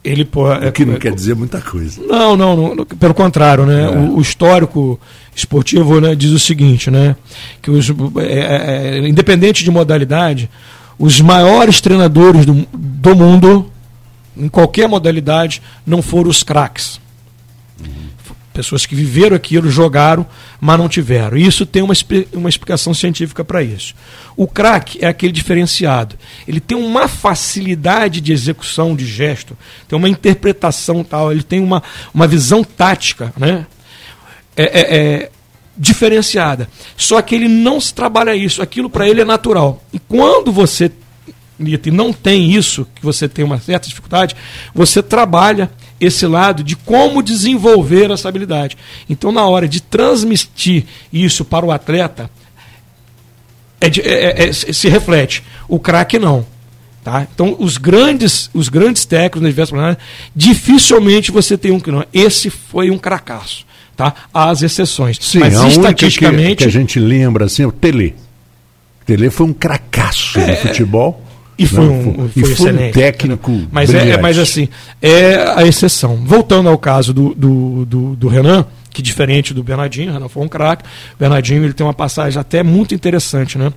ele 0.07 0.25
pô, 0.25 0.53
o 0.53 0.73
que 0.73 0.83
é, 0.83 0.87
não 0.87 0.95
é, 0.95 0.99
quer 0.99 1.15
dizer 1.15 1.35
muita 1.35 1.61
coisa. 1.61 2.01
Não, 2.01 2.37
não, 2.37 2.75
não 2.75 2.85
pelo 2.85 3.13
contrário, 3.13 3.67
né? 3.67 3.85
É. 3.85 3.89
O, 3.89 4.17
o, 4.17 4.21
histórico 4.21 4.99
esportivo 5.35 6.01
né, 6.01 6.15
diz 6.15 6.31
o 6.31 6.39
seguinte, 6.39 6.91
né? 6.91 7.17
Que 7.61 7.71
os, 7.71 7.91
é, 8.19 8.99
é, 8.99 9.09
independente 9.09 9.65
de 9.65 9.71
modalidade, 9.71 10.49
os 10.99 11.21
maiores 11.21 11.81
treinadores 11.81 12.47
do, 12.47 12.67
do 12.73 13.17
mundo, 13.17 13.71
em 14.37 14.49
qualquer 14.49 14.89
modalidade, 14.89 15.61
não 15.85 16.01
foram 16.01 16.31
os 16.31 16.43
craques 16.43 17.01
Pessoas 18.57 18.87
que 18.87 18.95
viveram 18.95 19.37
aquilo, 19.37 19.69
jogaram, 19.69 20.25
mas 20.59 20.79
não 20.79 20.89
tiveram. 20.89 21.37
E 21.37 21.47
isso 21.47 21.67
tem 21.67 21.83
uma, 21.83 21.93
uma 22.33 22.49
explicação 22.49 22.95
científica 22.95 23.45
para 23.45 23.63
isso. 23.63 23.95
O 24.35 24.47
craque 24.47 24.99
é 25.03 25.07
aquele 25.07 25.31
diferenciado. 25.31 26.17
Ele 26.49 26.59
tem 26.59 26.79
uma 26.79 27.07
facilidade 27.07 28.19
de 28.19 28.33
execução 28.33 28.97
de 28.97 29.05
gesto, 29.05 29.55
tem 29.87 29.99
uma 29.99 30.09
interpretação 30.09 31.05
tal, 31.05 31.31
ele 31.31 31.43
tem 31.43 31.61
uma, 31.61 31.83
uma 32.15 32.27
visão 32.27 32.65
tática, 32.65 33.31
né? 33.37 33.67
É, 34.57 34.63
é, 34.65 34.97
é 34.97 35.31
diferenciada. 35.77 36.67
Só 36.97 37.21
que 37.21 37.35
ele 37.35 37.49
não 37.49 37.79
se 37.79 37.93
trabalha 37.93 38.35
isso. 38.35 38.63
Aquilo 38.63 38.89
para 38.89 39.07
ele 39.07 39.21
é 39.21 39.25
natural. 39.27 39.85
E 39.93 39.99
quando 39.99 40.51
você 40.51 40.91
não 41.93 42.11
tem 42.11 42.53
isso, 42.53 42.87
que 42.95 43.03
você 43.03 43.29
tem 43.29 43.45
uma 43.45 43.59
certa 43.61 43.87
dificuldade, 43.87 44.35
você 44.75 45.03
trabalha 45.03 45.71
esse 46.01 46.27
lado 46.27 46.63
de 46.63 46.77
como 46.77 47.23
desenvolver 47.23 48.11
essa 48.11 48.29
habilidade. 48.29 48.77
Então, 49.09 49.33
na 49.33 49.47
hora 49.47 49.67
de 49.67 49.81
transmitir 49.81 50.85
isso 51.13 51.45
para 51.45 51.65
o 51.65 51.73
atleta, 51.73 52.31
é, 53.81 53.87
é, 53.87 54.49
é, 54.49 54.53
se 54.53 54.89
reflete. 54.89 55.43
O 55.69 55.79
craque 55.79 56.19
não. 56.19 56.47
Tá? 57.03 57.27
Então, 57.33 57.57
os 57.59 57.77
grandes, 57.77 58.51
os 58.53 58.69
grandes 58.69 59.05
técnicos 59.05 59.41
na 59.41 59.67
planetárias, 59.67 59.99
dificilmente 60.35 61.31
você 61.31 61.57
tem 61.57 61.71
um 61.71 61.79
que 61.79 61.91
não. 61.91 62.05
Esse 62.13 62.51
foi 62.51 62.91
um 62.91 62.99
cracaço. 62.99 63.65
Tá? 63.97 64.13
As 64.35 64.63
exceções. 64.63 65.17
Sim, 65.21 65.39
Mas 65.39 65.57
a 65.57 65.69
estatisticamente. 65.69 66.57
Que, 66.57 66.65
que, 66.65 66.69
a 66.69 66.71
gente 66.71 66.99
lembra 66.99 67.47
assim, 67.47 67.65
o 67.65 67.73
Tele. 67.73 68.15
O 69.01 69.05
Tele 69.07 69.31
foi 69.31 69.47
um 69.47 69.53
cracaço 69.53 70.39
é, 70.39 70.57
futebol 70.57 71.26
E 71.59 71.67
foi 71.67 71.89
um, 71.89 72.15
foi 72.15 72.31
e 72.37 72.41
foi 72.41 72.53
excelente. 72.53 72.91
um 72.91 72.93
técnico. 72.93 73.63
Mas, 73.73 73.93
é, 73.95 74.21
mas 74.21 74.39
assim, 74.39 74.69
é 75.01 75.37
a 75.57 75.67
exceção. 75.67 76.17
Voltando 76.17 76.69
ao 76.69 76.77
caso 76.77 77.15
do, 77.15 77.35
do, 77.35 77.87
do, 77.87 78.17
do 78.17 78.29
Renan, 78.29 78.67
que 78.91 79.03
diferente 79.03 79.55
do 79.55 79.63
Bernardinho, 79.63 80.13
Renan 80.13 80.29
foi 80.29 80.43
um 80.43 80.49
craque. 80.49 80.85
Bernardinho 81.19 81.65
ele 81.65 81.73
tem 81.73 81.87
uma 81.87 81.95
passagem 81.95 82.39
até 82.39 82.63
muito 82.63 82.95
interessante, 82.95 83.57
né? 83.57 83.73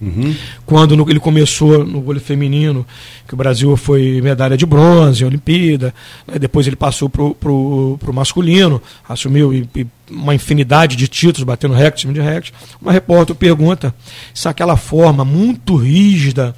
Uhum. 0.00 0.34
Quando 0.66 0.96
no, 0.96 1.08
ele 1.08 1.20
começou 1.20 1.84
no 1.84 2.02
vôlei 2.02 2.20
feminino, 2.20 2.84
que 3.26 3.34
o 3.34 3.36
Brasil 3.36 3.74
foi 3.76 4.20
medalha 4.20 4.56
de 4.56 4.66
bronze, 4.66 5.24
Olimpíada, 5.24 5.94
né? 6.26 6.38
depois 6.38 6.66
ele 6.66 6.76
passou 6.76 7.08
para 7.08 7.22
o 7.22 7.98
masculino, 8.12 8.82
assumiu 9.08 9.54
e, 9.54 9.68
e 9.74 9.86
uma 10.10 10.34
infinidade 10.34 10.96
de 10.96 11.08
títulos, 11.08 11.44
batendo 11.44 11.74
recorde, 11.74 12.12
de 12.12 12.20
recorde. 12.20 12.52
Uma 12.82 12.92
repórter 12.92 13.34
pergunta 13.34 13.94
se 14.34 14.48
aquela 14.48 14.76
forma 14.76 15.24
muito 15.24 15.76
rígida 15.76 16.54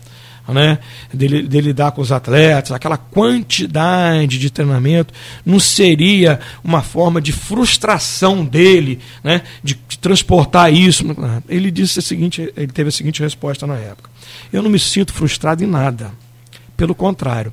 né, 0.52 0.78
dele, 1.12 1.42
dele 1.42 1.68
lidar 1.68 1.92
com 1.92 2.00
os 2.00 2.12
atletas, 2.12 2.72
aquela 2.72 2.96
quantidade 2.96 4.38
de 4.38 4.50
treinamento, 4.50 5.12
não 5.44 5.58
seria 5.58 6.40
uma 6.62 6.82
forma 6.82 7.20
de 7.20 7.32
frustração 7.32 8.44
dele, 8.44 9.00
né, 9.22 9.42
de, 9.62 9.78
de 9.88 9.98
transportar 9.98 10.72
isso. 10.72 11.04
Ele 11.48 11.70
disse 11.70 11.98
o 11.98 12.02
seguinte, 12.02 12.52
ele 12.56 12.68
teve 12.68 12.88
a 12.88 12.92
seguinte 12.92 13.22
resposta 13.22 13.66
na 13.66 13.76
época: 13.76 14.10
Eu 14.52 14.62
não 14.62 14.70
me 14.70 14.78
sinto 14.78 15.12
frustrado 15.12 15.62
em 15.62 15.66
nada. 15.66 16.12
Pelo 16.76 16.94
contrário, 16.94 17.52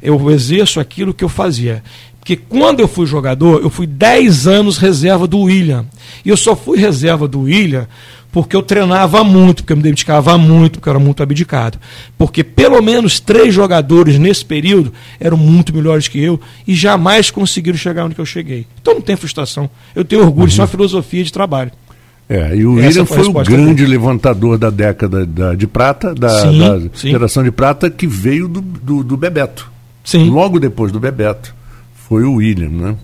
eu 0.00 0.30
exerço 0.30 0.80
aquilo 0.80 1.12
que 1.12 1.24
eu 1.24 1.28
fazia. 1.28 1.82
Porque 2.22 2.36
quando 2.36 2.78
eu 2.78 2.86
fui 2.86 3.04
jogador, 3.04 3.60
eu 3.62 3.68
fui 3.68 3.84
10 3.84 4.46
anos 4.46 4.78
reserva 4.78 5.26
do 5.26 5.40
William. 5.40 5.84
E 6.24 6.28
eu 6.28 6.36
só 6.36 6.54
fui 6.54 6.78
reserva 6.78 7.26
do 7.26 7.40
William 7.40 7.88
porque 8.32 8.56
eu 8.56 8.62
treinava 8.62 9.22
muito, 9.22 9.62
porque 9.62 9.74
eu 9.74 9.76
me 9.76 9.82
dedicava 9.82 10.38
muito, 10.38 10.78
porque 10.78 10.88
eu 10.88 10.92
era 10.94 10.98
muito 10.98 11.22
abdicado. 11.22 11.78
Porque 12.16 12.42
pelo 12.42 12.80
menos 12.80 13.20
três 13.20 13.52
jogadores 13.54 14.18
nesse 14.18 14.42
período 14.42 14.90
eram 15.20 15.36
muito 15.36 15.74
melhores 15.74 16.08
que 16.08 16.18
eu 16.18 16.40
e 16.66 16.74
jamais 16.74 17.30
conseguiram 17.30 17.76
chegar 17.76 18.06
onde 18.06 18.18
eu 18.18 18.24
cheguei. 18.24 18.66
Então 18.80 18.94
não 18.94 19.02
tem 19.02 19.16
frustração. 19.16 19.68
Eu 19.94 20.02
tenho 20.02 20.22
orgulho, 20.22 20.44
uhum. 20.44 20.48
isso 20.48 20.60
é 20.60 20.64
uma 20.64 20.68
filosofia 20.68 21.22
de 21.22 21.30
trabalho. 21.30 21.70
É, 22.26 22.56
e 22.56 22.64
o 22.64 22.74
William 22.74 23.04
foi, 23.04 23.24
foi 23.24 23.28
o 23.28 23.44
grande 23.44 23.84
levantador 23.84 24.56
da 24.56 24.70
década 24.70 25.26
da, 25.26 25.54
de 25.54 25.66
prata, 25.66 26.14
da, 26.14 26.40
sim, 26.40 26.58
da 26.58 26.80
sim. 26.94 27.10
geração 27.10 27.42
de 27.42 27.50
prata, 27.50 27.90
que 27.90 28.06
veio 28.06 28.48
do, 28.48 28.62
do, 28.62 29.04
do, 29.04 29.16
Bebeto. 29.18 29.70
Sim. 30.02 30.30
Logo 30.30 30.58
depois 30.58 30.90
do 30.90 30.98
Bebeto. 30.98 31.54
Foi 32.08 32.24
o 32.24 32.36
William, 32.36 32.70
né? 32.70 32.96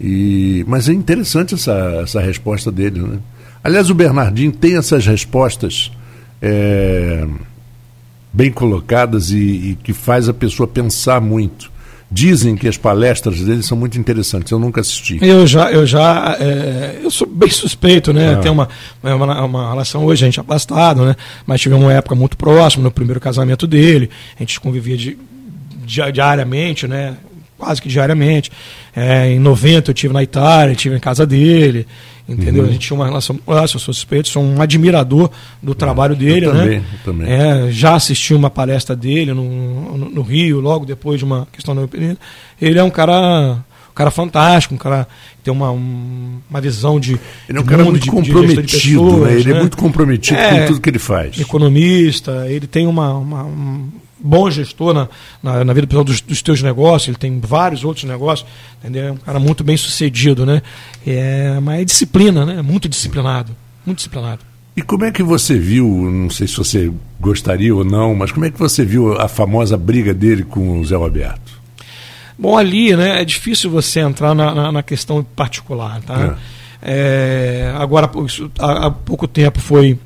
E, 0.00 0.64
mas 0.68 0.88
é 0.88 0.92
interessante 0.92 1.54
essa, 1.54 2.00
essa 2.02 2.20
resposta 2.20 2.70
dele, 2.70 3.00
né? 3.00 3.18
Aliás, 3.62 3.90
o 3.90 3.94
Bernardinho 3.94 4.52
tem 4.52 4.76
essas 4.76 5.06
respostas 5.06 5.90
é, 6.40 7.26
bem 8.32 8.50
colocadas 8.50 9.30
e, 9.30 9.36
e, 9.36 9.78
que 9.82 9.92
faz 9.92 10.28
a 10.28 10.34
pessoa 10.34 10.66
pensar 10.66 11.20
muito. 11.20 11.70
Dizem 12.12 12.56
que 12.56 12.66
as 12.66 12.76
palestras 12.76 13.40
dele 13.40 13.62
são 13.62 13.76
muito 13.76 13.96
interessantes. 13.98 14.50
Eu 14.50 14.58
nunca 14.58 14.80
assisti. 14.80 15.18
Eu 15.22 15.46
já, 15.46 15.70
eu 15.70 15.86
já, 15.86 16.36
é, 16.40 16.98
eu 17.02 17.10
sou 17.10 17.26
bem 17.26 17.50
suspeito, 17.50 18.12
né? 18.12 18.34
Ah. 18.34 18.38
Tem 18.38 18.50
uma, 18.50 18.68
uma, 19.00 19.44
uma, 19.44 19.70
relação 19.70 20.04
hoje 20.04 20.24
a 20.24 20.26
gente 20.26 20.40
é 20.40 20.42
afastado, 20.42 21.04
né? 21.04 21.14
Mas 21.46 21.60
tive 21.60 21.74
uma 21.76 21.92
época 21.92 22.16
muito 22.16 22.36
próxima 22.36 22.82
no 22.82 22.90
primeiro 22.90 23.20
casamento 23.20 23.64
dele. 23.64 24.10
A 24.36 24.42
gente 24.42 24.58
convivia 24.58 24.96
de, 24.96 25.16
diariamente, 25.84 26.88
né? 26.88 27.16
Quase 27.60 27.82
que 27.82 27.88
diariamente. 27.90 28.50
É, 28.96 29.30
em 29.30 29.38
90 29.38 29.90
eu 29.90 29.94
tive 29.94 30.14
na 30.14 30.22
Itália, 30.22 30.74
tive 30.74 30.96
em 30.96 30.98
casa 30.98 31.26
dele. 31.26 31.86
Entendeu? 32.26 32.62
Uhum. 32.62 32.68
A 32.68 32.72
gente 32.72 32.86
tinha 32.86 32.96
uma 32.96 33.04
relação. 33.04 33.38
Ah, 33.46 33.62
eu 33.62 33.68
sou 33.68 33.80
suspeito, 33.80 34.28
sou 34.28 34.42
um 34.42 34.62
admirador 34.62 35.30
do 35.62 35.74
trabalho 35.74 36.16
dele, 36.16 36.46
eu 36.46 36.54
né? 36.54 36.60
Também, 36.62 36.76
eu 36.78 36.98
também. 37.04 37.30
É, 37.30 37.70
já 37.70 37.94
assisti 37.94 38.32
uma 38.32 38.48
palestra 38.48 38.96
dele 38.96 39.34
no, 39.34 39.44
no, 39.98 40.08
no, 40.08 40.22
Rio, 40.22 40.60
logo 40.60 40.86
depois 40.86 41.18
de 41.18 41.24
uma 41.24 41.46
questão 41.52 41.74
da 41.74 41.82
opinião. 41.82 42.16
Ele 42.60 42.78
é 42.78 42.82
um 42.82 42.90
cara. 42.90 43.58
Um 43.90 43.92
cara 44.00 44.12
fantástico, 44.12 44.72
um 44.72 44.78
cara 44.78 45.06
que 45.36 45.42
tem 45.42 45.52
uma, 45.52 45.72
uma 45.72 46.60
visão 46.60 47.00
de. 47.00 47.18
Ele 47.48 47.58
é 47.58 47.60
um 47.60 47.64
cara 47.64 47.84
muito 47.84 47.98
de, 47.98 48.08
comprometido, 48.08 48.62
de 48.62 48.72
pessoas, 48.72 49.20
né? 49.22 49.32
Ele 49.32 49.50
é 49.50 49.52
né? 49.52 49.58
é 49.58 49.60
muito 49.60 49.76
comprometido 49.76 50.38
é, 50.38 50.60
com 50.60 50.66
tudo 50.66 50.80
que 50.80 50.88
ele 50.88 50.98
faz. 51.00 51.38
Economista, 51.38 52.46
ele 52.48 52.68
tem 52.68 52.86
uma, 52.86 53.12
uma 53.14 53.42
um, 53.42 53.88
bom 54.22 54.50
gestor 54.50 54.94
na, 54.94 55.08
na, 55.42 55.64
na 55.64 55.72
vida 55.72 55.86
pessoal 55.86 56.04
dos, 56.04 56.20
dos 56.20 56.42
teus 56.42 56.62
negócios, 56.62 57.08
ele 57.08 57.16
tem 57.16 57.40
vários 57.40 57.84
outros 57.84 58.04
negócios, 58.04 58.48
entendeu? 58.78 59.08
É 59.08 59.12
um 59.12 59.16
cara 59.16 59.38
muito 59.38 59.64
bem 59.64 59.76
sucedido, 59.76 60.44
né? 60.44 60.62
É, 61.06 61.58
mas 61.60 61.80
é 61.80 61.84
disciplina, 61.84 62.44
né? 62.44 62.62
Muito 62.62 62.88
disciplinado, 62.88 63.54
muito 63.84 63.98
disciplinado. 63.98 64.40
E 64.76 64.82
como 64.82 65.04
é 65.04 65.10
que 65.10 65.22
você 65.22 65.58
viu, 65.58 65.86
não 65.86 66.30
sei 66.30 66.46
se 66.46 66.56
você 66.56 66.92
gostaria 67.20 67.74
ou 67.74 67.84
não, 67.84 68.14
mas 68.14 68.30
como 68.32 68.46
é 68.46 68.50
que 68.50 68.58
você 68.58 68.84
viu 68.84 69.12
a 69.20 69.28
famosa 69.28 69.76
briga 69.76 70.14
dele 70.14 70.44
com 70.44 70.80
o 70.80 70.84
Zé 70.84 70.96
Roberto? 70.96 71.60
Bom, 72.38 72.56
ali, 72.56 72.96
né, 72.96 73.20
é 73.20 73.24
difícil 73.24 73.70
você 73.70 74.00
entrar 74.00 74.34
na, 74.34 74.54
na, 74.54 74.72
na 74.72 74.82
questão 74.82 75.22
particular, 75.22 76.00
tá? 76.02 76.36
É. 76.46 76.60
É, 76.82 77.74
agora, 77.76 78.10
há, 78.58 78.90
pouco 78.90 79.28
tempo 79.28 79.60
foi, 79.60 79.98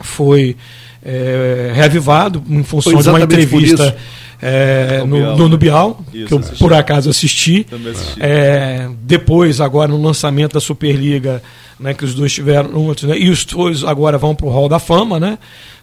foi 0.00 0.56
é, 1.04 1.72
reavivado 1.74 2.42
em 2.48 2.62
função 2.62 3.00
de 3.00 3.08
uma 3.08 3.20
entrevista 3.20 3.96
é, 4.40 5.04
no, 5.06 5.36
no, 5.36 5.48
no, 5.50 5.56
Bial 5.56 6.04
Isso, 6.12 6.26
que 6.26 6.34
eu 6.34 6.38
assisti. 6.38 6.58
por 6.58 6.72
acaso 6.72 7.08
assisti. 7.08 7.66
assisti. 7.72 8.16
É, 8.20 8.88
depois, 9.02 9.60
agora 9.60 9.88
no 9.88 10.02
lançamento 10.02 10.54
da 10.54 10.60
Superliga, 10.60 11.40
né, 11.78 11.94
que 11.94 12.04
os 12.04 12.12
dois 12.12 12.32
tiveram, 12.32 12.70
né, 12.70 13.18
e 13.18 13.30
os 13.30 13.44
dois 13.44 13.84
agora 13.84 14.18
vão 14.18 14.34
para 14.34 14.46
o 14.46 14.50
Hall 14.50 14.68
da 14.68 14.80
Fama, 14.80 15.20
né, 15.20 15.38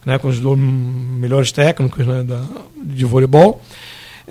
né, 0.06 0.18
com 0.18 0.28
os 0.28 0.40
dois 0.40 0.60
melhores 0.60 1.54
técnicos 1.54 2.06
né, 2.06 2.24
da, 2.24 2.42
de 2.84 3.06
voleibol. 3.06 3.62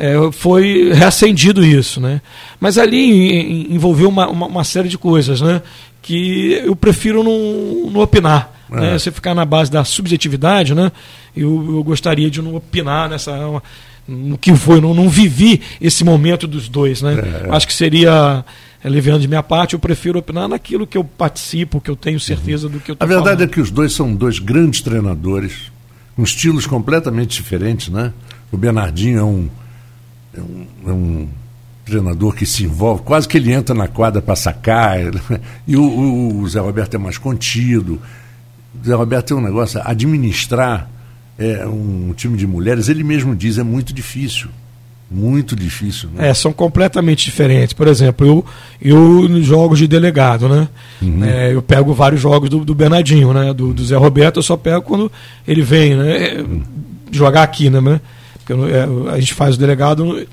É, 0.01 0.15
foi 0.31 0.93
reacendido 0.93 1.65
isso, 1.65 2.01
né? 2.01 2.21
Mas 2.61 2.79
ali 2.79 3.75
envolveu 3.75 4.09
uma, 4.09 4.29
uma, 4.29 4.47
uma, 4.47 4.63
série 4.63 4.89
de 4.89 4.97
coisas, 4.97 5.41
né? 5.41 5.61
Que 6.09 6.63
eu 6.65 6.75
prefiro 6.75 7.23
não, 7.23 7.91
não 7.91 8.01
opinar. 8.01 8.51
É. 8.73 8.81
Né? 8.81 8.99
Você 8.99 9.13
ficar 9.13 9.35
na 9.35 9.45
base 9.45 9.71
da 9.71 9.85
subjetividade, 9.85 10.75
né? 10.75 10.91
Eu, 11.37 11.77
eu 11.77 11.85
gostaria 11.85 12.31
de 12.31 12.41
não 12.41 12.55
opinar 12.55 13.11
nessa 13.11 13.61
no 14.09 14.39
que 14.39 14.55
foi, 14.57 14.81
não, 14.81 14.95
não 14.95 15.11
vivi 15.11 15.61
esse 15.79 16.03
momento 16.03 16.47
dos 16.47 16.67
dois, 16.67 17.03
né? 17.03 17.45
É. 17.45 17.55
Acho 17.55 17.67
que 17.67 17.75
seria 17.75 18.43
aliviando 18.83 19.21
de 19.21 19.29
minha 19.29 19.43
parte, 19.43 19.75
eu 19.75 19.79
prefiro 19.79 20.19
opinar 20.19 20.49
naquilo 20.49 20.87
que 20.87 20.97
eu 20.97 21.05
participo, 21.05 21.79
que 21.79 21.91
eu 21.91 21.97
tenho 21.97 22.19
certeza 22.19 22.71
do 22.71 22.81
que 22.81 22.91
eu 22.91 22.95
estou 22.95 23.05
A 23.05 23.07
verdade 23.09 23.37
falando. 23.37 23.51
é 23.51 23.53
que 23.53 23.61
os 23.61 23.71
dois 23.71 23.93
são 23.93 24.15
dois 24.15 24.39
grandes 24.39 24.81
treinadores, 24.81 25.71
com 26.17 26.23
estilos 26.23 26.67
completamente 26.67 27.37
diferentes, 27.37 27.91
né? 27.91 28.15
O 28.51 28.57
Bernardinho 28.57 29.19
é 29.19 29.25
um, 29.25 29.49
é 30.35 30.41
um, 30.41 30.67
é 30.87 30.93
um 30.93 31.29
treinador 31.89 32.35
que 32.35 32.47
se 32.47 32.65
envolve, 32.65 33.03
quase 33.03 33.27
que 33.27 33.37
ele 33.37 33.53
entra 33.53 33.75
na 33.75 33.89
quadra 33.89 34.21
para 34.23 34.37
sacar, 34.37 34.99
e 35.67 35.77
o, 35.77 35.83
o, 35.83 36.41
o 36.41 36.49
Zé 36.49 36.61
Roberto 36.61 36.95
é 36.95 36.99
mais 36.99 37.19
contido. 37.19 38.01
Zé 38.85 38.95
Roberto 38.95 39.29
tem 39.29 39.37
um 39.37 39.41
negócio, 39.41 39.81
administrar 39.85 40.89
é, 41.39 41.67
um 41.67 42.13
time 42.17 42.37
de 42.37 42.47
mulheres, 42.47 42.89
ele 42.89 43.05
mesmo 43.05 43.35
diz, 43.35 43.59
é 43.59 43.63
muito 43.63 43.93
difícil. 43.93 44.49
Muito 45.11 45.57
difícil. 45.57 46.11
Né? 46.15 46.29
É, 46.29 46.35
são 46.35 46.53
completamente 46.53 47.25
diferentes. 47.25 47.73
Por 47.73 47.89
exemplo, 47.89 48.27
eu, 48.27 48.45
eu 48.81 49.29
nos 49.29 49.47
jogos 49.47 49.79
de 49.79 49.89
delegado, 49.89 50.49
né? 50.51 50.69
Uhum. 51.01 51.25
É, 51.25 51.55
eu 51.55 51.63
pego 51.63 51.95
vários 51.95 52.21
jogos 52.21 52.51
do, 52.51 52.63
do 52.63 52.75
Bernardinho, 52.75 53.33
né? 53.33 53.55
Do, 53.55 53.73
do, 53.73 53.85
Zé 53.85 53.97
Roberto, 53.97 54.37
eu 54.37 54.43
só 54.43 54.55
pego 54.55 54.83
quando 54.83 55.11
ele 55.47 55.63
vem, 55.63 55.97
né? 55.97 56.35
Uhum. 56.41 56.63
Jogar 57.11 57.43
aqui, 57.43 57.71
né? 57.71 58.01
Porque 58.45 58.53
é, 58.53 58.87
a 59.15 59.19
gente 59.19 59.33
faz 59.33 59.57
o 59.57 59.59
delegado, 59.59 60.27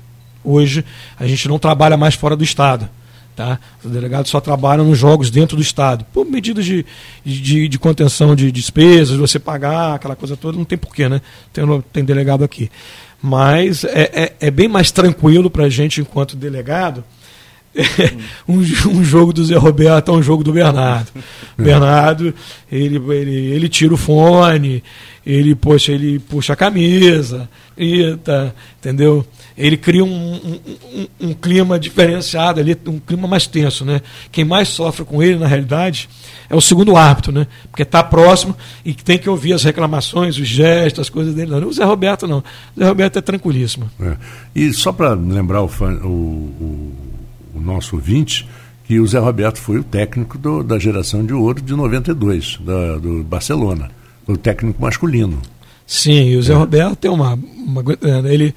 hoje 0.46 0.84
a 1.18 1.26
gente 1.26 1.48
não 1.48 1.58
trabalha 1.58 1.96
mais 1.96 2.14
fora 2.14 2.36
do 2.36 2.44
estado. 2.44 2.88
Tá? 3.36 3.60
Os 3.84 3.90
delegados 3.90 4.30
só 4.30 4.40
trabalham 4.40 4.86
nos 4.86 4.98
jogos 4.98 5.30
dentro 5.30 5.58
do 5.58 5.62
Estado. 5.62 6.06
Por 6.10 6.24
medidas 6.24 6.64
de, 6.64 6.86
de, 7.22 7.68
de 7.68 7.78
contenção 7.78 8.34
de 8.34 8.50
despesas, 8.50 9.18
você 9.18 9.38
pagar, 9.38 9.96
aquela 9.96 10.16
coisa 10.16 10.38
toda, 10.38 10.56
não 10.56 10.64
tem 10.64 10.78
porquê, 10.78 11.06
né? 11.06 11.20
Tem, 11.52 11.62
tem 11.92 12.02
delegado 12.02 12.42
aqui. 12.42 12.70
Mas 13.20 13.84
é, 13.84 14.10
é, 14.40 14.46
é 14.46 14.50
bem 14.50 14.68
mais 14.68 14.90
tranquilo 14.90 15.50
para 15.50 15.64
a 15.64 15.68
gente, 15.68 16.00
enquanto 16.00 16.34
delegado, 16.34 17.04
um, 18.48 18.58
um, 18.88 19.04
jogo 19.04 19.34
do 19.34 19.44
Zé 19.44 19.56
Roberto 19.56 20.10
é 20.10 20.14
um 20.14 20.22
jogo 20.22 20.42
do 20.42 20.52
Bernardo. 20.52 21.12
Bernardo, 21.58 22.34
ele, 22.72 22.96
ele, 22.96 23.36
ele 23.52 23.68
tira 23.68 23.92
o 23.92 23.98
fone, 23.98 24.82
ele, 25.26 25.54
poxa, 25.54 25.92
ele 25.92 26.18
puxa 26.18 26.52
a 26.52 26.56
camisa, 26.56 27.48
tá, 28.24 28.52
entendeu? 28.78 29.26
ele 29.56 29.76
cria 29.76 30.04
um, 30.04 30.34
um, 30.34 30.60
um, 30.94 31.28
um, 31.28 31.34
clima 31.34 31.78
diferenciado 31.78 32.60
ali, 32.60 32.76
um 32.86 32.98
clima 32.98 33.26
mais 33.26 33.46
tenso, 33.46 33.84
né? 33.84 34.02
Quem 34.30 34.44
mais 34.44 34.68
sofre 34.68 35.04
com 35.04 35.22
ele, 35.22 35.38
na 35.38 35.46
realidade, 35.46 36.08
é 36.50 36.54
o 36.54 36.60
segundo 36.60 36.94
árbitro, 36.94 37.32
né? 37.32 37.46
Porque 37.70 37.82
está 37.82 38.02
próximo 38.02 38.54
e 38.84 38.92
tem 38.92 39.18
que 39.18 39.30
ouvir 39.30 39.54
as 39.54 39.64
reclamações, 39.64 40.38
os 40.38 40.46
gestos, 40.46 41.00
as 41.00 41.08
coisas 41.08 41.34
dele. 41.34 41.50
Não, 41.50 41.66
o 41.66 41.72
Zé 41.72 41.84
Roberto 41.84 42.26
não. 42.26 42.38
O 42.76 42.80
Zé 42.80 42.86
Roberto 42.86 43.18
é 43.18 43.22
tranquilíssimo. 43.22 43.90
É. 43.98 44.16
E 44.54 44.72
só 44.74 44.92
para 44.92 45.14
lembrar 45.14 45.62
o, 45.62 45.68
fã, 45.68 45.94
o, 46.04 46.06
o, 46.06 46.94
o, 47.54 47.60
nosso 47.60 47.96
ouvinte, 47.96 48.46
que 48.84 49.00
o 49.00 49.06
Zé 49.06 49.18
Roberto 49.18 49.58
foi 49.58 49.78
o 49.78 49.84
técnico 49.84 50.36
do, 50.36 50.62
da 50.62 50.78
geração 50.78 51.24
de 51.24 51.32
ouro 51.32 51.62
de 51.62 51.74
92, 51.74 52.58
da, 52.60 52.98
do 52.98 53.24
Barcelona. 53.24 53.90
O 54.26 54.36
técnico 54.36 54.80
masculino. 54.80 55.40
Sim, 55.86 56.30
e 56.30 56.36
o 56.36 56.42
Zé 56.42 56.52
é. 56.52 56.56
Roberto 56.56 56.96
tem 56.96 57.10
uma, 57.10 57.34
uma 57.34 57.82
é, 58.02 58.32
ele 58.34 58.54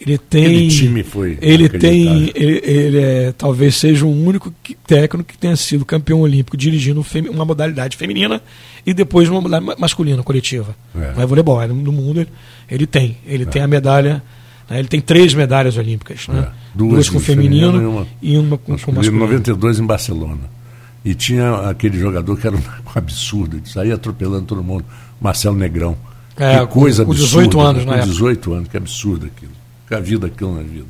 ele 0.00 0.16
tem 0.16 0.46
Aquele 0.46 0.68
time 0.68 1.02
foi 1.02 1.38
ele 1.42 1.68
tem 1.68 2.32
ele, 2.34 2.60
ele 2.64 2.98
é, 2.98 3.32
talvez 3.36 3.76
seja 3.76 4.06
o 4.06 4.10
único 4.10 4.52
técnico 4.86 5.30
que 5.30 5.36
tenha 5.36 5.54
sido 5.56 5.84
campeão 5.84 6.20
olímpico 6.22 6.56
dirigindo 6.56 7.04
uma 7.30 7.44
modalidade 7.44 7.98
feminina 7.98 8.40
e 8.86 8.94
depois 8.94 9.28
uma 9.28 9.42
modalidade 9.42 9.78
masculina 9.78 10.22
coletiva 10.22 10.74
é. 10.94 11.12
não 11.14 11.22
é 11.22 11.26
voleibol 11.26 11.60
é 11.60 11.66
no 11.66 11.92
mundo 11.92 12.20
ele, 12.20 12.30
ele 12.70 12.86
tem 12.86 13.18
ele 13.26 13.42
é. 13.42 13.46
tem 13.46 13.60
a 13.60 13.66
medalha 13.66 14.22
né, 14.70 14.78
ele 14.78 14.88
tem 14.88 15.02
três 15.02 15.34
medalhas 15.34 15.76
olímpicas 15.76 16.26
né? 16.28 16.48
É. 16.48 16.52
duas, 16.74 16.92
duas, 16.92 17.10
com 17.10 17.20
feminino, 17.20 17.72
feminino, 17.72 17.82
e 17.82 17.86
uma, 17.86 18.06
e 18.22 18.38
uma 18.38 18.56
com, 18.56 18.78
com 18.78 18.92
masculino 18.92 19.26
92 19.26 19.80
em 19.80 19.86
Barcelona 19.86 20.60
e 21.04 21.14
tinha 21.14 21.68
aquele 21.68 21.98
jogador 21.98 22.38
que 22.38 22.46
era 22.46 22.56
um 22.56 22.62
absurdo 22.94 23.58
ele 23.58 23.68
saía 23.68 23.96
atropelando 23.96 24.46
todo 24.46 24.62
mundo 24.62 24.86
Marcelo 25.20 25.56
Negrão 25.56 25.96
é, 26.36 26.60
que 26.60 26.66
coisa 26.68 27.04
com, 27.04 27.12
absurda. 27.12 27.34
Com 27.34 27.50
18 27.50 27.60
anos, 27.60 27.84
né? 27.84 27.98
Com 27.98 28.06
18 28.06 28.52
anos, 28.54 28.68
que 28.68 28.76
absurdo 28.76 29.26
aquilo. 29.26 29.52
Que 29.86 29.94
a 29.94 30.00
vida 30.00 30.26
aquilo 30.26 30.54
na 30.54 30.62
vida. 30.62 30.86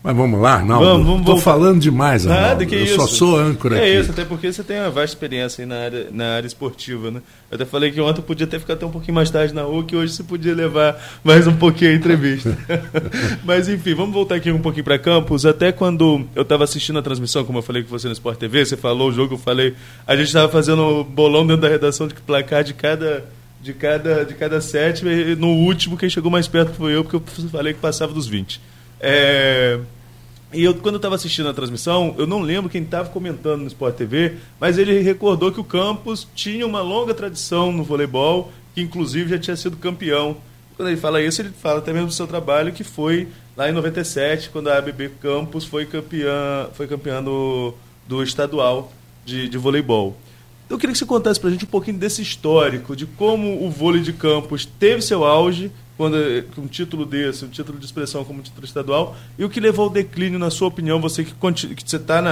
Mas 0.00 0.16
vamos 0.16 0.40
lá, 0.40 0.64
não. 0.64 0.78
Vamos, 0.78 1.24
vamos, 1.24 1.42
falando 1.42 1.80
demais, 1.80 2.24
Nada, 2.24 2.64
que 2.64 2.72
Eu 2.72 2.84
isso. 2.84 2.94
só 2.94 3.06
sou 3.08 3.36
âncora 3.36 3.76
é 3.76 3.80
aqui. 3.80 3.88
É 3.88 4.00
isso, 4.00 4.10
até 4.12 4.24
porque 4.24 4.50
você 4.50 4.62
tem 4.62 4.78
uma 4.78 4.90
vasta 4.90 5.16
experiência 5.16 5.66
na 5.66 5.74
área, 5.74 6.06
na 6.12 6.36
área 6.36 6.46
esportiva, 6.46 7.10
né? 7.10 7.20
Eu 7.50 7.56
até 7.56 7.64
falei 7.64 7.90
que 7.90 8.00
ontem 8.00 8.22
podia 8.22 8.46
ter 8.46 8.60
ficado 8.60 8.76
até 8.76 8.86
um 8.86 8.90
pouquinho 8.90 9.16
mais 9.16 9.28
tarde 9.28 9.52
na 9.52 9.66
U, 9.66 9.82
que 9.82 9.96
hoje 9.96 10.12
você 10.12 10.22
podia 10.22 10.54
levar 10.54 10.96
mais 11.24 11.48
um 11.48 11.56
pouquinho 11.56 11.90
a 11.90 11.94
entrevista. 11.94 12.56
Mas 13.44 13.68
enfim, 13.68 13.94
vamos 13.94 14.14
voltar 14.14 14.36
aqui 14.36 14.52
um 14.52 14.60
pouquinho 14.60 14.84
para 14.84 15.00
Campos. 15.00 15.44
Até 15.44 15.72
quando 15.72 16.24
eu 16.36 16.42
estava 16.42 16.62
assistindo 16.62 17.00
a 17.00 17.02
transmissão, 17.02 17.44
como 17.44 17.58
eu 17.58 17.62
falei 17.62 17.82
com 17.82 17.88
você 17.88 18.06
no 18.06 18.12
Sport 18.12 18.38
TV, 18.38 18.64
você 18.64 18.76
falou 18.76 19.08
o 19.08 19.12
jogo, 19.12 19.34
eu 19.34 19.38
falei. 19.38 19.74
A 20.06 20.14
gente 20.14 20.28
estava 20.28 20.48
fazendo 20.48 21.02
bolão 21.02 21.44
dentro 21.44 21.62
da 21.62 21.68
redação 21.68 22.06
de 22.06 22.14
placar 22.14 22.62
de 22.62 22.72
cada 22.72 23.24
de 23.60 23.72
cada, 23.72 24.24
de 24.24 24.34
cada 24.34 24.60
sete. 24.60 25.04
No 25.36 25.48
último, 25.48 25.96
quem 25.96 26.08
chegou 26.08 26.30
mais 26.30 26.46
perto 26.46 26.72
foi 26.74 26.94
eu, 26.94 27.04
porque 27.04 27.16
eu 27.16 27.48
falei 27.50 27.74
que 27.74 27.80
passava 27.80 28.12
dos 28.12 28.26
20. 28.26 28.60
É... 29.00 29.78
E 30.52 30.64
eu, 30.64 30.74
quando 30.74 30.94
eu 30.94 30.98
estava 30.98 31.14
assistindo 31.14 31.48
a 31.48 31.52
transmissão, 31.52 32.14
eu 32.16 32.26
não 32.26 32.40
lembro 32.40 32.70
quem 32.70 32.82
estava 32.82 33.10
comentando 33.10 33.60
no 33.60 33.66
Sport 33.66 33.96
TV, 33.96 34.36
mas 34.58 34.78
ele 34.78 34.98
recordou 35.00 35.52
que 35.52 35.60
o 35.60 35.64
Campos 35.64 36.26
tinha 36.34 36.66
uma 36.66 36.80
longa 36.80 37.12
tradição 37.12 37.70
no 37.70 37.84
voleibol, 37.84 38.50
que 38.74 38.80
inclusive 38.80 39.28
já 39.28 39.38
tinha 39.38 39.56
sido 39.56 39.76
campeão. 39.76 40.38
Quando 40.74 40.88
ele 40.88 40.96
fala 40.96 41.20
isso, 41.20 41.42
ele 41.42 41.50
fala 41.50 41.80
até 41.80 41.92
mesmo 41.92 42.08
do 42.08 42.14
seu 42.14 42.26
trabalho, 42.26 42.72
que 42.72 42.82
foi 42.82 43.28
lá 43.54 43.68
em 43.68 43.72
97, 43.72 44.48
quando 44.48 44.68
a 44.68 44.78
ABB 44.78 45.10
Campos 45.20 45.66
foi 45.66 45.84
campeã, 45.84 46.68
foi 46.72 46.86
campeã 46.86 47.22
do, 47.22 47.74
do 48.06 48.22
estadual 48.22 48.90
de, 49.26 49.50
de 49.50 49.58
voleibol. 49.58 50.16
Eu 50.68 50.78
queria 50.78 50.92
que 50.92 50.98
você 50.98 51.06
contasse 51.06 51.40
para 51.40 51.48
a 51.48 51.52
gente 51.52 51.64
um 51.64 51.68
pouquinho 51.68 51.96
desse 51.96 52.20
histórico, 52.20 52.94
de 52.94 53.06
como 53.06 53.64
o 53.64 53.70
vôlei 53.70 54.02
de 54.02 54.12
campos 54.12 54.66
teve 54.66 55.00
seu 55.00 55.24
auge, 55.24 55.70
quando 55.96 56.16
um 56.56 56.66
título 56.66 57.04
desse, 57.04 57.44
um 57.44 57.48
título 57.48 57.78
de 57.78 57.84
expressão 57.84 58.22
como 58.22 58.40
título 58.40 58.64
estadual, 58.64 59.16
e 59.38 59.44
o 59.44 59.48
que 59.48 59.58
levou 59.58 59.86
ao 59.86 59.90
declínio, 59.90 60.38
na 60.38 60.50
sua 60.50 60.68
opinião, 60.68 61.00
você 61.00 61.24
que, 61.24 61.32
que 61.32 61.82
você 61.84 61.96
está 61.96 62.22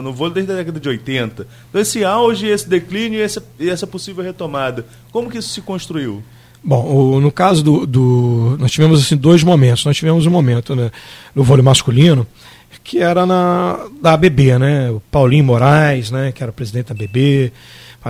no 0.00 0.12
vôlei 0.12 0.34
desde 0.34 0.52
a 0.52 0.56
década 0.56 0.78
de 0.78 0.88
80. 0.88 1.46
Então, 1.68 1.80
esse 1.80 2.04
auge, 2.04 2.46
esse 2.46 2.68
declínio 2.68 3.18
e 3.18 3.22
essa, 3.22 3.44
e 3.58 3.68
essa 3.68 3.86
possível 3.86 4.22
retomada, 4.22 4.86
como 5.10 5.28
que 5.28 5.38
isso 5.38 5.48
se 5.48 5.60
construiu? 5.60 6.22
Bom, 6.62 7.20
no 7.20 7.30
caso 7.30 7.62
do, 7.62 7.86
do, 7.86 8.56
Nós 8.58 8.72
tivemos 8.72 9.00
assim, 9.00 9.16
dois 9.16 9.42
momentos. 9.42 9.84
Nós 9.84 9.96
tivemos 9.96 10.26
um 10.26 10.30
momento 10.30 10.74
né, 10.74 10.90
no 11.34 11.44
vôlei 11.44 11.64
masculino, 11.64 12.26
que 12.82 12.98
era 12.98 13.24
na, 13.24 13.86
da 14.00 14.14
ABB, 14.14 14.58
né? 14.58 14.90
O 14.90 15.00
Paulinho 15.10 15.44
Moraes, 15.44 16.10
né, 16.10 16.32
que 16.32 16.42
era 16.42 16.52
presidente 16.52 16.92
da 16.92 16.94
ABB, 16.94 17.52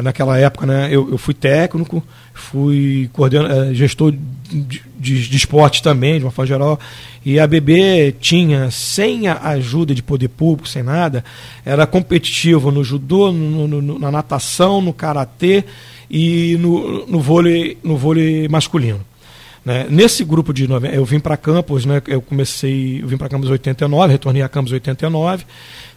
naquela 0.03 0.39
época, 0.39 0.67
né, 0.67 0.89
eu, 0.91 1.11
eu 1.11 1.19
fui 1.19 1.35
técnico, 1.35 2.03
fui 2.35 3.11
eh, 3.33 3.75
gestor 3.75 4.13
de, 4.13 4.83
de, 4.99 5.29
de, 5.29 5.37
esporte 5.37 5.83
também, 5.83 6.19
de 6.19 6.25
uma 6.25 6.31
forma 6.31 6.47
geral, 6.47 6.81
e 7.25 7.41
a 7.41 7.47
BB 7.47 8.17
tinha, 8.21 8.71
sem 8.71 9.27
a 9.29 9.41
ajuda 9.51 9.95
de 9.95 10.03
poder 10.03 10.29
público, 10.29 10.69
sem 10.69 10.83
nada, 10.83 11.25
era 11.65 11.87
competitivo 11.87 12.71
no 12.71 12.85
judô, 12.85 13.33
no, 13.33 13.67
no, 13.67 13.99
na 13.99 14.11
natação, 14.11 14.81
no 14.81 14.93
karatê 14.93 15.65
e 16.11 16.57
no, 16.61 17.07
no, 17.07 17.21
vôlei, 17.21 17.79
no 17.83 17.97
vôlei 17.97 18.49
masculino. 18.49 19.01
Né? 19.65 19.87
Nesse 19.91 20.25
grupo 20.25 20.53
de 20.53 20.69
eu 20.93 21.05
vim 21.05 21.19
para 21.19 21.37
Campos, 21.37 21.85
né? 21.85 22.01
Eu 22.07 22.23
comecei, 22.23 23.03
eu 23.03 23.09
vim 23.09 23.17
para 23.17 23.29
Campos 23.29 23.49
em 23.49 23.53
89, 23.53 24.13
retornei 24.13 24.43
a 24.43 24.49
Campos 24.49 24.71
em 24.71 24.77
89 24.77 25.45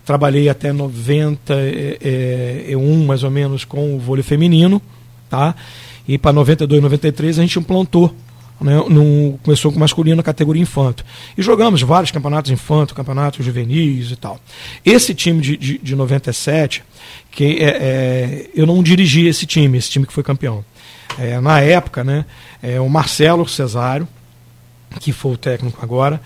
trabalhei 0.10 0.50
até 0.50 0.74
91 0.74 1.38
é, 1.52 2.66
é, 2.72 3.06
mais 3.06 3.22
ou 3.24 3.30
menos 3.30 3.64
com 3.64 3.96
o 3.96 4.00
vôlei 4.00 4.24
feminino, 4.24 4.82
tá? 5.30 5.54
E 6.08 6.18
para 6.18 6.34
92, 6.34 6.82
93 6.82 7.38
a 7.38 7.42
gente 7.44 7.60
implantou, 7.60 8.12
né? 8.60 8.76
No, 8.90 9.38
começou 9.44 9.72
com 9.72 9.78
masculino 9.78 10.16
na 10.16 10.24
categoria 10.24 10.64
infanto. 10.64 11.06
E 11.38 11.44
jogamos 11.44 11.84
vários 11.84 12.10
campeonatos 12.10 12.50
infanto, 12.50 12.96
campeonatos 12.96 13.46
juvenis 13.46 14.10
e 14.10 14.16
tal. 14.16 14.40
Esse 14.84 15.14
time 15.14 15.42
de, 15.42 15.56
de, 15.56 15.78
de 15.78 15.96
97, 15.96 16.82
que 17.30 17.60
é, 17.60 17.68
é, 17.68 18.50
eu 18.56 18.66
não 18.66 18.82
dirigi 18.82 19.28
esse 19.28 19.46
time, 19.46 19.78
esse 19.78 19.92
time 19.92 20.08
que 20.08 20.14
foi 20.14 20.24
campeão. 20.24 20.66
É, 21.20 21.40
na 21.40 21.60
época, 21.60 22.04
né, 22.04 22.26
é, 22.64 22.82
o 22.82 22.90
Marcelo 22.90 23.48
Cesário, 23.48 24.08
que 25.00 25.12
foi 25.12 25.34
o 25.34 25.38
técnico 25.38 25.78
agora, 25.84 26.20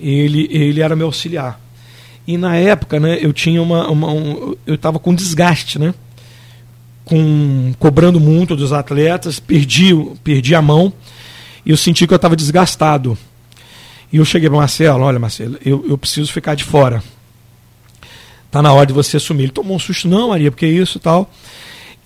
ele, 0.00 0.48
ele 0.50 0.80
era 0.80 0.96
meu 0.96 1.08
auxiliar. 1.08 1.65
E 2.26 2.36
na 2.36 2.56
época, 2.56 2.98
né, 2.98 3.18
eu 3.20 3.32
tinha 3.32 3.62
uma, 3.62 3.88
uma 3.88 4.12
um, 4.12 4.56
eu 4.66 4.74
estava 4.74 4.98
com 4.98 5.14
desgaste, 5.14 5.78
né? 5.78 5.94
Com 7.04 7.72
cobrando 7.78 8.18
muito 8.18 8.56
dos 8.56 8.72
atletas, 8.72 9.38
perdi, 9.38 9.94
perdi 10.24 10.54
a 10.54 10.60
mão 10.60 10.92
e 11.64 11.70
eu 11.70 11.76
senti 11.76 12.06
que 12.06 12.12
eu 12.12 12.16
estava 12.16 12.34
desgastado. 12.34 13.16
E 14.12 14.16
eu 14.16 14.24
cheguei 14.24 14.48
para 14.48 14.58
Marcelo, 14.58 15.04
olha 15.04 15.18
Marcelo, 15.18 15.58
eu, 15.64 15.84
eu 15.88 15.98
preciso 15.98 16.32
ficar 16.32 16.54
de 16.54 16.64
fora. 16.64 17.02
Tá 18.50 18.62
na 18.62 18.72
hora 18.72 18.86
de 18.86 18.92
você 18.92 19.18
assumir. 19.18 19.44
Ele 19.44 19.52
tomou 19.52 19.76
um 19.76 19.78
susto, 19.78 20.08
não, 20.08 20.28
Maria, 20.28 20.50
porque 20.50 20.66
isso 20.66 20.98
e 20.98 21.00
tal. 21.00 21.30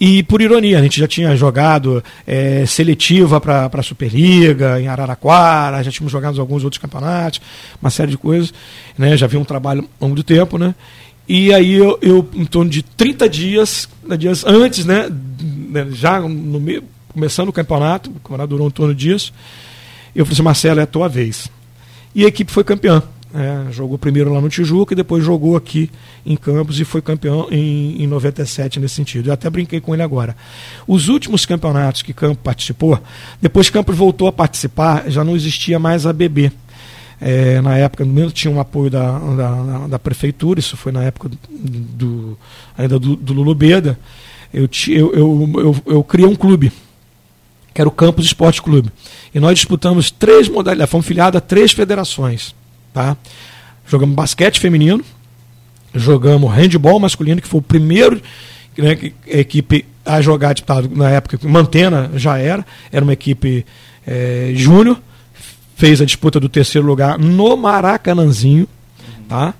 E 0.01 0.23
por 0.23 0.41
ironia, 0.41 0.79
a 0.79 0.83
gente 0.83 0.99
já 0.99 1.07
tinha 1.07 1.37
jogado 1.37 2.03
é, 2.27 2.65
seletiva 2.65 3.39
para 3.39 3.71
a 3.71 3.83
Superliga, 3.83 4.81
em 4.81 4.89
Araraquara, 4.89 5.83
já 5.85 5.91
tínhamos 5.91 6.11
jogado 6.11 6.41
alguns 6.41 6.65
outros 6.65 6.81
campeonatos, 6.81 7.43
uma 7.83 7.91
série 7.91 8.13
de 8.13 8.17
coisas, 8.17 8.51
né? 8.97 9.15
já 9.15 9.27
havia 9.27 9.39
um 9.39 9.45
trabalho 9.45 9.87
ao 10.01 10.09
longo 10.09 10.17
do 10.17 10.23
tempo, 10.23 10.57
né? 10.57 10.75
E 11.29 11.53
aí 11.53 11.75
eu, 11.75 11.99
eu 12.01 12.27
em 12.33 12.47
torno 12.47 12.71
de 12.71 12.83
30 12.83 13.29
dias, 13.29 13.89
dias 14.19 14.43
antes, 14.47 14.87
né, 14.87 15.11
né? 15.43 15.87
Já 15.93 16.19
no 16.19 16.59
meio, 16.59 16.83
começando 17.13 17.51
o 17.51 17.53
campeonato, 17.53 18.09
o 18.09 18.15
campeonato 18.15 18.49
durou 18.49 18.69
em 18.69 18.71
torno 18.71 18.95
disso, 18.95 19.35
eu 20.17 20.25
falei 20.25 20.35
assim, 20.35 20.43
Marcelo, 20.43 20.81
é 20.81 20.85
a 20.85 20.87
tua 20.87 21.09
vez. 21.09 21.51
E 22.15 22.25
a 22.25 22.29
equipe 22.29 22.51
foi 22.51 22.65
campeã. 22.65 23.03
É, 23.33 23.71
jogou 23.71 23.97
primeiro 23.97 24.33
lá 24.33 24.41
no 24.41 24.49
Tijuca 24.49 24.93
e 24.93 24.97
depois 24.97 25.25
jogou 25.25 25.57
aqui 25.57 25.89
em 26.27 26.37
Campos 26.37 26.81
e 26.81 26.85
foi 26.85 27.01
campeão 27.01 27.47
em, 27.51 28.03
em 28.03 28.07
97 28.07 28.81
nesse 28.81 28.97
sentido. 28.97 29.29
Eu 29.29 29.33
até 29.33 29.49
brinquei 29.49 29.81
com 29.81 29.95
ele 29.95 30.03
agora. 30.03 30.37
Os 30.87 31.09
últimos 31.09 31.47
campeonatos 31.47 32.03
que 32.03 32.13
Campos 32.13 32.43
participou, 32.43 32.99
depois 33.41 33.71
Campos 33.71 33.97
voltou 33.97 34.27
a 34.27 34.33
participar, 34.33 35.09
já 35.09 35.23
não 35.23 35.37
existia 35.37 35.79
mais 35.79 36.07
a 36.07 36.13
BB. 36.13 36.51
É, 37.21 37.61
na 37.61 37.77
época, 37.77 38.05
menos 38.05 38.33
tinha 38.33 38.53
um 38.53 38.59
apoio 38.59 38.91
da, 38.91 39.19
da, 39.19 39.87
da, 39.89 39.99
prefeitura, 39.99 40.59
isso 40.59 40.77
foi 40.77 40.91
na 40.91 41.05
época 41.05 41.31
do 41.51 42.37
ainda 42.77 42.99
do, 42.99 43.15
do 43.15 43.33
Lulu 43.35 43.55
Beda. 43.55 43.99
Eu, 44.53 44.69
eu, 44.89 45.13
eu, 45.13 45.53
eu, 45.55 45.77
eu 45.87 46.03
criei 46.03 46.27
um 46.27 46.35
clube, 46.35 46.73
que 47.75 47.81
era 47.81 47.89
o 47.89 47.93
Campos 47.93 48.25
Esporte 48.25 48.63
Clube. 48.63 48.91
E 49.35 49.39
nós 49.39 49.55
disputamos 49.55 50.11
três 50.11 50.49
modalidades, 50.49 50.91
fomos 50.91 51.07
filiados 51.07 51.37
a 51.37 51.41
três 51.41 51.73
federações. 51.73 52.55
Tá? 52.93 53.17
Jogamos 53.87 54.15
basquete 54.15 54.61
feminino, 54.61 55.05
jogamos 55.95 56.53
handball 56.53 57.01
masculino, 57.01 57.41
que 57.41 57.49
foi 57.49 57.61
o 57.61 57.63
primeiro 57.63 58.21
né, 58.77 59.13
equipe 59.27 59.85
a 60.05 60.21
jogar 60.21 60.53
disputado 60.53 60.89
na 60.95 61.11
época, 61.11 61.39
Mantena 61.47 62.11
já 62.15 62.39
era, 62.39 62.65
era 62.91 63.05
uma 63.05 63.13
equipe 63.13 63.65
é, 64.07 64.53
júnior, 64.55 65.01
fez 65.77 66.01
a 66.01 66.05
disputa 66.05 66.41
do 66.41 66.49
terceiro 66.49 66.87
lugar 66.87 67.19
no 67.19 67.57
Maracanãzinho, 67.57 68.67
tá? 69.29 69.55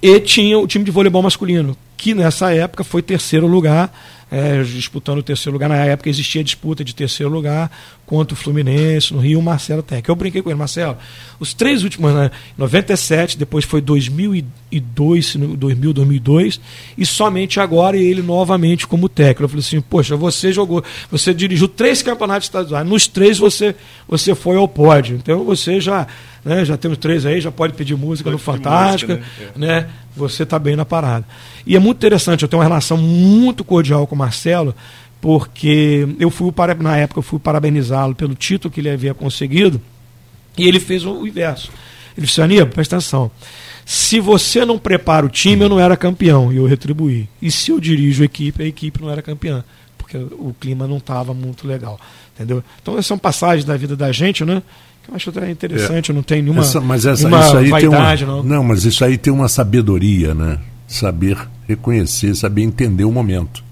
E 0.00 0.20
tinha 0.20 0.58
o 0.58 0.66
time 0.66 0.84
de 0.84 0.90
voleibol 0.90 1.22
masculino, 1.22 1.76
que 1.96 2.14
nessa 2.14 2.52
época 2.52 2.84
foi 2.84 3.02
terceiro 3.02 3.46
lugar 3.46 3.92
é, 4.30 4.62
disputando 4.62 5.18
o 5.18 5.22
terceiro 5.22 5.52
lugar. 5.52 5.68
Na 5.68 5.76
época 5.76 6.08
existia 6.08 6.44
disputa 6.44 6.84
de 6.84 6.94
terceiro 6.94 7.32
lugar 7.32 7.70
contra 8.08 8.32
o 8.32 8.36
Fluminense, 8.36 9.12
no 9.12 9.20
Rio, 9.20 9.38
o 9.38 9.42
Marcelo 9.42 9.82
Tec. 9.82 10.08
Eu 10.08 10.16
brinquei 10.16 10.40
com 10.40 10.48
ele, 10.48 10.58
Marcelo, 10.58 10.96
os 11.38 11.52
três 11.52 11.84
últimos, 11.84 12.14
né, 12.14 12.30
97, 12.56 13.36
depois 13.36 13.66
foi 13.66 13.82
2002, 13.82 15.36
2000, 15.36 15.92
2002, 15.92 16.60
e 16.96 17.04
somente 17.04 17.60
agora 17.60 17.98
ele 17.98 18.22
novamente 18.22 18.86
como 18.86 19.10
técnico. 19.10 19.42
Eu 19.44 19.48
falei 19.50 19.60
assim, 19.60 19.80
poxa, 19.82 20.16
você 20.16 20.52
jogou, 20.52 20.82
você 21.10 21.34
dirigiu 21.34 21.68
três 21.68 22.02
campeonatos 22.02 22.46
estaduais, 22.46 22.86
nos 22.86 23.06
três 23.06 23.38
você, 23.38 23.74
você 24.08 24.34
foi 24.34 24.56
ao 24.56 24.66
pódio, 24.66 25.16
então 25.16 25.44
você 25.44 25.78
já, 25.78 26.06
né, 26.42 26.64
já 26.64 26.78
temos 26.78 26.96
três 26.96 27.26
aí, 27.26 27.42
já 27.42 27.52
pode 27.52 27.74
pedir 27.74 27.94
música 27.94 28.30
pode 28.30 28.40
no 28.40 28.42
Fantástica, 28.42 29.16
música, 29.16 29.52
né? 29.56 29.66
É. 29.66 29.80
né? 29.82 29.88
Você 30.16 30.42
está 30.42 30.58
bem 30.58 30.74
na 30.74 30.84
parada. 30.84 31.24
E 31.64 31.76
é 31.76 31.78
muito 31.78 31.98
interessante, 31.98 32.42
eu 32.42 32.48
tenho 32.48 32.58
uma 32.58 32.66
relação 32.68 32.96
muito 32.96 33.62
cordial 33.62 34.06
com 34.06 34.16
o 34.16 34.17
Marcelo, 34.18 34.74
porque 35.20 36.06
eu 36.18 36.30
fui 36.30 36.52
na 36.80 36.96
época 36.96 37.18
eu 37.18 37.22
fui 37.22 37.38
parabenizá-lo 37.38 38.14
pelo 38.14 38.34
título 38.34 38.72
que 38.72 38.80
ele 38.80 38.90
havia 38.90 39.14
conseguido 39.14 39.80
e 40.56 40.66
ele 40.66 40.80
fez 40.80 41.04
o 41.04 41.26
inverso. 41.26 41.70
Ele 42.16 42.26
disse: 42.26 42.42
Aníbal, 42.42 42.66
presta 42.66 42.96
atenção. 42.96 43.30
Se 43.86 44.20
você 44.20 44.64
não 44.66 44.78
prepara 44.78 45.24
o 45.24 45.30
time, 45.30 45.62
eu 45.62 45.68
não 45.68 45.80
era 45.80 45.96
campeão, 45.96 46.52
e 46.52 46.56
eu 46.56 46.66
retribuí. 46.66 47.26
E 47.40 47.50
se 47.50 47.70
eu 47.70 47.80
dirijo 47.80 48.22
a 48.22 48.26
equipe, 48.26 48.62
a 48.62 48.66
equipe 48.66 49.00
não 49.00 49.08
era 49.08 49.22
campeã, 49.22 49.64
porque 49.96 50.16
o 50.18 50.54
clima 50.60 50.86
não 50.86 50.98
estava 50.98 51.32
muito 51.32 51.66
legal. 51.66 51.98
Entendeu? 52.34 52.62
Então, 52.82 52.94
essas 52.94 53.06
são 53.06 53.16
passagens 53.16 53.64
da 53.64 53.76
vida 53.76 53.96
da 53.96 54.12
gente, 54.12 54.44
né? 54.44 54.62
Que 55.02 55.10
eu 55.10 55.14
acho 55.14 55.30
até 55.30 55.50
interessante, 55.50 56.10
é. 56.10 56.14
não 56.14 56.22
tem 56.22 56.42
nenhuma, 56.42 56.60
essa, 56.60 56.80
mas 56.80 57.06
essa, 57.06 57.28
nenhuma 57.28 57.46
isso 57.46 57.56
aí 57.56 57.70
vaidade. 57.70 58.24
Tem 58.24 58.34
uma, 58.34 58.42
não. 58.42 58.56
não, 58.56 58.64
mas 58.64 58.84
isso 58.84 59.02
aí 59.04 59.16
tem 59.16 59.32
uma 59.32 59.48
sabedoria, 59.48 60.34
né? 60.34 60.58
Saber 60.86 61.38
reconhecer, 61.66 62.34
saber 62.34 62.62
entender 62.62 63.04
o 63.04 63.12
momento. 63.12 63.64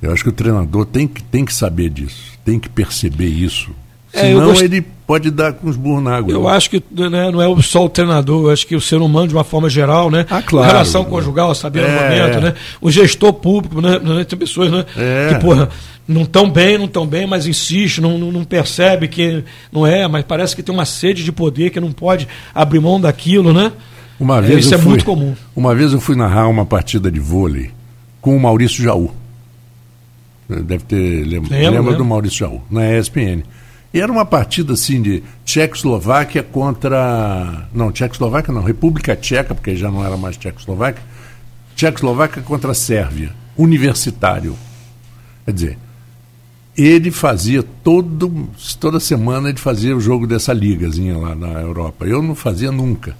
Eu 0.00 0.12
acho 0.12 0.22
que 0.22 0.28
o 0.28 0.32
treinador 0.32 0.86
tem 0.86 1.08
que, 1.08 1.22
tem 1.22 1.44
que 1.44 1.52
saber 1.52 1.90
disso, 1.90 2.32
tem 2.44 2.58
que 2.58 2.68
perceber 2.68 3.26
isso. 3.26 3.70
É, 4.12 4.22
Senão 4.22 4.46
gost... 4.46 4.62
ele 4.62 4.80
pode 5.06 5.30
dar 5.30 5.52
com 5.52 5.68
os 5.68 5.76
burros 5.76 6.02
na 6.02 6.16
água. 6.16 6.32
Eu 6.32 6.44
né? 6.44 6.50
acho 6.50 6.70
que 6.70 6.82
né, 6.90 7.30
não 7.30 7.42
é 7.42 7.62
só 7.62 7.84
o 7.84 7.88
treinador, 7.88 8.46
eu 8.46 8.50
acho 8.50 8.66
que 8.66 8.74
o 8.74 8.80
ser 8.80 8.96
humano, 8.96 9.28
de 9.28 9.34
uma 9.34 9.44
forma 9.44 9.68
geral, 9.68 10.10
né? 10.10 10.24
Ah, 10.30 10.40
claro. 10.40 10.66
A 10.66 10.72
relação 10.72 11.04
conjugal, 11.04 11.54
saber 11.54 11.80
é, 11.80 11.88
no 11.88 11.94
momento, 11.94 12.40
né? 12.40 12.54
O 12.80 12.90
gestor 12.90 13.32
público, 13.34 13.80
né? 13.80 13.98
né 13.98 14.24
tem 14.24 14.38
pessoas 14.38 14.70
né, 14.70 14.84
é. 14.96 15.34
que, 15.34 15.40
porra, 15.40 15.68
não 16.06 16.22
estão 16.22 16.50
bem, 16.50 16.78
não 16.78 16.86
estão 16.86 17.06
bem, 17.06 17.26
mas 17.26 17.46
insiste, 17.46 18.00
não, 18.00 18.16
não, 18.16 18.32
não, 18.32 18.44
percebe 18.44 19.08
que 19.08 19.44
não 19.70 19.86
é, 19.86 20.08
mas 20.08 20.24
parece 20.24 20.56
que 20.56 20.62
tem 20.62 20.74
uma 20.74 20.86
sede 20.86 21.22
de 21.22 21.30
poder 21.30 21.70
que 21.70 21.80
não 21.80 21.92
pode 21.92 22.26
abrir 22.54 22.80
mão 22.80 23.00
daquilo, 23.00 23.52
né? 23.52 23.72
Uma 24.18 24.40
vez 24.40 24.64
Isso 24.64 24.74
é 24.74 24.78
fui, 24.78 24.88
muito 24.88 25.04
comum. 25.04 25.34
Uma 25.54 25.74
vez 25.74 25.92
eu 25.92 26.00
fui 26.00 26.16
narrar 26.16 26.48
uma 26.48 26.64
partida 26.64 27.10
de 27.10 27.20
vôlei 27.20 27.70
com 28.20 28.36
o 28.36 28.40
Maurício 28.40 28.82
Jaú. 28.82 29.12
Deve 30.48 30.84
ter. 30.84 31.24
Lembra, 31.24 31.70
lembra, 31.70 31.94
do 31.94 32.04
Maurício 32.04 32.38
Jaú, 32.38 32.62
na 32.70 32.96
ESPN. 32.96 33.42
E 33.92 34.00
era 34.00 34.10
uma 34.10 34.24
partida 34.24 34.72
assim 34.72 35.00
de 35.02 35.22
Tchecoslováquia 35.44 36.42
contra. 36.42 37.68
Não, 37.72 37.92
Tchecoslováquia 37.92 38.52
não, 38.52 38.62
República 38.62 39.14
Tcheca, 39.14 39.54
porque 39.54 39.76
já 39.76 39.90
não 39.90 40.04
era 40.04 40.16
mais 40.16 40.36
Tchecoslováquia. 40.36 41.02
Tchecoslováquia 41.76 42.42
contra 42.42 42.72
a 42.72 42.74
Sérvia, 42.74 43.32
universitário. 43.56 44.56
Quer 45.44 45.52
dizer, 45.52 45.78
ele 46.76 47.10
fazia 47.10 47.62
todo, 47.62 48.48
toda 48.80 48.98
semana 49.00 49.50
ele 49.50 49.58
fazia 49.58 49.96
o 49.96 50.00
jogo 50.00 50.26
dessa 50.26 50.52
ligazinha 50.52 51.16
lá 51.18 51.34
na 51.34 51.60
Europa. 51.60 52.06
Eu 52.06 52.22
não 52.22 52.34
fazia 52.34 52.72
nunca. 52.72 53.16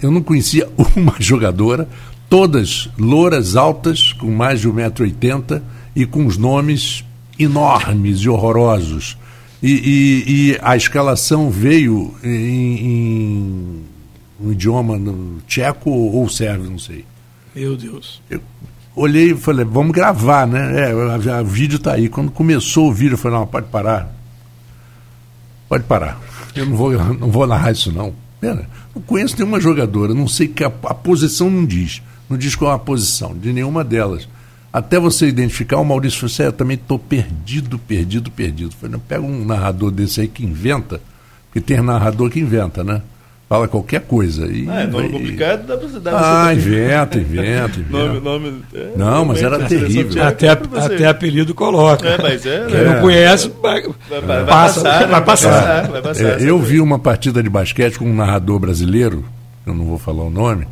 Eu 0.00 0.10
não 0.10 0.22
conhecia 0.22 0.68
uma 0.96 1.14
jogadora, 1.18 1.88
todas 2.28 2.88
louras 2.98 3.56
altas, 3.56 4.12
com 4.12 4.30
mais 4.30 4.60
de 4.60 4.68
1,80m 4.68 5.60
e 5.96 6.06
com 6.06 6.26
os 6.26 6.36
nomes 6.36 7.04
enormes 7.38 8.20
e 8.20 8.28
horrorosos 8.28 9.16
e, 9.62 9.72
e, 9.72 10.50
e 10.52 10.58
a 10.62 10.76
escalação 10.76 11.50
veio 11.50 12.14
em, 12.22 13.82
um 14.40 14.52
idioma 14.52 14.98
no, 14.98 15.40
tcheco 15.46 15.90
ou 15.90 16.28
sérvio, 16.28 16.70
não 16.70 16.78
sei. 16.78 17.04
Meu 17.54 17.76
Deus. 17.76 18.20
Eu 18.28 18.40
olhei 18.94 19.32
e 19.32 19.36
falei, 19.36 19.64
vamos 19.64 19.92
gravar, 19.92 20.46
né? 20.46 20.90
É, 20.90 20.94
o 21.40 21.44
vídeo 21.46 21.76
está 21.76 21.94
aí. 21.94 22.08
Quando 22.08 22.30
começou 22.30 22.90
o 22.90 22.92
vídeo, 22.92 23.14
eu 23.14 23.18
falei, 23.18 23.38
não, 23.38 23.46
pode 23.46 23.66
parar. 23.68 24.14
Pode 25.68 25.84
parar. 25.84 26.20
Eu 26.54 26.66
não 26.66 26.76
vou, 26.76 26.92
não 27.14 27.30
vou 27.30 27.46
narrar 27.46 27.72
isso, 27.72 27.90
não. 27.90 28.14
Pera, 28.38 28.68
não 28.94 29.00
conheço 29.02 29.36
nenhuma 29.36 29.58
jogadora, 29.58 30.12
não 30.12 30.28
sei 30.28 30.46
que 30.46 30.62
a, 30.62 30.66
a 30.66 30.94
posição 30.94 31.48
não 31.48 31.64
diz. 31.64 32.02
Não 32.28 32.36
diz 32.36 32.54
qual 32.54 32.72
é 32.72 32.74
a 32.74 32.78
posição 32.78 33.34
de 33.36 33.52
nenhuma 33.52 33.82
delas. 33.82 34.28
Até 34.76 35.00
você 35.00 35.26
identificar, 35.26 35.78
o 35.78 35.84
Maurício 35.86 36.20
falou 36.20 36.30
assim, 36.34 36.42
é, 36.42 36.46
eu 36.48 36.52
também 36.52 36.74
estou 36.74 36.98
perdido, 36.98 37.78
perdido, 37.78 38.30
perdido. 38.30 38.74
Falei, 38.78 38.92
não, 38.92 39.00
pega 39.00 39.22
um 39.22 39.42
narrador 39.42 39.90
desse 39.90 40.20
aí 40.20 40.28
que 40.28 40.44
inventa, 40.44 41.00
porque 41.46 41.62
tem 41.62 41.80
narrador 41.80 42.28
que 42.28 42.38
inventa, 42.38 42.84
né? 42.84 43.00
Fala 43.48 43.66
qualquer 43.68 44.02
coisa. 44.02 44.44
E, 44.44 44.68
ah, 44.68 44.82
é 44.82 44.86
nome 44.86 45.08
e... 45.08 45.12
complicado, 45.12 45.66
dá 45.66 45.78
pra 45.78 45.88
você 45.88 45.98
dar. 45.98 46.12
Ah, 46.14 46.52
inventa, 46.52 47.18
inventa, 47.18 47.80
inventa. 47.80 47.90
nome, 47.90 48.20
nome, 48.20 48.62
é, 48.74 48.90
não, 48.94 49.24
mas 49.24 49.42
era 49.42 49.64
terrível. 49.64 50.22
Até, 50.22 50.50
até 50.50 51.06
apelido 51.06 51.54
coloca. 51.54 52.06
É, 52.06 52.20
mas 52.20 52.44
é, 52.44 52.66
Quem 52.66 52.84
não 52.84 53.00
conhece, 53.00 53.50
vai, 53.62 53.80
vai, 53.80 54.20
vai, 54.20 54.44
passa, 54.44 54.82
passar, 54.82 55.06
vai 55.06 55.24
passar. 55.24 55.88
Vai 55.88 56.02
passar, 56.02 56.38
é, 56.38 56.50
eu 56.50 56.58
vi 56.58 56.82
uma 56.82 56.98
partida 56.98 57.42
de 57.42 57.48
basquete 57.48 57.98
com 57.98 58.04
um 58.04 58.14
narrador 58.14 58.58
brasileiro, 58.58 59.24
eu 59.64 59.72
não 59.72 59.86
vou 59.86 59.98
falar 59.98 60.24
o 60.24 60.30
nome, 60.30 60.66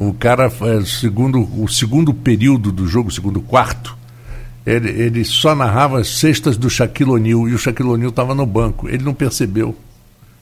o 0.00 0.14
cara, 0.14 0.46
é, 0.46 0.82
segundo 0.86 1.46
o 1.62 1.68
segundo 1.68 2.14
período 2.14 2.72
do 2.72 2.86
jogo, 2.88 3.10
o 3.10 3.12
segundo 3.12 3.38
quarto, 3.42 3.94
ele, 4.64 4.88
ele 4.88 5.24
só 5.26 5.54
narrava 5.54 6.02
cestas 6.02 6.56
do 6.56 6.70
Shaquille 6.70 7.10
O'Neal 7.10 7.46
e 7.46 7.52
o 7.52 7.58
Shaquille 7.58 7.90
O'Neal 7.90 8.08
estava 8.08 8.34
no 8.34 8.46
banco. 8.46 8.88
Ele 8.88 9.04
não 9.04 9.12
percebeu. 9.12 9.76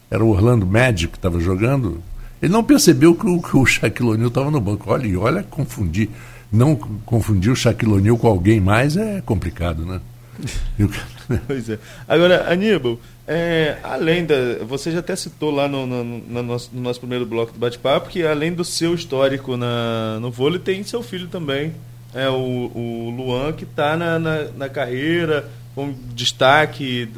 Era 0.09 0.25
o 0.25 0.29
Orlando 0.29 0.65
Magic 0.65 1.09
que 1.09 1.19
estava 1.19 1.41
jogando. 1.41 2.01
Ele 2.41 2.53
não 2.53 2.63
percebeu 2.63 3.17
que 3.17 3.27
o, 3.27 3.43
que 3.43 3.57
o 3.57 3.67
Shaquille 3.67 4.11
O'Neal 4.11 4.29
estava 4.29 4.49
no 4.49 4.61
banco. 4.61 4.93
Olha, 4.93 5.19
olha, 5.19 5.43
confundir. 5.43 6.09
Não 6.53 6.77
confundir 6.77 7.51
o 7.51 7.57
Shaquille 7.57 7.95
O'Neal 7.95 8.17
com 8.17 8.29
alguém 8.29 8.61
mais 8.61 8.97
é 8.97 9.21
complicado, 9.23 9.85
né? 9.85 10.01
pois 11.49 11.69
é. 11.69 11.81
Agora, 12.07 12.49
Aníbal, 12.49 12.97
é, 13.31 13.77
além 13.83 14.25
da. 14.25 14.35
Você 14.65 14.91
já 14.91 15.01
até 15.01 15.15
citou 15.15 15.51
lá 15.51 15.69
no, 15.69 15.87
no, 15.87 16.03
no, 16.03 16.43
nosso, 16.43 16.71
no 16.73 16.81
nosso, 16.81 16.99
primeiro 16.99 17.27
bloco 17.27 17.53
do 17.53 17.59
bate-papo 17.59 18.09
que 18.09 18.27
além 18.27 18.55
do 18.55 18.65
seu 18.65 18.95
histórico 18.95 19.55
na, 19.55 20.19
no 20.19 20.31
vôlei, 20.31 20.59
tem 20.59 20.83
seu 20.83 21.03
filho 21.03 21.29
também. 21.29 21.75
É 22.15 22.27
o, 22.31 22.35
o 22.35 23.11
Luan, 23.15 23.53
que 23.53 23.65
está 23.65 23.99
na, 23.99 24.19
na, 24.19 24.45
na, 24.45 24.69
carreira, 24.71 25.47
com 25.75 25.95
destaque 26.15 27.11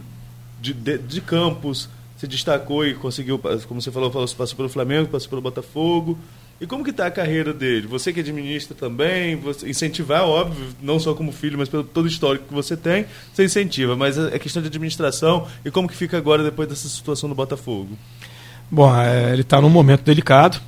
de, 0.60 0.74
de, 0.74 0.98
de, 0.98 1.20
campos, 1.20 1.88
se 2.16 2.26
destacou 2.26 2.84
e 2.84 2.92
conseguiu, 2.92 3.38
como 3.68 3.80
você 3.80 3.92
falou, 3.92 4.10
passou 4.10 4.56
pelo 4.56 4.68
Flamengo, 4.68 5.08
passou 5.08 5.28
pelo 5.28 5.40
Botafogo. 5.40 6.18
E 6.60 6.66
como 6.66 6.84
que 6.84 6.90
está 6.90 7.06
a 7.06 7.10
carreira 7.10 7.54
dele? 7.54 7.86
Você 7.86 8.12
que 8.12 8.20
administra 8.20 8.76
também, 8.76 9.34
você 9.34 9.70
incentivar, 9.70 10.24
óbvio, 10.24 10.66
não 10.82 11.00
só 11.00 11.14
como 11.14 11.32
filho, 11.32 11.56
mas 11.56 11.70
pelo 11.70 11.82
todo 11.82 12.04
o 12.04 12.08
histórico 12.08 12.44
que 12.48 12.52
você 12.52 12.76
tem, 12.76 13.06
você 13.32 13.44
incentiva. 13.44 13.96
Mas 13.96 14.18
é 14.18 14.38
questão 14.38 14.60
de 14.60 14.68
administração 14.68 15.46
e 15.64 15.70
como 15.70 15.88
que 15.88 15.96
fica 15.96 16.18
agora 16.18 16.44
depois 16.44 16.68
dessa 16.68 16.86
situação 16.86 17.30
do 17.30 17.34
Botafogo? 17.34 17.96
Bom, 18.70 18.94
é, 18.94 19.32
ele 19.32 19.40
está 19.40 19.58
num 19.58 19.70
momento 19.70 20.02
delicado. 20.02 20.60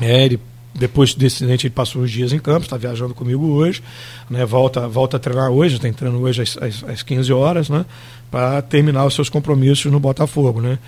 É, 0.00 0.24
ele, 0.24 0.38
depois 0.72 1.12
desse 1.12 1.42
incidente, 1.42 1.66
ele 1.66 1.74
passou 1.74 2.02
uns 2.02 2.10
dias 2.12 2.32
em 2.32 2.38
campo, 2.38 2.62
está 2.62 2.76
viajando 2.76 3.12
comigo 3.12 3.44
hoje. 3.48 3.82
Né, 4.30 4.46
volta, 4.46 4.86
volta 4.86 5.16
a 5.16 5.20
treinar 5.20 5.50
hoje, 5.50 5.74
está 5.74 5.88
entrando 5.88 6.20
hoje 6.20 6.42
às, 6.42 6.56
às, 6.56 6.84
às 6.84 7.02
15 7.02 7.32
horas, 7.32 7.68
né, 7.68 7.84
para 8.30 8.62
terminar 8.62 9.04
os 9.04 9.14
seus 9.14 9.28
compromissos 9.28 9.90
no 9.90 9.98
Botafogo. 9.98 10.60
Né 10.60 10.78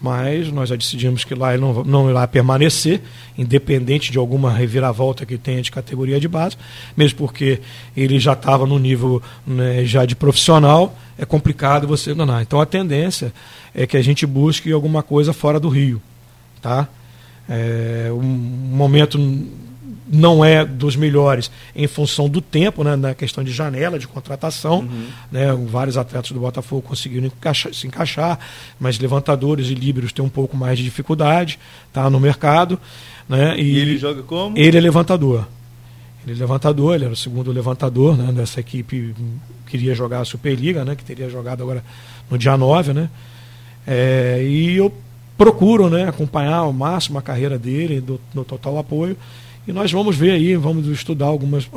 mas 0.00 0.52
nós 0.52 0.68
já 0.68 0.76
decidimos 0.76 1.24
que 1.24 1.34
lá 1.34 1.54
ele 1.54 1.62
não, 1.62 1.84
não 1.84 2.10
irá 2.10 2.26
permanecer, 2.26 3.00
independente 3.36 4.12
de 4.12 4.18
alguma 4.18 4.52
reviravolta 4.52 5.24
que 5.24 5.38
tenha 5.38 5.62
de 5.62 5.70
categoria 5.70 6.20
de 6.20 6.28
base, 6.28 6.56
mesmo 6.96 7.18
porque 7.18 7.60
ele 7.96 8.18
já 8.18 8.34
estava 8.34 8.66
no 8.66 8.78
nível 8.78 9.22
né, 9.46 9.84
já 9.84 10.04
de 10.04 10.14
profissional, 10.14 10.96
é 11.18 11.24
complicado 11.24 11.86
você 11.86 12.14
danar. 12.14 12.42
Então 12.42 12.60
a 12.60 12.66
tendência 12.66 13.32
é 13.74 13.86
que 13.86 13.96
a 13.96 14.02
gente 14.02 14.26
busque 14.26 14.70
alguma 14.70 15.02
coisa 15.02 15.32
fora 15.32 15.58
do 15.58 15.68
Rio. 15.68 16.00
Tá? 16.60 16.88
É, 17.48 18.08
um 18.10 18.22
momento 18.22 19.18
não 20.06 20.44
é 20.44 20.64
dos 20.64 20.96
melhores 20.96 21.50
em 21.74 21.86
função 21.86 22.28
do 22.28 22.40
tempo, 22.40 22.84
né, 22.84 22.94
na 22.96 23.14
questão 23.14 23.42
de 23.42 23.52
janela 23.52 23.98
de 23.98 24.06
contratação. 24.06 24.80
Uhum. 24.80 25.06
Né, 25.30 25.52
vários 25.68 25.96
atletas 25.96 26.30
do 26.30 26.40
Botafogo 26.40 26.82
conseguiram 26.82 27.26
encaixar, 27.26 27.74
se 27.74 27.86
encaixar, 27.86 28.38
mas 28.78 28.98
levantadores 28.98 29.68
e 29.68 29.74
líberos 29.74 30.12
têm 30.12 30.24
um 30.24 30.28
pouco 30.28 30.56
mais 30.56 30.78
de 30.78 30.84
dificuldade 30.84 31.58
tá, 31.92 32.08
no 32.08 32.20
mercado. 32.20 32.78
Né, 33.28 33.58
e, 33.58 33.72
e 33.72 33.78
ele 33.78 33.98
joga 33.98 34.22
como? 34.22 34.56
Ele 34.56 34.76
é 34.76 34.80
levantador. 34.80 35.46
Ele 36.24 36.36
é 36.36 36.38
levantador, 36.40 36.94
ele 36.94 37.04
era 37.04 37.12
o 37.12 37.16
segundo 37.16 37.52
levantador 37.52 38.16
né, 38.16 38.32
dessa 38.32 38.60
equipe 38.60 39.14
queria 39.66 39.94
jogar 39.94 40.20
a 40.20 40.24
Superliga, 40.24 40.84
né, 40.84 40.94
que 40.94 41.04
teria 41.04 41.28
jogado 41.28 41.62
agora 41.62 41.84
no 42.30 42.38
dia 42.38 42.56
9. 42.56 42.92
Né, 42.92 43.10
é, 43.86 44.44
e 44.44 44.76
eu 44.76 44.92
procuro 45.36 45.90
né, 45.90 46.08
acompanhar 46.08 46.56
ao 46.56 46.72
máximo 46.72 47.18
a 47.18 47.22
carreira 47.22 47.58
dele, 47.58 48.00
do, 48.00 48.20
no 48.34 48.44
total 48.44 48.78
apoio. 48.78 49.16
E 49.66 49.72
nós 49.72 49.90
vamos 49.90 50.16
ver 50.16 50.30
aí, 50.32 50.54
vamos 50.56 50.86
estudar 50.86 51.26
algumas, 51.26 51.68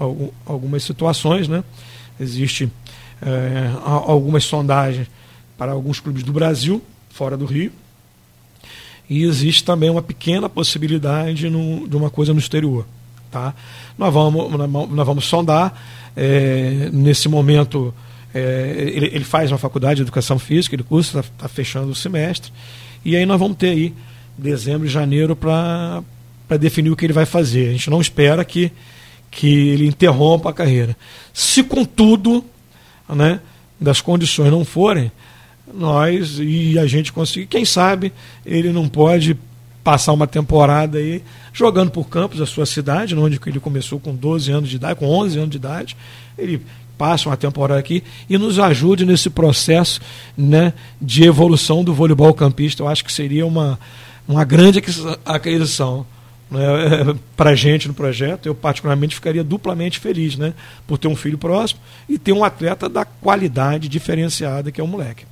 algumas 0.45 0.83
situações, 0.83 1.47
né? 1.47 1.63
Existe 2.19 2.71
é, 3.21 3.71
algumas 3.83 4.43
sondagens 4.43 5.07
para 5.57 5.71
alguns 5.71 5.99
clubes 5.99 6.23
do 6.23 6.31
Brasil, 6.31 6.81
fora 7.09 7.35
do 7.35 7.45
Rio, 7.45 7.71
e 9.09 9.23
existe 9.23 9.63
também 9.63 9.89
uma 9.89 10.01
pequena 10.01 10.47
possibilidade 10.47 11.49
no, 11.49 11.87
de 11.87 11.97
uma 11.97 12.09
coisa 12.09 12.31
no 12.31 12.39
exterior. 12.39 12.85
Tá? 13.31 13.53
Nós, 13.97 14.13
vamos, 14.13 14.51
nós 14.69 15.07
vamos 15.07 15.25
sondar. 15.25 15.73
É, 16.15 16.89
nesse 16.91 17.27
momento, 17.27 17.93
é, 18.33 18.91
ele, 18.93 19.07
ele, 19.07 19.23
faz 19.23 19.51
uma 19.51 19.57
faculdade 19.57 19.95
de 19.95 20.01
educação 20.03 20.37
física, 20.37 20.75
ele 20.75 20.83
cursa, 20.83 21.19
está 21.19 21.31
tá 21.37 21.47
fechando 21.47 21.91
o 21.91 21.95
semestre. 21.95 22.51
E 23.03 23.15
aí 23.15 23.25
nós 23.25 23.39
vamos 23.39 23.57
ter 23.57 23.69
aí 23.69 23.93
dezembro 24.37 24.87
e 24.87 24.89
janeiro 24.89 25.35
para 25.35 26.03
para 26.49 26.57
definir 26.57 26.89
o 26.89 26.95
que 26.95 27.05
ele 27.05 27.13
vai 27.13 27.27
fazer. 27.27 27.69
A 27.69 27.71
gente 27.71 27.91
não 27.91 28.01
espera 28.01 28.43
que, 28.43 28.71
que 29.29 29.69
ele 29.69 29.85
interrompa 29.85 30.49
a 30.49 30.53
carreira. 30.53 30.97
Se, 31.31 31.63
contudo, 31.63 32.43
né, 33.07 33.39
das 33.79 34.01
condições 34.01 34.49
não 34.49 34.65
forem, 34.65 35.11
nós 35.71 36.39
e 36.39 36.79
a 36.79 36.87
gente 36.87 37.13
conseguir, 37.13 37.45
quem 37.45 37.63
sabe 37.63 38.11
ele 38.43 38.71
não 38.71 38.89
pode 38.89 39.37
passar 39.83 40.11
uma 40.11 40.25
temporada 40.25 40.97
aí 40.97 41.21
jogando 41.53 41.91
por 41.91 42.09
campos 42.09 42.39
da 42.39 42.47
sua 42.47 42.65
cidade, 42.65 43.15
onde 43.15 43.39
ele 43.45 43.59
começou 43.59 43.99
com 43.99 44.15
12 44.15 44.51
anos 44.51 44.69
de 44.69 44.77
idade, 44.77 44.99
com 44.99 45.05
11 45.05 45.37
anos 45.37 45.51
de 45.51 45.57
idade, 45.57 45.95
ele 46.35 46.65
passa 46.97 47.29
uma 47.29 47.37
temporada 47.37 47.79
aqui 47.79 48.03
e 48.27 48.39
nos 48.39 48.57
ajude 48.57 49.05
nesse 49.05 49.29
processo 49.29 50.01
né, 50.35 50.73
de 50.99 51.23
evolução 51.23 51.83
do 51.83 51.93
voleibol 51.93 52.33
campista. 52.33 52.81
Eu 52.81 52.87
acho 52.87 53.05
que 53.05 53.13
seria 53.13 53.45
uma, 53.45 53.79
uma 54.27 54.43
grande 54.43 54.81
aquisição 55.23 56.05
né, 56.49 57.15
para 57.35 57.51
a 57.51 57.55
gente 57.55 57.87
no 57.87 57.93
projeto. 57.93 58.45
Eu, 58.45 58.55
particularmente, 58.55 59.15
ficaria 59.15 59.43
duplamente 59.43 59.99
feliz 59.99 60.35
né, 60.37 60.53
por 60.87 60.97
ter 60.97 61.07
um 61.07 61.15
filho 61.15 61.37
próximo 61.37 61.79
e 62.07 62.17
ter 62.17 62.31
um 62.31 62.43
atleta 62.43 62.87
da 62.87 63.05
qualidade 63.05 63.87
diferenciada 63.87 64.71
que 64.71 64.81
é 64.81 64.83
o 64.83 64.87
moleque. 64.87 65.25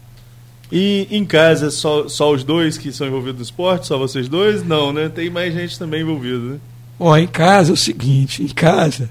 E 0.71 1.07
em 1.09 1.23
casa, 1.25 1.71
só, 1.71 2.09
só 2.09 2.31
os 2.31 2.43
dois 2.43 2.77
que 2.77 2.91
são 2.91 3.07
envolvidos 3.07 3.37
no 3.37 3.43
esporte? 3.43 3.87
Só 3.87 3.97
vocês 3.97 4.27
dois? 4.27 4.63
Não, 4.63 4.91
né? 4.91 5.07
Tem 5.07 5.29
mais 5.29 5.53
gente 5.53 5.79
também 5.79 6.01
envolvida, 6.01 6.37
né? 6.37 6.59
Bom, 6.99 7.15
em 7.15 7.27
casa 7.27 7.71
é 7.71 7.73
o 7.73 7.77
seguinte, 7.77 8.43
em 8.43 8.47
casa, 8.47 9.09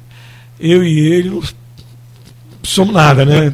eu 0.59 0.83
e 0.83 0.99
ele 0.99 1.41
somos 2.69 2.95
nada, 2.95 3.25
né? 3.25 3.53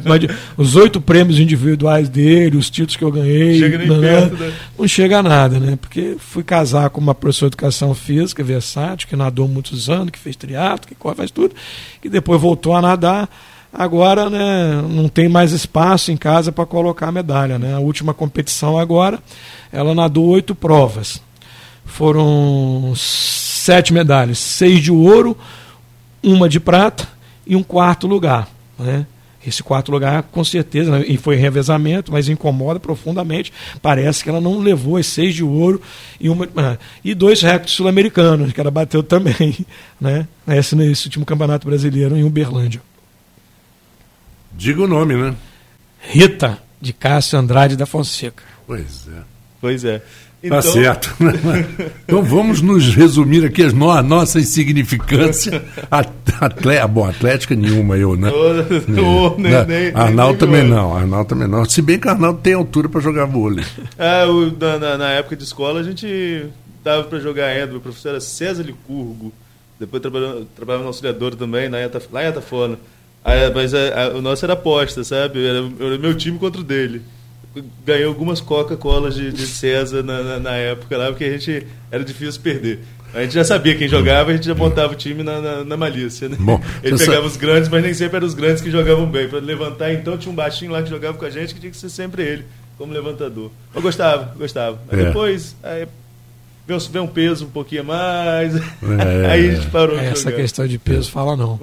os 0.57 0.75
oito 0.75 0.99
prêmios 0.99 1.39
individuais 1.39 2.09
dele, 2.09 2.57
os 2.57 2.69
títulos 2.69 2.95
que 2.95 3.03
eu 3.03 3.11
ganhei, 3.11 3.59
chega 3.59 3.77
nem 3.77 3.87
né? 3.87 3.99
Perto, 3.99 4.35
né? 4.35 4.53
não 4.77 4.87
chega 4.87 5.19
a 5.19 5.23
nada, 5.23 5.59
né? 5.59 5.77
Porque 5.79 6.15
fui 6.17 6.43
casar 6.43 6.89
com 6.89 6.99
uma 6.99 7.15
professora 7.15 7.49
de 7.49 7.55
educação 7.55 7.93
física, 7.93 8.43
versátil, 8.43 9.07
que 9.07 9.15
nadou 9.15 9.47
muitos 9.47 9.89
anos, 9.89 10.09
que 10.09 10.19
fez 10.19 10.35
triatlo, 10.35 10.87
que 10.87 10.95
corre, 10.95 11.15
faz 11.15 11.31
tudo, 11.31 11.55
que 12.01 12.09
depois 12.09 12.39
voltou 12.39 12.75
a 12.75 12.81
nadar 12.81 13.29
agora 13.73 14.29
né, 14.29 14.83
não 14.87 15.09
tem 15.09 15.27
mais 15.27 15.51
espaço 15.51 16.11
em 16.11 16.17
casa 16.17 16.51
para 16.51 16.65
colocar 16.65 17.07
a 17.07 17.11
medalha. 17.11 17.57
Né? 17.57 17.73
A 17.73 17.79
última 17.79 18.13
competição 18.13 18.77
agora, 18.77 19.19
ela 19.71 19.95
nadou 19.95 20.27
oito 20.27 20.53
provas. 20.53 21.21
Foram 21.85 22.93
sete 22.95 23.91
medalhas, 23.91 24.37
seis 24.37 24.81
de 24.81 24.91
ouro, 24.91 25.35
uma 26.21 26.47
de 26.47 26.59
prata 26.59 27.07
e 27.45 27.55
um 27.55 27.63
quarto 27.63 28.07
lugar. 28.07 28.47
Né? 28.83 29.07
Esse 29.45 29.61
quarto 29.61 29.91
lugar, 29.91 30.23
com 30.23 30.43
certeza, 30.43 30.89
né, 30.89 31.05
e 31.05 31.17
foi 31.17 31.35
revezamento, 31.35 32.11
mas 32.11 32.29
incomoda 32.29 32.79
profundamente. 32.79 33.51
Parece 33.81 34.23
que 34.23 34.29
ela 34.29 34.39
não 34.39 34.59
levou 34.59 34.95
as 34.95 35.05
seis 35.05 35.35
de 35.35 35.43
ouro 35.43 35.81
e, 36.19 36.29
uma, 36.29 36.47
ah, 36.55 36.77
e 37.03 37.13
dois 37.13 37.41
recordes 37.41 37.73
sul-americanos, 37.73 38.53
que 38.53 38.61
ela 38.61 38.71
bateu 38.71 39.03
também, 39.03 39.65
né? 39.99 40.27
Esse, 40.47 40.75
nesse 40.75 41.05
último 41.07 41.25
campeonato 41.25 41.67
brasileiro 41.67 42.15
em 42.15 42.23
Uberlândia. 42.23 42.81
Diga 44.53 44.83
o 44.83 44.87
nome, 44.87 45.15
né? 45.15 45.35
Rita, 45.99 46.59
de 46.79 46.93
Cássio 46.93 47.37
Andrade 47.37 47.75
da 47.75 47.85
Fonseca. 47.85 48.43
Pois 48.65 49.07
é. 49.09 49.21
Pois 49.59 49.83
é. 49.83 50.01
Tá 50.43 50.47
então... 50.47 50.61
Tá 50.61 50.61
certo. 50.61 51.15
então 52.03 52.21
vamos 52.21 52.61
nos 52.61 52.93
resumir 52.93 53.45
aqui 53.45 53.63
no, 53.67 53.89
a 53.89 54.03
nossa 54.03 54.39
insignificância. 54.39 55.63
Atle, 55.89 56.85
bom, 56.89 57.07
atlética 57.07 57.55
nenhuma 57.55 57.97
eu, 57.97 58.17
né? 58.17 58.29
Oh, 58.29 59.39
nem, 59.39 59.51
né? 59.51 59.65
nem, 59.65 59.91
Arnaldo 59.93 60.39
também 60.39 60.67
não, 60.67 60.93
Arnaldo 60.93 61.29
também 61.29 61.47
não. 61.47 61.63
Se 61.63 61.81
bem 61.81 61.97
que 61.97 62.09
Arnaldo 62.09 62.41
tem 62.41 62.53
altura 62.53 62.89
para 62.89 62.99
jogar 62.99 63.25
vôlei. 63.25 63.63
É, 63.97 64.25
o, 64.25 64.51
na, 64.59 64.97
na, 64.97 65.11
época 65.11 65.37
de 65.37 65.43
escola 65.43 65.79
a 65.79 65.83
gente 65.83 66.45
dava 66.83 67.05
para 67.05 67.19
jogar 67.19 67.45
ainda. 67.45 67.77
O 67.77 67.79
professor 67.79 68.09
era 68.09 68.19
César 68.19 68.63
Licurgo. 68.63 69.31
Depois 69.79 70.01
trabalhava, 70.01 70.43
trabalhava 70.53 70.83
no 70.83 70.89
auxiliador 70.89 71.35
também, 71.35 71.69
lá 71.69 71.79
em 71.81 72.27
Atafona. 72.27 72.77
Aí, 73.23 73.49
mas 73.53 73.73
a, 73.73 73.79
é, 73.79 74.03
a, 74.03 74.09
o 74.09 74.21
nosso 74.21 74.45
era 74.45 74.53
aposta, 74.53 75.05
sabe? 75.05 75.45
Era, 75.45 75.59
era 75.79 75.97
meu 75.97 76.13
time 76.15 76.37
contra 76.37 76.59
o 76.59 76.63
dele. 76.65 77.01
Ganhei 77.85 78.05
algumas 78.05 78.41
Coca-Colas 78.41 79.13
de, 79.13 79.31
de, 79.31 79.45
César 79.45 80.01
na, 80.01 80.23
na, 80.23 80.39
na, 80.39 80.51
época 80.55 80.97
lá, 80.97 81.07
porque 81.07 81.23
a 81.23 81.31
gente 81.31 81.67
era 81.91 82.03
difícil 82.03 82.41
perder. 82.41 82.79
A 83.13 83.21
gente 83.21 83.35
já 83.35 83.43
sabia 83.43 83.75
quem 83.75 83.87
jogava, 83.87 84.31
a 84.31 84.33
gente 84.33 84.47
já 84.47 84.55
montava 84.55 84.93
o 84.93 84.95
time 84.95 85.21
na, 85.21 85.39
na, 85.39 85.63
na 85.63 85.77
malícia, 85.77 86.27
né? 86.27 86.35
Bom, 86.39 86.59
Ele 86.83 86.97
pegava 86.97 87.17
sabe... 87.17 87.27
os 87.27 87.37
grandes, 87.37 87.69
mas 87.69 87.83
nem 87.83 87.93
sempre 87.93 88.17
eram 88.17 88.25
os 88.25 88.33
grandes 88.33 88.61
que 88.63 88.71
jogavam 88.71 89.05
bem. 89.05 89.29
Para 89.29 89.37
levantar, 89.37 89.93
então, 89.93 90.17
tinha 90.17 90.31
um 90.31 90.35
baixinho 90.35 90.71
lá 90.71 90.81
que 90.81 90.89
jogava 90.89 91.15
com 91.15 91.25
a 91.25 91.29
gente, 91.29 91.53
que 91.53 91.59
tinha 91.59 91.71
que 91.71 91.77
ser 91.77 91.89
sempre 91.89 92.23
ele, 92.23 92.45
como 92.75 92.91
levantador. 92.91 93.51
Eu 93.75 93.83
gostava, 93.83 94.33
gostava. 94.35 94.79
Mas 94.89 94.99
é. 94.99 95.05
depois, 95.05 95.55
aí, 95.61 95.87
vê 96.65 96.99
um 96.99 97.07
peso 97.07 97.45
um 97.45 97.49
pouquinho 97.49 97.83
mais. 97.83 98.55
É, 98.55 98.61
aí 99.29 99.49
a 99.49 99.55
gente 99.55 99.67
parou 99.67 99.97
de 99.97 100.05
Essa 100.05 100.29
jogar. 100.29 100.35
questão 100.37 100.67
de 100.67 100.79
peso 100.79 101.11
fala 101.11 101.35
não. 101.35 101.59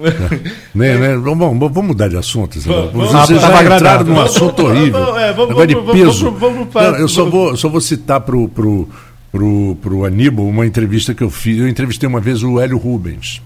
né, 0.73 0.97
né? 0.97 1.15
Vamos, 1.17 1.57
vamos 1.57 1.85
mudar 1.85 2.07
de 2.07 2.17
assunto. 2.17 2.59
Vamos, 2.59 3.11
Vocês 3.11 3.41
já 3.41 3.63
entraram 3.63 4.05
num 4.05 4.21
assunto 4.21 4.63
horrível. 4.63 5.17
É, 5.17 5.33
vamos, 5.33 5.51
Agora 5.51 5.67
de 5.67 5.75
peso. 5.75 6.31
Vamos, 6.31 6.67
eu 6.99 7.07
só 7.07 7.25
vou, 7.25 7.57
só 7.57 7.67
vou 7.67 7.81
citar 7.81 8.21
pro, 8.21 8.47
pro, 8.49 8.87
pro, 9.31 9.75
pro 9.81 10.05
Aníbal 10.05 10.45
uma 10.45 10.65
entrevista 10.67 11.15
que 11.15 11.23
eu 11.23 11.31
fiz. 11.31 11.57
Eu 11.57 11.67
entrevistei 11.67 12.07
uma 12.07 12.21
vez 12.21 12.43
o 12.43 12.59
Hélio 12.59 12.77
Rubens. 12.77 13.41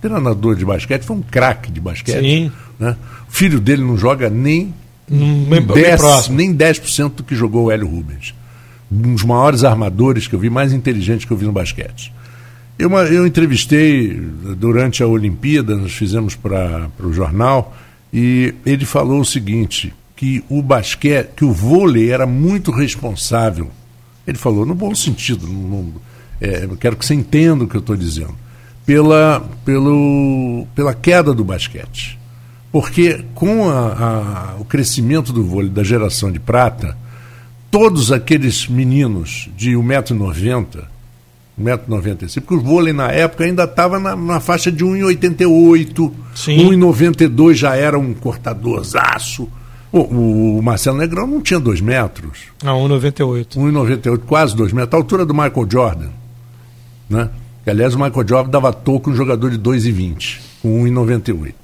Treinador 0.00 0.56
de 0.56 0.64
basquete, 0.64 1.02
foi 1.02 1.16
um 1.16 1.22
craque 1.22 1.70
de 1.70 1.80
basquete. 1.80 2.20
Sim. 2.20 2.52
Né? 2.78 2.96
O 3.28 3.32
filho 3.32 3.60
dele 3.60 3.82
não 3.82 3.96
joga 3.96 4.28
nem, 4.28 4.74
hum, 5.10 5.46
bem, 5.48 5.62
10, 5.62 6.28
bem 6.28 6.36
nem 6.36 6.56
10% 6.56 7.14
do 7.14 7.22
que 7.22 7.36
jogou 7.36 7.66
o 7.66 7.70
Hélio 7.70 7.86
Rubens 7.86 8.34
um 8.92 9.14
dos 9.14 9.24
maiores 9.24 9.64
armadores 9.64 10.26
que 10.26 10.34
eu 10.34 10.38
vi, 10.38 10.50
mais 10.50 10.72
inteligentes 10.72 11.24
que 11.24 11.32
eu 11.32 11.36
vi 11.36 11.46
no 11.46 11.52
basquete. 11.52 12.12
Eu, 12.78 12.90
eu 12.90 13.26
entrevistei 13.26 14.12
durante 14.58 15.02
a 15.02 15.06
Olimpíada, 15.06 15.76
nós 15.76 15.92
fizemos 15.92 16.34
para 16.34 16.90
o 17.00 17.12
jornal, 17.12 17.76
e 18.12 18.54
ele 18.66 18.84
falou 18.84 19.20
o 19.20 19.24
seguinte, 19.24 19.94
que 20.14 20.44
o 20.48 20.60
basquete, 20.62 21.30
que 21.36 21.44
o 21.44 21.52
vôlei 21.52 22.10
era 22.10 22.26
muito 22.26 22.70
responsável. 22.70 23.70
Ele 24.26 24.38
falou, 24.38 24.66
no 24.66 24.74
bom 24.74 24.94
sentido, 24.94 25.46
no, 25.46 25.94
é, 26.40 26.68
quero 26.78 26.96
que 26.96 27.06
você 27.06 27.14
entenda 27.14 27.64
o 27.64 27.68
que 27.68 27.76
eu 27.76 27.80
estou 27.80 27.96
dizendo, 27.96 28.34
pela, 28.84 29.48
pelo, 29.64 30.66
pela 30.74 30.94
queda 30.94 31.32
do 31.32 31.44
basquete. 31.44 32.18
Porque 32.70 33.24
com 33.34 33.68
a, 33.68 34.54
a, 34.54 34.56
o 34.58 34.64
crescimento 34.64 35.32
do 35.32 35.44
vôlei 35.44 35.70
da 35.70 35.84
geração 35.84 36.32
de 36.32 36.40
prata, 36.40 36.96
todos 37.72 38.12
aqueles 38.12 38.68
meninos 38.68 39.48
de 39.56 39.70
1,90m, 39.70 40.84
1,95m, 41.58 42.40
porque 42.42 42.54
o 42.54 42.60
vôlei 42.60 42.92
na 42.92 43.10
época 43.10 43.44
ainda 43.44 43.64
estava 43.64 43.98
na, 43.98 44.14
na, 44.14 44.40
faixa 44.40 44.70
de 44.70 44.84
1,88m, 44.84 46.12
1,92m 46.36 47.54
já 47.54 47.74
era 47.74 47.98
um 47.98 48.12
cortadorzaço. 48.12 49.48
O, 49.90 50.58
o, 50.58 50.62
Marcelo 50.62 50.98
Negrão 50.98 51.26
não 51.26 51.40
tinha 51.40 51.58
2 51.58 51.80
metros. 51.80 52.44
Não, 52.62 52.86
1,98. 52.88 53.56
1,98, 53.56 54.18
quase 54.26 54.54
2 54.54 54.72
metros, 54.72 54.92
a 54.92 54.96
altura 54.98 55.24
do 55.24 55.32
Michael 55.32 55.66
Jordan. 55.70 56.08
Né? 57.08 57.30
Que, 57.64 57.70
aliás, 57.70 57.94
o 57.94 57.98
Michael 57.98 58.28
Jordan 58.28 58.50
dava 58.50 58.72
toco 58.72 59.10
um 59.10 59.14
jogador 59.14 59.50
de 59.50 59.58
2,20, 59.58 60.40
com 60.60 60.84
1,98. 60.84 61.54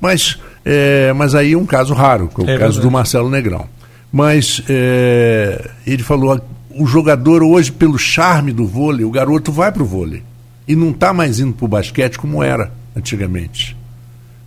Mas, 0.00 0.38
é, 0.64 1.12
mas 1.12 1.34
aí 1.34 1.54
é 1.54 1.58
um 1.58 1.66
caso 1.66 1.92
raro, 1.92 2.28
que 2.28 2.40
é 2.40 2.44
o 2.44 2.50
é 2.50 2.52
caso 2.54 2.74
verdade. 2.74 2.80
do 2.82 2.90
Marcelo 2.90 3.28
Negrão. 3.28 3.66
Mas 4.12 4.62
é, 4.68 5.70
ele 5.86 6.02
falou: 6.02 6.40
o 6.70 6.86
jogador 6.86 7.42
hoje, 7.42 7.70
pelo 7.70 7.98
charme 7.98 8.52
do 8.52 8.66
vôlei, 8.66 9.04
o 9.04 9.10
garoto 9.10 9.52
vai 9.52 9.70
para 9.70 9.82
o 9.82 9.86
vôlei. 9.86 10.22
E 10.66 10.76
não 10.76 10.90
está 10.90 11.12
mais 11.12 11.40
indo 11.40 11.52
para 11.52 11.64
o 11.64 11.68
basquete 11.68 12.18
como 12.18 12.42
era 12.42 12.72
antigamente. 12.94 13.76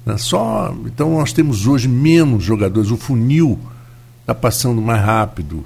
Né? 0.05 0.17
Só, 0.17 0.73
então 0.85 1.17
nós 1.17 1.33
temos 1.33 1.67
hoje 1.67 1.87
menos 1.87 2.43
jogadores. 2.43 2.91
O 2.91 2.97
funil 2.97 3.59
está 4.21 4.33
passando 4.33 4.81
mais 4.81 5.01
rápido. 5.01 5.65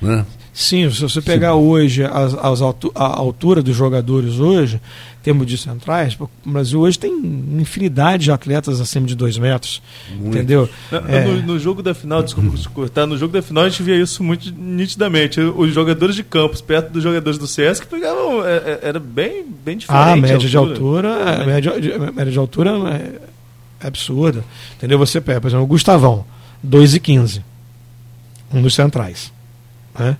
Né? 0.00 0.24
Sim, 0.52 0.90
se 0.90 1.00
você 1.00 1.20
pegar 1.20 1.52
Sim. 1.52 1.58
hoje 1.58 2.04
as, 2.04 2.34
as 2.34 2.60
a 2.62 3.04
altura 3.04 3.62
dos 3.62 3.76
jogadores 3.76 4.38
hoje, 4.38 4.80
termos 5.22 5.46
de 5.46 5.58
centrais, 5.58 6.16
o 6.18 6.28
Brasil 6.44 6.80
hoje 6.80 6.98
tem 6.98 7.12
infinidade 7.58 8.24
de 8.24 8.32
atletas 8.32 8.80
acima 8.80 9.06
de 9.06 9.14
dois 9.14 9.36
metros. 9.36 9.82
Muito. 10.10 10.28
Entendeu? 10.28 10.68
É... 11.08 11.24
No, 11.24 11.42
no, 11.42 11.58
jogo 11.58 11.82
da 11.82 11.94
final, 11.94 12.22
desculpa 12.22 12.56
cortar, 12.72 13.06
no 13.06 13.18
jogo 13.18 13.32
da 13.32 13.42
final 13.42 13.64
a 13.64 13.68
gente 13.68 13.82
via 13.82 13.96
isso 13.96 14.22
muito 14.22 14.52
nitidamente. 14.52 15.40
Os 15.40 15.72
jogadores 15.74 16.14
de 16.14 16.22
campos, 16.22 16.60
perto 16.60 16.90
dos 16.90 17.02
jogadores 17.02 17.38
do 17.38 17.46
Sesc, 17.46 17.86
pegavam. 17.86 18.44
É, 18.44 18.56
é, 18.56 18.80
era 18.82 18.98
bem, 18.98 19.44
bem 19.64 19.76
diferente. 19.76 20.08
Ah, 20.08 20.12
a 20.12 20.16
média 20.16 20.38
de 20.38 20.56
altura. 20.56 21.42
A 21.42 21.44
média, 21.44 21.80
de, 21.80 21.98
média 21.98 22.32
de 22.32 22.38
altura 22.38 22.70
é 23.80 23.86
absurda. 23.86 24.44
Entendeu? 24.76 24.98
Você 24.98 25.20
pega, 25.20 25.40
por 25.40 25.48
exemplo, 25.48 25.64
o 25.64 25.68
Gustavão, 25.68 26.24
2,15. 26.66 27.42
Um 28.52 28.62
dos 28.62 28.74
centrais. 28.74 29.32
Né? 29.98 30.16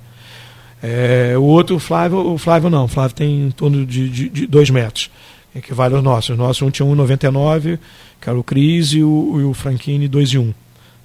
É, 0.83 1.35
o 1.37 1.43
outro, 1.43 1.77
o 1.77 1.79
Flávio, 1.79 2.19
o 2.33 2.39
Flávio 2.39 2.71
não, 2.71 2.85
o 2.85 2.89
Flávio 2.89 3.15
tem 3.15 3.47
em 3.47 3.51
torno 3.51 3.85
de 3.85 4.47
2 4.47 4.71
metros, 4.71 5.11
equivale 5.55 5.95
aos 5.95 6.03
nossos. 6.03 6.31
O 6.31 6.37
nosso 6.37 6.65
um 6.65 6.71
tinha 6.71 6.89
1,99, 6.89 7.79
que 8.21 8.29
era 8.29 8.39
o 8.39 8.43
Cris, 8.43 8.93
e 8.93 9.03
o, 9.03 9.41
e 9.41 9.45
o 9.45 9.53
Franchini 9.53 10.09
2,1. 10.09 10.55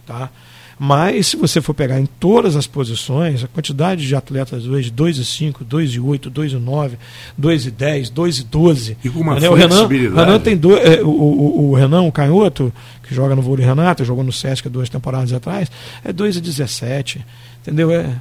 Tá? 0.05 0.30
Mas 0.78 1.28
se 1.28 1.38
você 1.38 1.61
for 1.61 1.73
pegar 1.73 1.99
em 1.99 2.05
todas 2.05 2.55
as 2.55 2.67
posições, 2.67 3.43
a 3.43 3.47
quantidade 3.47 4.05
de 4.05 4.15
atletas 4.15 4.67
hoje, 4.67 4.91
2 4.91 5.17
e 5.17 5.26
5, 5.26 5.63
2 5.63 5.91
e 5.91 5.99
8, 5.99 6.30
2 6.30 6.51
e 6.51 6.55
9, 6.57 6.97
2 7.38 7.65
10, 7.67 8.09
2 8.09 8.43
12. 8.43 8.97
Com 9.13 9.19
uma 9.19 9.39
né? 9.39 9.49
o 9.49 9.53
Renan, 9.53 9.88
Renan 9.88 10.39
tem 10.39 10.57
dois, 10.57 10.84
é, 10.86 11.01
o, 11.01 11.07
o, 11.07 11.69
o, 11.69 11.76
Renan, 11.76 12.01
o 12.01 12.11
canhoto, 12.11 12.73
que 13.03 13.15
joga 13.15 13.36
no 13.36 13.41
vôlei 13.41 13.65
Renato, 13.65 14.03
jogou 14.03 14.23
no 14.23 14.34
Sesc 14.34 14.67
duas 14.67 14.89
temporadas 14.89 15.32
atrás, 15.32 15.71
é 16.03 16.11
2 16.11 16.38
e 16.38 16.41
17. 16.41 17.26
Entendeu? 17.61 17.89
É, 17.91 18.13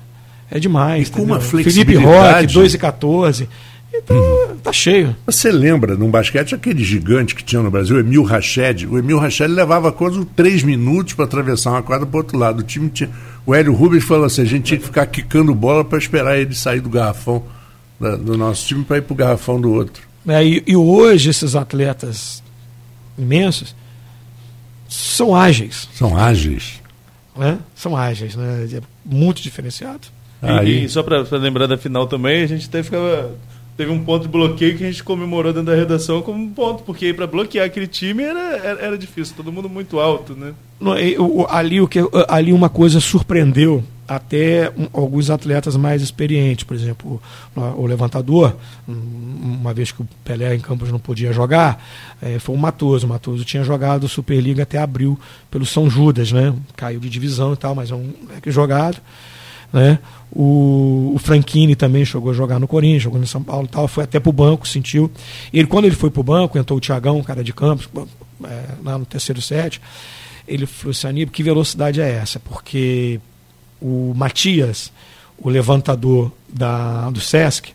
é 0.55 0.61
demais. 0.61 1.09
E 1.09 1.11
com 1.11 1.23
uma 1.23 1.41
Felipe 1.41 1.97
Roque, 1.97 2.47
2 2.47 2.75
e 2.75 2.79
14. 2.79 3.49
Então, 3.93 4.17
hum. 4.17 4.57
tá 4.63 4.73
cheio. 4.73 5.15
Você 5.27 5.51
lembra, 5.51 5.97
num 5.97 6.09
basquete, 6.09 6.55
aquele 6.55 6.83
gigante 6.85 7.35
que 7.35 7.43
tinha 7.43 7.61
no 7.61 7.73
Brasil, 7.73 7.97
o 7.97 7.99
Emil 7.99 8.23
Rached? 8.23 8.87
O 8.87 8.97
Emil 8.97 9.19
Rached 9.19 9.53
levava 9.53 9.91
quase 9.91 10.25
três 10.37 10.63
minutos 10.63 11.15
para 11.15 11.25
atravessar 11.25 11.71
uma 11.73 11.83
quadra 11.83 12.07
para 12.07 12.19
outro 12.19 12.39
lado. 12.39 12.61
O 12.61 12.63
time 12.63 12.89
tinha. 12.89 13.11
O 13.45 13.53
Hélio 13.53 13.75
Rubens 13.75 14.05
falou 14.05 14.27
assim: 14.27 14.43
a 14.43 14.47
gente 14.47 14.63
tinha 14.63 14.79
que 14.79 14.87
ficar 14.87 15.07
quicando 15.07 15.53
bola 15.55 15.85
para 15.85 15.99
esperar 15.99 16.39
ele 16.39 16.55
sair 16.55 16.81
do 16.81 16.89
garrafão 16.89 17.43
da, 17.99 18.15
do 18.15 18.39
nosso 18.39 18.65
time 18.65 18.85
para 18.85 18.99
ir 18.99 19.03
para 19.03 19.13
o 19.13 19.17
garrafão 19.17 19.61
do 19.61 19.73
outro. 19.73 20.05
É, 20.27 20.45
e, 20.45 20.63
e 20.69 20.77
hoje, 20.77 21.31
esses 21.31 21.57
atletas 21.57 22.45
imensos 23.19 23.75
são 24.89 25.35
ágeis. 25.35 25.89
São 25.95 26.17
ágeis. 26.17 26.81
Né? 27.37 27.59
São 27.75 27.97
ágeis, 27.97 28.37
né? 28.37 28.69
É 28.73 28.81
muito 29.05 29.43
diferenciado. 29.43 30.07
Aí... 30.45 30.85
E, 30.85 30.89
só 30.89 31.03
para 31.03 31.25
lembrar 31.39 31.67
da 31.67 31.77
final 31.77 32.07
também, 32.07 32.43
a 32.43 32.47
gente 32.47 32.69
até 32.69 32.83
ficava 32.83 33.31
teve 33.77 33.91
um 33.91 34.05
ponto 34.05 34.23
de 34.23 34.29
bloqueio 34.29 34.77
que 34.77 34.85
a 34.85 34.87
gente 34.87 35.03
comemorou 35.03 35.53
dentro 35.53 35.73
da 35.73 35.77
redação 35.77 36.23
como 36.23 36.43
um 36.43 36.51
ponto, 36.51 36.85
porque 36.85 37.13
para 37.13 37.27
bloquear 37.27 37.67
aquele 37.67 37.87
time 37.87 38.23
era, 38.23 38.57
era, 38.57 38.81
era, 38.81 38.99
difícil, 38.99 39.35
todo 39.37 39.51
mundo 39.51 39.69
muito 39.69 39.99
alto, 39.99 40.35
né? 40.35 40.55
ali, 41.49 41.81
o 41.81 41.89
que, 41.89 41.99
ali 42.29 42.53
uma 42.53 42.69
coisa 42.69 43.01
surpreendeu 43.01 43.83
até 44.07 44.71
alguns 44.93 45.31
atletas 45.31 45.77
mais 45.77 46.03
experientes, 46.03 46.65
por 46.65 46.77
exemplo, 46.77 47.21
o, 47.57 47.87
levantador, 47.87 48.55
uma 48.87 49.73
vez 49.73 49.93
que 49.93 50.03
o 50.03 50.09
Pelé 50.23 50.55
em 50.55 50.61
Campos 50.61 50.91
não 50.91 50.99
podia 50.99 51.33
jogar, 51.33 51.83
é, 52.21 52.39
foi 52.39 52.55
o 52.55 52.59
Matoso. 52.59 53.07
O 53.07 53.09
Matoso 53.09 53.45
tinha 53.45 53.65
jogado 53.65 54.07
Superliga 54.07 54.65
até 54.65 54.79
abril 54.79 55.19
pelo 55.51 55.65
São 55.65 55.89
Judas, 55.89 56.33
né? 56.33 56.55
Caiu 56.77 57.01
de 57.01 57.09
divisão 57.09 57.55
e 57.55 57.57
tal, 57.57 57.75
mas 57.75 57.91
é 57.91 57.95
um 57.95 58.13
é 58.45 58.51
jogado. 58.51 58.99
Né? 59.73 59.99
O, 60.35 61.13
o 61.15 61.19
Franchini 61.19 61.77
também 61.77 62.05
chegou 62.05 62.31
a 62.31 62.35
jogar 62.35 62.59
no 62.59 62.67
Corinthians, 62.67 63.03
jogou 63.03 63.21
no 63.21 63.27
São 63.27 63.43
Paulo 63.43 63.69
tal, 63.69 63.87
foi 63.87 64.05
até 64.05 64.19
para 64.19 64.31
o 64.31 64.33
banco, 64.33 64.67
sentiu. 64.67 65.11
Ele, 65.53 65.67
quando 65.67 65.85
ele 65.85 65.95
foi 65.95 66.11
para 66.11 66.21
o 66.21 66.25
banco, 66.25 66.59
entrou 66.59 66.77
o 66.77 66.81
Tiagão, 66.81 67.23
cara 67.23 67.45
de 67.45 67.53
campos, 67.53 67.89
é, 68.45 68.65
lá 68.83 68.99
no 68.99 69.07
terceiro 69.07 69.41
set, 69.41 69.81
ele 70.47 70.67
falou 70.67 70.91
assim, 70.91 71.27
que 71.27 71.43
velocidade 71.43 72.01
é 72.01 72.11
essa? 72.11 72.41
Porque 72.41 73.21
o 73.81 74.13
Matias, 74.17 74.91
o 75.39 75.49
levantador 75.49 76.33
da, 76.49 77.11
do 77.11 77.21
Sesc, 77.21 77.73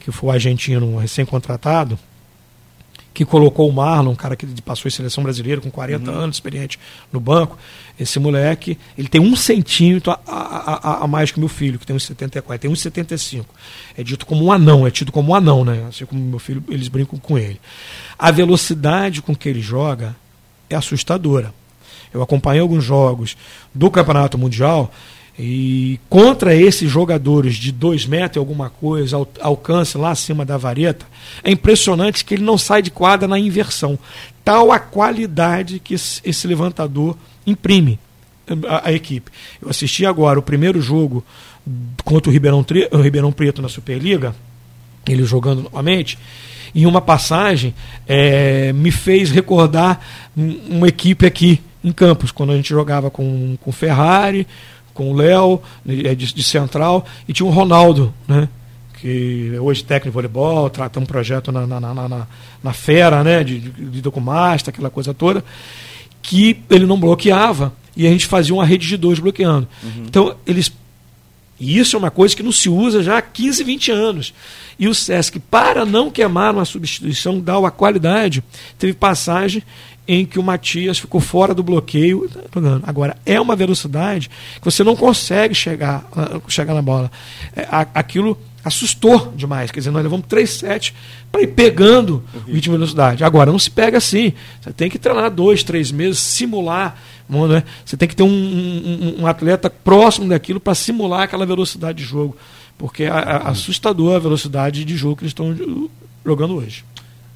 que 0.00 0.10
foi 0.10 0.30
o 0.30 0.32
argentino 0.32 0.96
recém-contratado, 0.96 1.98
que 3.20 3.24
colocou 3.26 3.68
o 3.68 3.72
Marlon, 3.72 4.12
um 4.12 4.14
cara 4.14 4.34
que 4.34 4.46
passou 4.62 4.88
em 4.88 4.90
seleção 4.90 5.22
brasileira 5.22 5.60
com 5.60 5.70
40 5.70 6.10
uhum. 6.10 6.16
anos, 6.16 6.36
experiente 6.36 6.78
no 7.12 7.20
banco. 7.20 7.58
Esse 7.98 8.18
moleque, 8.18 8.78
ele 8.96 9.08
tem 9.08 9.20
um 9.20 9.36
centímetro 9.36 10.10
a, 10.10 10.18
a, 10.26 10.90
a, 10.92 11.04
a 11.04 11.06
mais 11.06 11.30
que 11.30 11.38
meu 11.38 11.46
filho, 11.46 11.78
que 11.78 11.86
tem 11.86 11.94
uns 11.94 12.06
74, 12.06 12.62
tem 12.62 12.70
uns 12.70 12.80
75. 12.80 13.54
É 13.94 14.02
dito 14.02 14.24
como 14.24 14.42
um 14.42 14.50
anão, 14.50 14.86
é 14.86 14.90
tido 14.90 15.12
como 15.12 15.32
um 15.32 15.34
anão, 15.34 15.66
né? 15.66 15.84
Assim 15.86 16.06
como 16.06 16.18
meu 16.18 16.38
filho, 16.38 16.64
eles 16.70 16.88
brincam 16.88 17.18
com 17.18 17.36
ele. 17.36 17.60
A 18.18 18.30
velocidade 18.30 19.20
com 19.20 19.36
que 19.36 19.50
ele 19.50 19.60
joga 19.60 20.16
é 20.70 20.74
assustadora. 20.74 21.52
Eu 22.14 22.22
acompanhei 22.22 22.62
alguns 22.62 22.82
jogos 22.82 23.36
do 23.74 23.90
Campeonato 23.90 24.38
Mundial 24.38 24.90
e 25.42 25.98
contra 26.10 26.54
esses 26.54 26.90
jogadores 26.90 27.54
de 27.54 27.72
2 27.72 28.04
metros 28.04 28.36
e 28.36 28.38
alguma 28.38 28.68
coisa, 28.68 29.16
al 29.16 29.28
alcance 29.40 29.96
lá 29.96 30.10
acima 30.10 30.44
da 30.44 30.58
vareta, 30.58 31.06
é 31.42 31.50
impressionante 31.50 32.26
que 32.26 32.34
ele 32.34 32.42
não 32.42 32.58
sai 32.58 32.82
de 32.82 32.90
quadra 32.90 33.26
na 33.26 33.38
inversão. 33.38 33.98
Tal 34.44 34.70
a 34.70 34.78
qualidade 34.78 35.78
que 35.78 35.94
esse 35.94 36.46
levantador 36.46 37.16
imprime 37.46 37.98
a, 38.68 38.88
a 38.88 38.92
equipe. 38.92 39.30
Eu 39.62 39.70
assisti 39.70 40.04
agora 40.04 40.38
o 40.38 40.42
primeiro 40.42 40.78
jogo 40.78 41.24
contra 42.04 42.28
o 42.28 42.32
Ribeirão, 42.32 42.62
o 42.92 42.96
Ribeirão 42.98 43.32
Preto 43.32 43.62
na 43.62 43.68
Superliga, 43.70 44.34
ele 45.08 45.24
jogando 45.24 45.62
novamente, 45.62 46.18
e 46.74 46.84
uma 46.84 47.00
passagem 47.00 47.74
é, 48.06 48.74
me 48.74 48.90
fez 48.90 49.30
recordar 49.30 50.00
uma 50.36 50.86
equipe 50.86 51.24
aqui 51.24 51.62
em 51.82 51.92
Campos, 51.92 52.30
quando 52.30 52.52
a 52.52 52.56
gente 52.56 52.68
jogava 52.68 53.10
com, 53.10 53.56
com 53.62 53.72
Ferrari, 53.72 54.46
com 55.00 55.12
o 55.12 55.16
Léo, 55.16 55.62
de, 55.82 56.14
de, 56.14 56.42
central, 56.42 57.06
e 57.26 57.32
tinha 57.32 57.46
o 57.46 57.50
Ronaldo, 57.50 58.12
né? 58.28 58.50
que 59.00 59.56
hoje 59.58 59.82
técnico 59.82 60.10
de 60.10 60.12
voleibol, 60.12 60.68
trata 60.68 61.00
um 61.00 61.06
projeto 61.06 61.50
na, 61.50 61.66
na, 61.66 61.80
na, 61.80 62.06
na, 62.06 62.26
na 62.62 62.72
Fera, 62.74 63.24
né? 63.24 63.42
de, 63.42 63.58
de, 63.58 63.70
de 63.70 64.02
documasta, 64.02 64.68
aquela 64.68 64.90
coisa 64.90 65.14
toda, 65.14 65.42
que 66.20 66.60
ele 66.68 66.84
não 66.84 67.00
bloqueava 67.00 67.72
e 67.96 68.06
a 68.06 68.10
gente 68.10 68.26
fazia 68.26 68.52
uma 68.52 68.66
rede 68.66 68.86
de 68.86 68.98
dois 68.98 69.18
bloqueando. 69.18 69.66
Uhum. 69.82 70.04
Então, 70.06 70.36
eles. 70.46 70.70
E 71.58 71.78
isso 71.78 71.96
é 71.96 71.98
uma 71.98 72.10
coisa 72.10 72.36
que 72.36 72.42
não 72.42 72.52
se 72.52 72.68
usa 72.68 73.02
já 73.02 73.16
há 73.16 73.22
15, 73.22 73.64
20 73.64 73.90
anos. 73.90 74.34
E 74.78 74.86
o 74.86 74.94
SESC, 74.94 75.38
para 75.50 75.86
não 75.86 76.10
queimar 76.10 76.52
uma 76.52 76.66
substituição, 76.66 77.40
dá 77.40 77.56
a 77.56 77.70
qualidade, 77.70 78.44
teve 78.78 78.92
passagem 78.92 79.62
em 80.12 80.26
que 80.26 80.40
o 80.40 80.42
Matias 80.42 80.98
ficou 80.98 81.20
fora 81.20 81.54
do 81.54 81.62
bloqueio. 81.62 82.28
Agora, 82.82 83.16
é 83.24 83.40
uma 83.40 83.54
velocidade 83.54 84.28
que 84.56 84.64
você 84.64 84.82
não 84.82 84.96
consegue 84.96 85.54
chegar, 85.54 86.04
ah, 86.16 86.40
chegar 86.48 86.74
na 86.74 86.82
bola. 86.82 87.08
É, 87.54 87.64
aquilo 87.94 88.36
assustou 88.64 89.32
demais. 89.36 89.70
Quer 89.70 89.78
dizer, 89.78 89.92
nós 89.92 90.02
levamos 90.02 90.26
3 90.26 90.50
sets 90.50 90.92
para 91.30 91.42
ir 91.42 91.46
pegando 91.46 92.24
o 92.34 92.38
ritmo 92.50 92.60
de 92.60 92.70
velocidade. 92.70 93.22
Agora, 93.22 93.52
não 93.52 93.58
se 93.58 93.70
pega 93.70 93.98
assim. 93.98 94.32
Você 94.60 94.72
tem 94.72 94.90
que 94.90 94.98
treinar 94.98 95.30
dois, 95.30 95.62
três 95.62 95.92
meses, 95.92 96.18
simular. 96.18 96.98
Né? 97.28 97.62
Você 97.84 97.96
tem 97.96 98.08
que 98.08 98.16
ter 98.16 98.24
um, 98.24 98.26
um, 98.26 99.14
um 99.20 99.26
atleta 99.28 99.70
próximo 99.70 100.28
daquilo 100.28 100.58
para 100.58 100.74
simular 100.74 101.22
aquela 101.22 101.46
velocidade 101.46 101.98
de 101.98 102.04
jogo. 102.04 102.36
Porque 102.76 103.04
é 103.04 103.10
assustador 103.44 104.16
a 104.16 104.18
velocidade 104.18 104.84
de 104.84 104.96
jogo 104.96 105.14
que 105.14 105.22
eles 105.22 105.30
estão 105.30 105.56
jogando 106.26 106.56
hoje. 106.56 106.84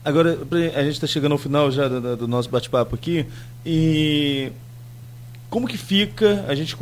Agora, 0.04 0.38
a 0.76 0.82
gente 0.82 0.94
está 0.94 1.06
chegando 1.06 1.32
ao 1.32 1.38
final 1.38 1.70
já 1.70 1.88
do, 1.88 2.16
do 2.16 2.28
nosso 2.28 2.50
bate-papo 2.50 2.94
aqui. 2.94 3.24
E 3.64 4.52
como 5.48 5.66
que 5.66 5.78
fica? 5.78 6.44
A 6.46 6.54
gente 6.54 6.76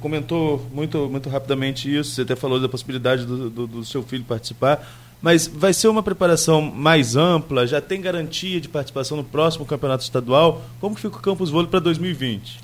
comentou 0.00 0.64
muito, 0.72 1.08
muito 1.08 1.28
rapidamente 1.28 1.92
isso. 1.92 2.10
Você 2.12 2.22
até 2.22 2.36
falou 2.36 2.60
da 2.60 2.68
possibilidade 2.68 3.24
do, 3.24 3.50
do, 3.50 3.66
do, 3.66 3.84
seu 3.84 4.02
filho 4.02 4.22
participar. 4.22 4.86
Mas 5.20 5.48
vai 5.48 5.72
ser 5.72 5.88
uma 5.88 6.02
preparação 6.02 6.62
mais 6.62 7.16
ampla? 7.16 7.66
Já 7.66 7.80
tem 7.80 8.00
garantia 8.00 8.60
de 8.60 8.68
participação 8.68 9.16
no 9.16 9.24
próximo 9.24 9.66
campeonato 9.66 10.04
estadual? 10.04 10.62
Como 10.80 10.94
que 10.94 11.00
fica 11.00 11.16
o 11.16 11.20
Campus 11.20 11.50
Vôlei 11.50 11.68
para 11.68 11.80
2020? 11.80 12.60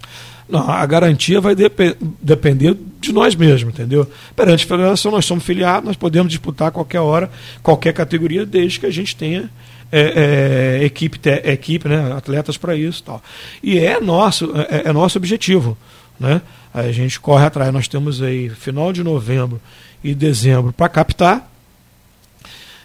Não, 0.48 0.70
a 0.70 0.86
garantia 0.86 1.40
vai 1.40 1.57
dep 1.57 1.96
depender 2.22 2.76
de 3.00 3.12
nós 3.12 3.34
mesmos, 3.34 3.74
entendeu? 3.74 4.09
Perante 4.34 4.64
a 4.64 4.68
federação, 4.68 5.11
nós 5.11 5.24
somos 5.24 5.42
filiados, 5.42 5.84
nós 5.84 5.96
podemos 5.96 6.30
disputar 6.30 6.68
a 6.68 6.70
qualquer 6.70 7.00
hora, 7.00 7.30
qualquer 7.62 7.92
categoria, 7.92 8.46
desde 8.46 8.78
que 8.78 8.86
a 8.86 8.90
gente 8.90 9.16
tenha 9.16 9.50
é, 9.91 10.78
é, 10.80 10.84
equipe, 10.84 11.18
te, 11.18 11.30
equipe 11.45 11.89
né, 11.89 12.12
atletas 12.12 12.57
para 12.57 12.74
isso. 12.74 13.03
Tal. 13.03 13.22
E 13.62 13.78
é 13.78 14.01
nosso, 14.01 14.53
é, 14.57 14.89
é, 14.89 14.93
nosso 14.93 15.18
objetivo. 15.18 15.76
Né? 16.18 16.41
A 16.72 16.91
gente 16.93 17.20
corre 17.20 17.45
atrás, 17.45 17.72
nós 17.72 17.89
temos 17.89 18.22
aí 18.22 18.49
final 18.49 18.93
de 18.93 19.03
novembro 19.03 19.61
e 20.03 20.14
dezembro 20.14 20.72
para 20.72 20.89
captar 20.89 21.51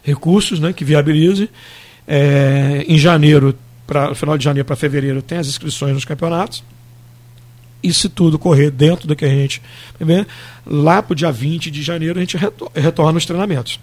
recursos 0.04 0.60
né, 0.60 0.74
que 0.74 0.84
viabilize. 0.84 1.50
É, 2.08 2.84
em 2.88 2.98
janeiro, 2.98 3.58
para 3.86 4.14
final 4.16 4.38
de 4.38 4.44
janeiro 4.44 4.66
para 4.66 4.76
fevereiro, 4.76 5.22
tem 5.22 5.38
as 5.38 5.48
inscrições 5.48 5.94
nos 5.94 6.06
campeonatos. 6.06 6.64
E 7.84 7.92
se 7.92 8.10
tudo 8.10 8.38
correr 8.38 8.70
dentro 8.70 9.08
do 9.08 9.16
que 9.16 9.26
a 9.26 9.30
gente. 9.30 9.62
Lá 10.66 11.02
para 11.02 11.14
o 11.14 11.16
dia 11.16 11.32
20 11.32 11.72
de 11.72 11.82
janeiro 11.82 12.20
a 12.20 12.22
gente 12.22 12.38
retorna 12.76 13.18
os 13.18 13.26
treinamentos. 13.26 13.80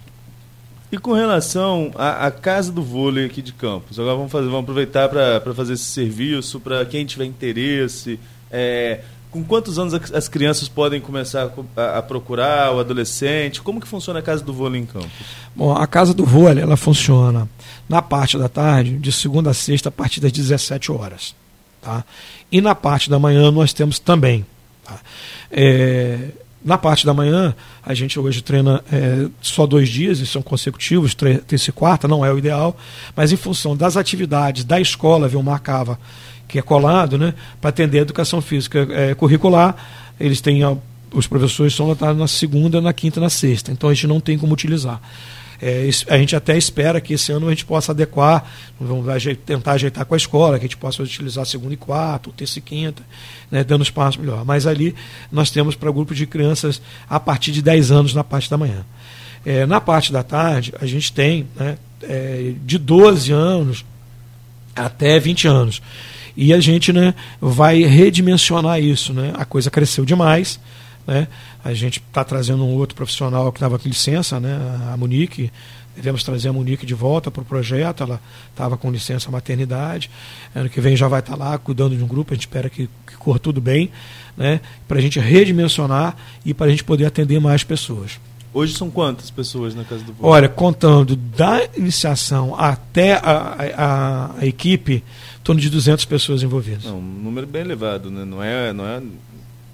E 0.91 0.97
com 0.97 1.13
relação 1.13 1.91
à, 1.95 2.31
casa 2.31 2.71
do 2.71 2.81
vôlei 2.81 3.25
aqui 3.25 3.43
de 3.43 3.53
Campos, 3.53 3.99
agora 3.99 4.15
vamos, 4.15 4.31
fazer, 4.31 4.45
vamos 4.45 4.61
aproveitar 4.61 5.07
para 5.07 5.53
fazer 5.53 5.73
esse 5.73 5.83
serviço, 5.83 6.59
para 6.59 6.83
quem 6.83 7.05
tiver 7.05 7.25
interesse. 7.25 8.19
É, 8.49 9.01
com 9.29 9.43
quantos 9.43 9.77
anos 9.77 9.93
as 9.93 10.27
crianças 10.27 10.67
podem 10.67 10.99
começar 10.99 11.51
a, 11.77 11.99
a, 11.99 12.01
procurar, 12.01 12.73
o 12.73 12.79
adolescente? 12.79 13.61
Como 13.61 13.79
que 13.79 13.87
funciona 13.87 14.19
a 14.19 14.23
casa 14.23 14.43
do 14.43 14.51
vôlei 14.51 14.81
em 14.81 14.85
Campos? 14.87 15.11
Bom, 15.55 15.71
a 15.71 15.85
casa 15.85 16.11
do 16.11 16.25
vôlei 16.25 16.63
ela 16.63 16.75
funciona 16.75 17.47
na 17.87 18.01
parte 18.01 18.39
da 18.39 18.49
tarde, 18.49 18.97
de 18.97 19.11
segunda 19.11 19.51
a 19.51 19.53
sexta, 19.53 19.89
a 19.89 19.91
partir 19.91 20.19
das 20.19 20.31
17 20.31 20.91
horas. 20.91 21.35
Tá? 21.79 22.03
E 22.51 22.59
na 22.61 22.73
parte 22.73 23.11
da 23.11 23.19
manhã 23.19 23.51
nós 23.51 23.73
temos 23.73 23.99
também. 23.99 24.43
Tá? 24.83 24.99
É, 25.51 26.29
na 26.63 26.77
parte 26.77 27.05
da 27.05 27.13
manhã, 27.13 27.55
a 27.85 27.93
gente 27.93 28.19
hoje 28.19 28.41
treina 28.41 28.83
é, 28.91 29.27
só 29.41 29.65
dois 29.65 29.89
dias, 29.89 30.19
e 30.19 30.25
são 30.25 30.41
consecutivos, 30.41 31.15
terça 31.15 31.69
e 31.69 31.73
quarta, 31.73 32.07
não 32.07 32.25
é 32.25 32.31
o 32.31 32.37
ideal, 32.37 32.77
mas 33.15 33.31
em 33.31 33.37
função 33.37 33.75
das 33.75 33.95
atividades 33.95 34.63
da 34.63 34.79
escola, 34.79 35.27
viu, 35.27 35.41
marcava 35.41 35.99
que 36.47 36.57
é 36.57 36.61
colado, 36.61 37.17
né, 37.17 37.35
para 37.61 37.69
atender 37.69 37.99
a 37.99 38.01
educação 38.01 38.41
física 38.41 38.87
é, 38.91 39.13
curricular, 39.13 39.75
eles 40.19 40.41
têm 40.41 40.63
os 41.13 41.27
professores 41.27 41.73
são 41.73 41.87
lotados 41.87 42.17
na 42.17 42.27
segunda, 42.27 42.81
na 42.81 42.93
quinta, 42.93 43.19
na 43.19 43.29
sexta. 43.29 43.71
Então 43.71 43.89
a 43.89 43.93
gente 43.93 44.07
não 44.07 44.19
tem 44.19 44.37
como 44.37 44.53
utilizar. 44.53 45.01
É, 45.61 45.89
a 46.07 46.17
gente 46.17 46.35
até 46.35 46.57
espera 46.57 47.01
que 47.01 47.13
esse 47.13 47.31
ano 47.31 47.47
a 47.47 47.49
gente 47.49 47.65
possa 47.65 47.91
adequar, 47.91 48.45
vamos 48.79 49.05
tentar 49.45 49.73
ajeitar 49.73 50.05
com 50.05 50.13
a 50.13 50.17
escola, 50.17 50.57
que 50.57 50.65
a 50.65 50.67
gente 50.67 50.77
possa 50.77 51.03
utilizar 51.03 51.45
segunda 51.45 51.73
e 51.73 51.77
quarta, 51.77 52.29
terça 52.35 52.59
e 52.59 52.61
quinta, 52.61 53.03
né, 53.51 53.63
dando 53.63 53.83
espaço 53.83 54.19
melhor. 54.19 54.45
Mas 54.45 54.65
ali 54.65 54.95
nós 55.31 55.51
temos 55.51 55.75
para 55.75 55.91
grupos 55.91 56.17
de 56.17 56.25
crianças 56.25 56.81
a 57.09 57.19
partir 57.19 57.51
de 57.51 57.61
10 57.61 57.91
anos 57.91 58.13
na 58.13 58.23
parte 58.23 58.49
da 58.49 58.57
manhã. 58.57 58.85
É, 59.45 59.65
na 59.65 59.81
parte 59.81 60.11
da 60.13 60.23
tarde, 60.23 60.73
a 60.79 60.85
gente 60.85 61.11
tem 61.11 61.47
né, 61.55 61.77
é, 62.03 62.53
de 62.65 62.77
12 62.77 63.31
anos 63.31 63.85
até 64.75 65.19
20 65.19 65.47
anos. 65.47 65.81
E 66.35 66.53
a 66.53 66.59
gente 66.59 66.93
né, 66.93 67.13
vai 67.41 67.83
redimensionar 67.83 68.79
isso. 68.79 69.13
Né? 69.13 69.33
A 69.35 69.43
coisa 69.43 69.69
cresceu 69.69 70.05
demais. 70.05 70.59
Né? 71.05 71.27
A 71.63 71.73
gente 71.73 71.99
está 71.99 72.23
trazendo 72.23 72.63
um 72.63 72.75
outro 72.75 72.95
profissional 72.95 73.51
que 73.51 73.57
estava 73.57 73.77
com 73.77 73.87
licença, 73.87 74.39
né? 74.39 74.57
a 74.91 74.95
Monique. 74.95 75.51
Devemos 75.95 76.23
trazer 76.23 76.47
a 76.47 76.53
Monique 76.53 76.85
de 76.85 76.93
volta 76.93 77.29
para 77.29 77.41
o 77.41 77.45
projeto. 77.45 78.03
Ela 78.03 78.21
estava 78.49 78.77
com 78.77 78.89
licença 78.89 79.29
maternidade. 79.29 80.09
Ano 80.55 80.69
que 80.69 80.79
vem 80.79 80.95
já 80.95 81.07
vai 81.07 81.19
estar 81.19 81.35
tá 81.35 81.43
lá 81.43 81.57
cuidando 81.57 81.97
de 81.97 82.03
um 82.03 82.07
grupo. 82.07 82.33
A 82.33 82.35
gente 82.35 82.43
espera 82.43 82.69
que, 82.69 82.89
que 83.05 83.17
corra 83.17 83.39
tudo 83.39 83.59
bem, 83.59 83.91
né? 84.37 84.61
para 84.87 84.99
a 84.99 85.01
gente 85.01 85.19
redimensionar 85.19 86.15
e 86.45 86.53
para 86.53 86.67
a 86.67 86.69
gente 86.69 86.83
poder 86.83 87.05
atender 87.05 87.39
mais 87.41 87.63
pessoas. 87.63 88.19
Hoje 88.51 88.73
são 88.73 88.89
quantas 88.89 89.29
pessoas 89.29 89.75
na 89.75 89.83
Casa 89.83 90.03
do 90.03 90.13
Povo? 90.13 90.27
Olha, 90.27 90.49
contando 90.49 91.15
da 91.15 91.67
iniciação 91.77 92.55
até 92.55 93.13
a, 93.13 93.55
a, 93.77 94.39
a 94.39 94.45
equipe, 94.45 95.03
em 95.03 95.43
torno 95.43 95.61
de 95.61 95.69
200 95.69 96.03
pessoas 96.05 96.41
envolvidas. 96.41 96.85
Não, 96.85 96.97
um 96.97 97.01
número 97.01 97.45
bem 97.45 97.61
elevado, 97.61 98.09
né? 98.09 98.25
não, 98.25 98.41
é, 98.41 98.73
não, 98.73 98.87
é, 98.87 99.01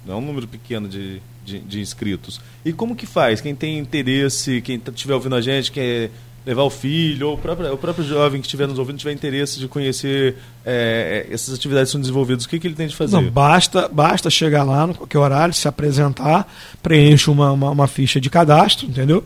não 0.04 0.14
é 0.14 0.16
um 0.16 0.20
número 0.20 0.46
pequeno 0.46 0.88
de, 0.88 1.22
de, 1.46 1.60
de 1.60 1.80
inscritos. 1.80 2.40
E 2.64 2.72
como 2.72 2.96
que 2.96 3.06
faz? 3.06 3.40
Quem 3.40 3.54
tem 3.54 3.78
interesse, 3.78 4.60
quem 4.60 4.82
estiver 4.92 5.14
ouvindo 5.14 5.36
a 5.36 5.40
gente, 5.40 5.70
quer 5.70 6.10
levar 6.44 6.62
o 6.62 6.70
filho, 6.70 7.28
ou 7.28 7.34
o 7.34 7.38
próprio, 7.38 7.72
o 7.72 7.78
próprio 7.78 8.04
jovem 8.04 8.40
que 8.40 8.46
estiver 8.46 8.68
nos 8.68 8.78
ouvindo 8.78 8.98
tiver 8.98 9.12
interesse 9.12 9.58
de 9.58 9.66
conhecer 9.66 10.36
é, 10.64 11.26
essas 11.30 11.54
atividades 11.54 11.88
que 11.88 11.92
são 11.92 12.00
desenvolvidas, 12.00 12.44
o 12.44 12.48
que, 12.48 12.58
que 12.58 12.66
ele 12.66 12.74
tem 12.74 12.86
de 12.86 12.94
fazer? 12.94 13.16
Não, 13.16 13.28
basta, 13.28 13.88
basta 13.88 14.30
chegar 14.30 14.62
lá 14.62 14.86
no 14.86 14.94
qualquer 14.94 15.18
horário, 15.18 15.54
se 15.54 15.66
apresentar, 15.66 16.52
preenche 16.82 17.30
uma, 17.30 17.50
uma, 17.50 17.70
uma 17.70 17.86
ficha 17.88 18.20
de 18.20 18.30
cadastro, 18.30 18.86
entendeu? 18.86 19.24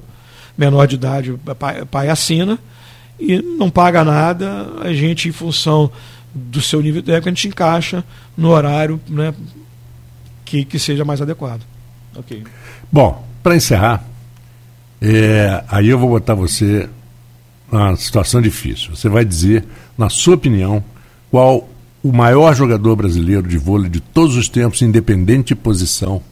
Menor 0.57 0.87
de 0.87 0.95
idade, 0.95 1.35
pai, 1.59 1.85
pai 1.85 2.09
assina 2.09 2.59
e 3.19 3.41
não 3.43 3.71
paga 3.71 4.03
nada, 4.03 4.69
a 4.81 4.93
gente, 4.93 5.29
em 5.29 5.33
função 5.33 5.91
do 6.35 6.63
seu 6.63 6.81
nível 6.81 7.03
técnico, 7.03 7.29
a 7.29 7.33
gente 7.33 7.49
encaixa 7.49 8.05
no 8.37 8.49
horário 8.49 8.99
né, 9.09 9.35
que, 10.45 10.65
que 10.65 10.79
seja 10.79 11.05
mais 11.05 11.21
adequado. 11.21 11.70
Ok. 12.17 12.45
Bom, 12.91 13.25
para 13.43 13.57
encerrar, 13.57 14.05
é, 15.01 15.65
aí 15.69 15.89
eu 15.89 15.99
vou 15.99 16.11
botar 16.11 16.35
você 16.35 16.89
uma 17.71 17.97
situação 17.97 18.43
difícil. 18.43 18.95
Você 18.95 19.09
vai 19.09 19.25
dizer, 19.25 19.65
na 19.97 20.09
sua 20.09 20.35
opinião, 20.35 20.83
qual 21.31 21.69
o 22.03 22.13
maior 22.13 22.55
jogador 22.55 22.97
brasileiro 22.97 23.47
de 23.47 23.59
vôlei 23.59 23.89
de 23.89 24.01
todos 24.01 24.37
os 24.37 24.49
tempos, 24.49 24.83
independente 24.83 25.49
de 25.49 25.55
posição, 25.55 26.23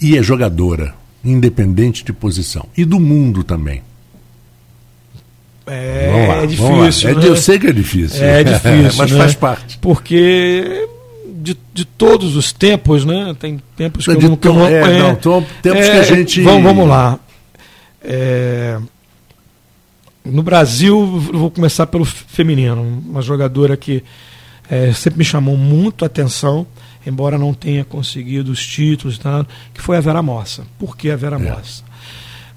e 0.00 0.16
é 0.16 0.22
jogadora, 0.22 0.94
independente 1.24 2.04
de 2.04 2.12
posição, 2.12 2.66
e 2.76 2.84
do 2.84 2.98
mundo 2.98 3.42
também. 3.42 3.82
É, 5.66 6.26
lá, 6.28 6.34
é 6.42 6.46
difícil. 6.46 7.10
É, 7.10 7.14
né? 7.14 7.28
Eu 7.28 7.36
sei 7.36 7.58
que 7.58 7.66
é 7.68 7.72
difícil. 7.72 8.24
É 8.24 8.42
difícil. 8.42 8.98
mas 8.98 9.10
né? 9.10 9.18
faz 9.18 9.34
parte. 9.34 9.78
Porque 9.78 10.88
de, 11.40 11.56
de 11.72 11.84
todos 11.84 12.36
os 12.36 12.52
tempos, 12.52 13.04
né? 13.04 13.34
Tem 13.38 13.60
tempos 13.76 14.04
que, 14.04 14.16
de 14.16 14.24
eu, 14.24 14.30
não, 14.30 14.38
eu 14.42 14.54
não. 14.54 14.66
É, 14.66 14.80
é, 14.80 14.98
não, 14.98 15.14
tempos 15.14 15.60
que 15.62 15.68
a 15.68 15.96
é, 15.96 16.04
gente. 16.04 16.42
Vamos, 16.42 16.62
vamos 16.62 16.88
lá. 16.88 17.18
No 20.24 20.42
Brasil, 20.42 21.18
vou 21.32 21.50
começar 21.50 21.86
pelo 21.86 22.04
feminino, 22.04 22.82
uma 22.82 23.22
jogadora 23.22 23.76
que 23.76 24.04
sempre 24.94 25.18
me 25.18 25.24
chamou 25.24 25.56
muito 25.56 26.04
a 26.04 26.06
atenção, 26.06 26.66
embora 27.06 27.38
não 27.38 27.52
tenha 27.52 27.84
conseguido 27.84 28.52
os 28.52 28.64
títulos, 28.64 29.18
tá, 29.18 29.44
que 29.74 29.80
foi 29.80 29.96
a 29.96 30.00
Vera 30.00 30.22
Mossa. 30.22 30.64
Por 30.78 30.96
que 30.96 31.10
a 31.10 31.16
Vera 31.16 31.36
é. 31.36 31.38
Mossa? 31.38 31.82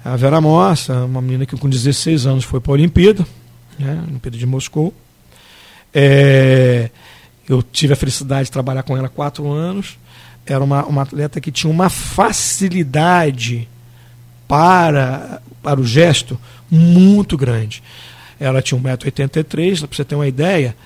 A 0.04 0.16
Vera 0.16 0.40
Mossa, 0.40 1.04
uma 1.04 1.22
menina 1.22 1.46
que 1.46 1.56
com 1.56 1.68
16 1.68 2.26
anos 2.26 2.44
foi 2.44 2.60
para 2.60 2.72
a 2.72 2.74
Olimpíada, 2.74 3.26
né, 3.78 4.04
Olimpíada 4.06 4.36
de 4.36 4.46
Moscou. 4.46 4.92
É, 5.92 6.90
eu 7.48 7.62
tive 7.62 7.92
a 7.92 7.96
felicidade 7.96 8.44
de 8.44 8.52
trabalhar 8.52 8.82
com 8.82 8.96
ela 8.96 9.08
quatro 9.08 9.50
anos. 9.50 9.98
Era 10.46 10.62
uma, 10.62 10.84
uma 10.84 11.02
atleta 11.02 11.40
que 11.40 11.50
tinha 11.50 11.70
uma 11.70 11.88
facilidade 11.88 13.68
para, 14.46 15.40
para 15.62 15.80
o 15.80 15.84
gesto 15.84 16.38
muito 16.70 17.36
grande. 17.36 17.82
Ela 18.38 18.60
tinha 18.60 18.80
1,83m, 18.80 19.86
para 19.86 19.96
você 19.96 20.04
ter 20.04 20.14
uma 20.14 20.26
ideia, 20.26 20.76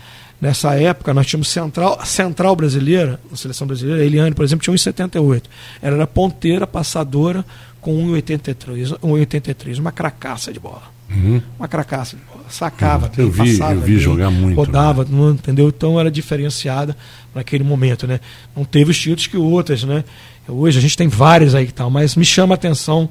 nessa 0.40 0.74
época 0.74 1.12
nós 1.14 1.26
tínhamos 1.26 1.48
central, 1.48 2.04
central 2.04 2.54
brasileira, 2.54 3.20
na 3.30 3.36
seleção 3.36 3.66
brasileira, 3.66 4.04
Eliane, 4.04 4.34
por 4.34 4.44
exemplo, 4.44 4.62
tinha 4.62 4.74
1,78. 4.74 5.42
Ela 5.82 5.96
era 5.96 6.06
ponteira, 6.06 6.66
passadora, 6.66 7.44
com 7.80 7.94
1,83, 8.12 8.98
1,83, 9.00 9.78
uma 9.78 9.92
cracaça 9.92 10.52
de 10.52 10.60
bola. 10.60 10.97
Uhum. 11.10 11.40
Uma 11.58 11.68
cracaça. 11.68 12.16
Sacava, 12.48 13.10
eu 13.16 13.30
vi, 13.30 13.38
passava, 13.38 13.74
eu 13.74 13.80
vi 13.80 13.92
bem, 13.92 14.00
jogar 14.00 14.30
muito. 14.30 14.56
Rodava, 14.56 15.04
né? 15.04 15.10
não, 15.12 15.30
entendeu? 15.32 15.68
Então 15.68 15.98
era 15.98 16.10
diferenciada 16.10 16.96
naquele 17.34 17.64
momento, 17.64 18.06
né? 18.06 18.20
Não 18.56 18.64
teve 18.64 18.90
os 18.90 18.98
títulos 18.98 19.26
que 19.26 19.36
outras, 19.36 19.84
né? 19.84 20.04
Hoje 20.48 20.78
a 20.78 20.80
gente 20.82 20.96
tem 20.96 21.08
vários 21.08 21.54
aí 21.54 21.66
que 21.66 21.74
tal, 21.74 21.90
mas 21.90 22.16
me 22.16 22.24
chama 22.24 22.54
a 22.54 22.56
atenção 22.56 23.08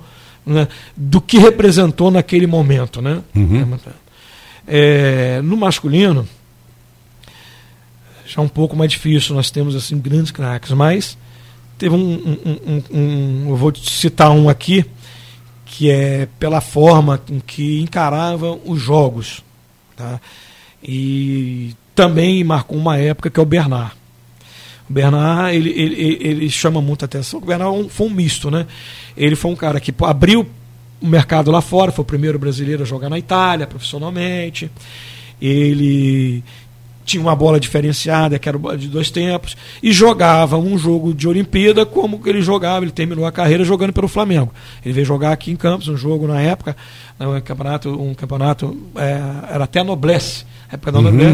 né, 0.48 0.68
do 0.96 1.22
que 1.22 1.38
representou 1.38 2.10
naquele 2.10 2.48
momento. 2.48 3.02
Né? 3.02 3.22
Uhum. 3.36 3.78
É, 4.66 5.42
no 5.44 5.56
masculino, 5.56 6.28
já 8.26 8.42
é 8.42 8.46
um 8.46 8.48
pouco 8.48 8.76
mais 8.76 8.92
difícil, 8.92 9.36
nós 9.36 9.52
temos 9.52 9.76
assim 9.76 10.00
grandes 10.00 10.32
craques, 10.32 10.72
mas 10.72 11.18
teve 11.78 11.94
um, 11.94 12.00
um, 12.00 12.52
um, 12.66 12.84
um, 12.92 13.50
eu 13.50 13.56
vou 13.56 13.74
citar 13.76 14.32
um 14.32 14.50
aqui, 14.50 14.84
que 15.78 15.92
é 15.92 16.28
pela 16.40 16.60
forma 16.60 17.20
com 17.20 17.40
que 17.40 17.80
encarava 17.80 18.58
os 18.66 18.82
jogos. 18.82 19.44
Tá? 19.96 20.20
E 20.82 21.76
também 21.94 22.44
marcou 22.44 22.80
uma 22.80 22.98
época 22.98 23.30
que 23.30 23.40
é 23.40 23.44
o 23.44 23.46
Bernard. 23.46 23.94
O 24.90 24.94
Bernard, 24.94 25.56
ele, 25.56 25.70
ele, 25.70 26.18
ele 26.20 26.50
chama 26.50 26.82
muita 26.82 27.06
atenção. 27.06 27.40
O 27.40 27.46
Bernard 27.46 27.90
foi 27.90 28.08
um 28.08 28.10
misto, 28.10 28.50
né? 28.50 28.66
Ele 29.16 29.36
foi 29.36 29.52
um 29.52 29.56
cara 29.56 29.80
que 29.80 29.94
abriu 30.02 30.48
o 31.00 31.06
mercado 31.06 31.52
lá 31.52 31.62
fora, 31.62 31.92
foi 31.92 32.02
o 32.02 32.08
primeiro 32.08 32.40
brasileiro 32.40 32.82
a 32.82 32.86
jogar 32.86 33.08
na 33.08 33.20
Itália 33.20 33.68
profissionalmente. 33.68 34.72
Ele 35.40 36.44
tinha 37.08 37.22
uma 37.22 37.36
bola 37.36 37.58
diferenciada, 37.58 38.38
que 38.38 38.50
era 38.50 38.60
de 38.78 38.90
dois 38.90 39.10
tempos, 39.10 39.56
e 39.82 39.94
jogava 39.94 40.58
um 40.58 40.78
jogo 40.78 41.14
de 41.14 41.26
Olimpíada 41.26 41.86
como 41.86 42.22
ele 42.26 42.42
jogava, 42.42 42.84
ele 42.84 42.92
terminou 42.92 43.26
a 43.26 43.32
carreira 43.32 43.64
jogando 43.64 43.94
pelo 43.94 44.10
Flamengo. 44.10 44.54
Ele 44.86 44.94
veio 44.94 45.06
jogar 45.06 45.32
aqui 45.32 45.50
em 45.50 45.56
Campos, 45.56 45.88
um 45.88 45.96
jogo 45.96 46.28
na 46.28 46.42
época, 46.42 46.76
um 47.18 47.40
campeonato, 47.40 47.90
um 47.90 48.14
campeonato 48.14 48.78
é, 48.98 49.54
era 49.54 49.64
até 49.64 49.82
Noblesse, 49.82 50.46
época 50.72 50.92
da 50.92 51.00
uhum. 51.00 51.34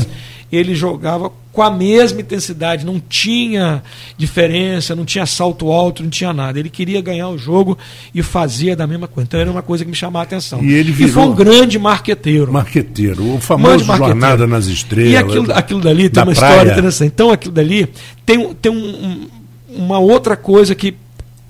Ele 0.52 0.76
jogava 0.76 1.32
com 1.52 1.64
a 1.64 1.72
mesma 1.72 2.22
intensidade, 2.22 2.86
não 2.86 3.00
tinha 3.00 3.82
diferença, 4.18 4.96
não 4.96 5.04
tinha 5.04 5.26
salto 5.26 5.72
alto, 5.72 6.04
não 6.04 6.10
tinha 6.10 6.32
nada. 6.32 6.60
Ele 6.60 6.70
queria 6.70 7.02
ganhar 7.02 7.30
o 7.30 7.38
jogo 7.38 7.78
e 8.14 8.22
fazia 8.22 8.76
da 8.76 8.86
mesma 8.86 9.08
coisa. 9.08 9.28
Então 9.28 9.40
era 9.40 9.50
uma 9.50 9.64
coisa 9.64 9.84
que 9.84 9.90
me 9.90 9.96
chamava 9.96 10.20
a 10.20 10.24
atenção. 10.24 10.64
E 10.64 10.74
ele 10.74 10.92
virou 10.92 11.10
e 11.10 11.12
foi 11.12 11.24
um 11.24 11.34
grande 11.34 11.80
marqueteiro. 11.80 12.54
Marqueteiro, 12.54 13.36
o 13.36 13.40
famoso 13.40 13.84
Jornada 13.84 14.46
nas 14.46 14.68
Estrelas. 14.68 15.14
E 15.14 15.18
aquilo, 15.18 15.52
aquilo 15.54 15.82
dali 15.82 16.10
tem 16.10 16.24
uma 16.24 16.34
praia. 16.34 16.52
história 16.52 16.72
interessante. 16.72 17.12
Então 17.14 17.32
aquilo 17.32 17.54
dali 17.54 17.90
tem, 18.26 18.54
tem 18.54 18.72
um, 18.72 18.76
um, 18.76 19.28
uma 19.70 19.98
outra 19.98 20.38
coisa 20.38 20.76
que, 20.76 20.96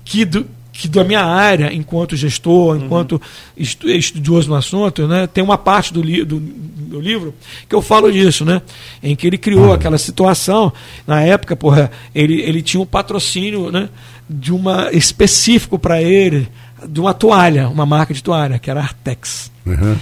que 0.02 0.24
do, 0.24 0.46
que 0.74 0.88
da 0.88 1.04
minha 1.04 1.24
área, 1.24 1.72
enquanto 1.72 2.16
gestor, 2.16 2.76
uhum. 2.76 2.84
enquanto 2.84 3.12
uhum. 3.12 3.20
estudioso 3.56 4.48
no 4.48 4.56
assunto, 4.56 5.06
né, 5.06 5.28
tem 5.28 5.42
uma 5.42 5.56
parte 5.56 5.92
do, 5.92 6.02
li 6.02 6.24
do, 6.24 6.40
do, 6.40 7.00
livro 7.00 7.32
que 7.68 7.74
eu 7.74 7.80
falo 7.80 8.10
disso, 8.10 8.44
né, 8.44 8.60
em 9.00 9.14
que 9.14 9.24
ele 9.24 9.38
criou 9.38 9.66
uhum. 9.66 9.72
aquela 9.72 9.96
situação, 9.96 10.72
na 11.06 11.22
época, 11.22 11.54
porra, 11.54 11.92
ele, 12.12 12.42
ele 12.42 12.60
tinha 12.60 12.80
um 12.80 12.86
patrocínio 12.86 13.70
né, 13.70 13.88
de 14.28 14.52
uma 14.52 14.90
específico 14.92 15.78
para 15.78 16.02
ele, 16.02 16.48
de 16.88 17.00
uma 17.00 17.14
toalha, 17.14 17.68
uma 17.68 17.86
marca 17.86 18.12
de 18.12 18.22
toalha, 18.22 18.58
que 18.58 18.68
era 18.68 18.80
Artex. 18.80 19.52
Uhum. 19.64 19.96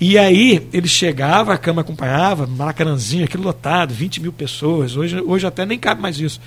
E 0.00 0.18
aí 0.18 0.66
ele 0.72 0.88
chegava, 0.88 1.54
a 1.54 1.58
cama 1.58 1.82
acompanhava, 1.82 2.44
Maracanãzinho, 2.44 3.24
aquilo 3.24 3.44
lotado, 3.44 3.94
20 3.94 4.20
mil 4.20 4.32
pessoas, 4.32 4.96
hoje, 4.96 5.20
hoje 5.20 5.46
até 5.46 5.64
nem 5.64 5.78
cabe 5.78 6.02
mais 6.02 6.18
isso 6.18 6.40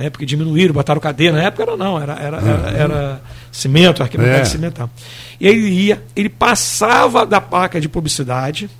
na 0.00 0.06
época 0.06 0.24
diminuíram, 0.24 0.72
botaram 0.72 0.98
cadeira, 0.98 1.36
na 1.36 1.42
época 1.42 1.62
era 1.62 1.76
não, 1.76 2.00
era, 2.00 2.14
era, 2.14 2.38
era, 2.38 2.70
era 2.70 3.22
cimento, 3.52 4.02
arquibancada 4.02 4.38
é. 4.38 4.42
de 4.42 4.48
cimento. 4.48 4.90
E 5.38 5.46
aí 5.46 5.54
ele 5.54 5.68
ia, 5.68 6.02
ele 6.16 6.30
passava 6.30 7.26
da 7.26 7.38
placa 7.38 7.78
de 7.78 7.86
publicidade, 7.86 8.70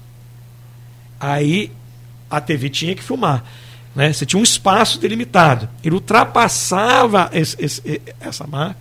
aí 1.20 1.70
a 2.30 2.40
TV 2.40 2.70
tinha 2.70 2.94
que 2.94 3.02
filmar. 3.02 3.44
Né? 3.94 4.10
Você 4.10 4.24
tinha 4.24 4.40
um 4.40 4.42
espaço 4.42 4.98
delimitado. 4.98 5.68
Ele 5.84 5.94
ultrapassava 5.94 7.28
esse, 7.34 7.54
esse, 7.62 8.00
essa 8.18 8.46
marca 8.46 8.76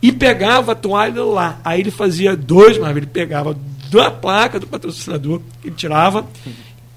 e 0.00 0.12
pegava 0.12 0.72
a 0.72 0.74
toalha 0.76 1.24
lá. 1.24 1.58
Aí 1.64 1.80
ele 1.80 1.90
fazia 1.90 2.36
dois, 2.36 2.78
mas 2.78 2.96
ele 2.96 3.06
pegava 3.06 3.56
da 3.90 4.12
placa 4.12 4.60
do 4.60 4.68
patrocinador, 4.68 5.40
ele 5.64 5.74
tirava, 5.74 6.24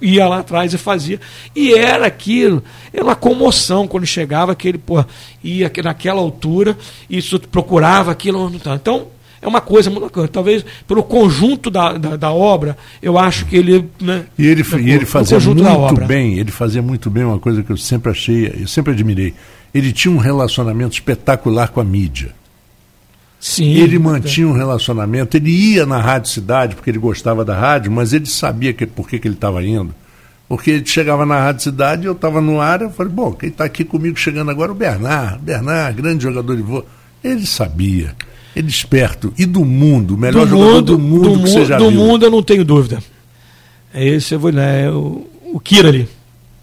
ia 0.03 0.27
lá 0.27 0.39
atrás 0.39 0.73
e 0.73 0.77
fazia. 0.77 1.19
E 1.55 1.73
era 1.73 2.05
aquilo, 2.05 2.63
era 2.93 3.03
uma 3.03 3.15
comoção 3.15 3.87
quando 3.87 4.05
chegava 4.05 4.51
aquele, 4.51 4.77
pô, 4.77 5.03
ia 5.43 5.71
naquela 5.83 6.19
altura 6.19 6.77
e 7.09 7.21
procurava 7.51 8.11
aquilo. 8.11 8.51
Então, 8.53 9.07
é 9.41 9.47
uma 9.47 9.61
coisa 9.61 9.89
muito 9.89 10.03
bacana. 10.03 10.27
Talvez 10.27 10.65
pelo 10.87 11.03
conjunto 11.03 11.69
da, 11.69 11.93
da, 11.93 12.15
da, 12.15 12.31
obra, 12.31 12.77
eu 13.01 13.17
acho 13.17 13.45
que 13.45 13.55
ele. 13.55 13.89
Né, 13.99 14.25
e 14.37 14.47
ele, 14.47 14.63
e 14.81 14.91
ele 14.91 15.05
fazia 15.05 15.39
muito 15.39 16.05
bem, 16.05 16.39
ele 16.39 16.51
fazia 16.51 16.81
muito 16.81 17.09
bem 17.09 17.23
uma 17.23 17.39
coisa 17.39 17.63
que 17.63 17.71
eu 17.71 17.77
sempre 17.77 18.11
achei, 18.11 18.53
eu 18.61 18.67
sempre 18.67 18.93
admirei. 18.93 19.33
Ele 19.73 19.91
tinha 19.91 20.13
um 20.13 20.17
relacionamento 20.17 20.93
espetacular 20.93 21.69
com 21.69 21.81
a 21.81 21.83
mídia. 21.83 22.33
Sim, 23.43 23.73
ele 23.73 23.99
mantinha 23.99 24.47
um 24.47 24.53
relacionamento, 24.53 25.35
ele 25.35 25.51
ia 25.51 25.85
na 25.85 25.99
Rádio 25.99 26.31
Cidade, 26.31 26.75
porque 26.75 26.89
ele 26.89 26.97
gostava 26.97 27.43
da 27.43 27.53
rádio, 27.53 27.91
mas 27.91 28.13
ele 28.13 28.25
sabia 28.25 28.71
que, 28.71 28.85
por 28.85 29.05
que, 29.05 29.19
que 29.19 29.27
ele 29.27 29.35
estava 29.35 29.61
indo. 29.61 29.93
Porque 30.47 30.71
ele 30.71 30.85
chegava 30.85 31.25
na 31.25 31.37
Rádio 31.37 31.63
Cidade, 31.63 32.05
eu 32.05 32.13
estava 32.13 32.39
no 32.39 32.61
ar, 32.61 32.81
eu 32.81 32.89
falei, 32.89 33.11
bom, 33.11 33.33
quem 33.33 33.49
está 33.49 33.65
aqui 33.65 33.83
comigo 33.83 34.17
chegando 34.17 34.49
agora 34.49 34.71
é 34.71 34.71
o 34.71 34.75
Bernard. 34.75 35.39
Bernard, 35.41 36.01
grande 36.01 36.23
jogador 36.23 36.55
de 36.55 36.61
vôlei. 36.61 36.85
Ele 37.21 37.45
sabia. 37.45 38.15
Ele 38.55 38.69
esperto. 38.69 39.33
E 39.37 39.45
do 39.45 39.65
mundo, 39.65 40.15
o 40.15 40.17
melhor 40.17 40.45
do 40.45 40.51
jogador 40.51 40.75
mundo, 40.75 40.85
do 40.85 40.99
mundo 40.99 41.29
do 41.31 41.43
que 41.43 41.49
você 41.49 41.65
já 41.65 41.77
Do 41.77 41.89
viu. 41.89 41.99
mundo 41.99 42.25
eu 42.25 42.31
não 42.31 42.41
tenho 42.41 42.63
dúvida. 42.63 43.03
Esse 43.93 44.35
eu 44.35 44.39
vou, 44.39 44.53
né, 44.53 44.89
o, 44.89 45.27
o 45.53 45.59
Kirali, 45.59 46.07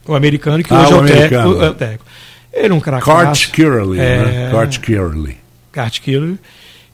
o 0.09 0.15
americano, 0.15 0.65
que 0.65 0.73
ah, 0.73 0.81
hoje 0.81 0.93
é 0.93 0.97
o, 0.97 1.05
técnico, 1.05 1.63
é 1.63 1.69
o 1.69 1.75
técnico. 1.75 2.05
Ele 2.51 2.73
é 2.73 2.75
um 2.75 2.81
craque. 2.81 3.05
Cart 3.05 3.51
Kirley, 3.51 4.01
é, 4.01 4.25
né? 4.25 4.51
Cart 4.51 4.79
Kirley. 4.79 5.37
Cart 5.71 6.01
Kirley. 6.01 6.39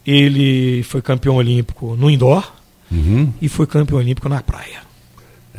Ele 0.06 0.82
foi 0.84 1.02
campeão 1.02 1.36
olímpico 1.36 1.96
no 1.96 2.08
indoor 2.10 2.52
uhum. 2.90 3.32
e 3.42 3.48
foi 3.48 3.66
campeão 3.66 3.98
olímpico 3.98 4.28
na 4.28 4.40
praia. 4.42 4.80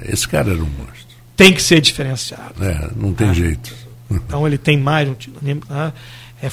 Esse 0.03 0.27
cara 0.27 0.51
era 0.51 0.59
um 0.59 0.65
monstro. 0.65 1.07
Tem 1.35 1.53
que 1.53 1.61
ser 1.61 1.81
diferenciado. 1.81 2.63
É, 2.63 2.89
não 2.95 3.13
tem 3.13 3.29
ah. 3.29 3.33
jeito. 3.33 3.75
Então 4.09 4.47
ele 4.47 4.57
tem 4.57 4.77
mais 4.77 5.09
um 5.09 5.15
ah, 5.69 5.91
é 6.41 6.49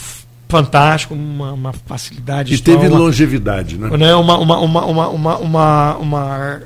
fantástico, 0.48 1.14
uma, 1.14 1.52
uma 1.52 1.72
facilidade. 1.72 2.54
E 2.54 2.58
teve 2.58 2.86
uma, 2.86 2.98
longevidade, 2.98 3.76
né? 3.76 3.96
né 3.96 4.14
uma, 4.14 4.38
uma, 4.38 4.58
uma, 4.60 4.86
uma, 4.86 5.08
uma, 5.08 5.38
uma, 5.38 5.96
uma, 5.96 6.62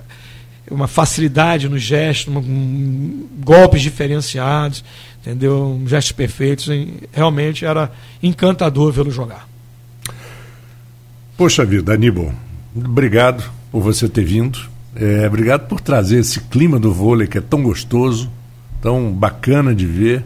uma 0.70 0.88
facilidade 0.88 1.68
no 1.68 1.78
gesto, 1.78 2.30
um, 2.30 3.26
golpes 3.42 3.82
diferenciados, 3.82 4.84
entendeu? 5.20 5.80
Gestos 5.86 6.12
perfeitos. 6.12 6.68
Realmente 7.12 7.64
era 7.64 7.90
encantador 8.22 8.92
vê-lo 8.92 9.10
jogar. 9.10 9.48
Poxa 11.38 11.64
vida, 11.64 11.94
Aníbal, 11.94 12.34
obrigado 12.74 13.48
por 13.70 13.80
você 13.80 14.08
ter 14.08 14.24
vindo. 14.24 14.58
É, 14.96 15.24
obrigado 15.24 15.68
por 15.68 15.80
trazer 15.80 16.18
esse 16.18 16.40
clima 16.40 16.80
do 16.80 16.92
vôlei 16.92 17.28
que 17.28 17.38
é 17.38 17.40
tão 17.40 17.62
gostoso, 17.62 18.28
tão 18.82 19.12
bacana 19.12 19.72
de 19.72 19.86
ver. 19.86 20.24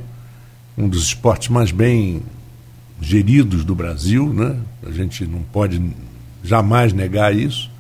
Um 0.75 0.89
dos 0.89 1.09
esportes 1.09 1.51
mais 1.51 1.71
bem 1.71 2.23
geridos 2.99 3.63
do 3.63 3.75
Brasil, 3.75 4.33
né? 4.33 4.57
A 4.87 4.91
gente 4.91 5.27
não 5.27 5.43
pode 5.43 5.83
jamais 6.43 6.95
negar 6.95 7.37
isso. 7.37 7.71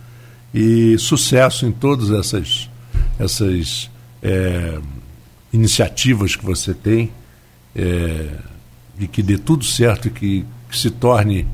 E 0.52 0.98
sucesso 0.98 1.64
em 1.64 1.72
todas 1.72 2.10
essas, 2.10 2.68
essas 3.18 3.90
é, 4.22 4.78
iniciativas 5.50 6.36
que 6.36 6.44
você 6.44 6.74
tem 6.74 7.10
é, 7.74 8.28
e 8.98 9.06
que 9.06 9.22
dê 9.22 9.38
tudo 9.38 9.64
certo 9.64 10.08
e 10.08 10.10
que, 10.10 10.44
que 10.68 10.78
se 10.78 10.90
torne 10.90 11.48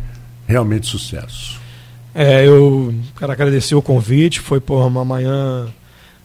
realmente 0.44 0.88
sucesso. 0.88 1.57
É, 2.20 2.44
eu 2.44 2.92
quero 3.16 3.30
agradecer 3.30 3.76
o 3.76 3.80
convite, 3.80 4.40
foi 4.40 4.58
por 4.58 4.84
uma 4.84 5.04
manhã 5.04 5.68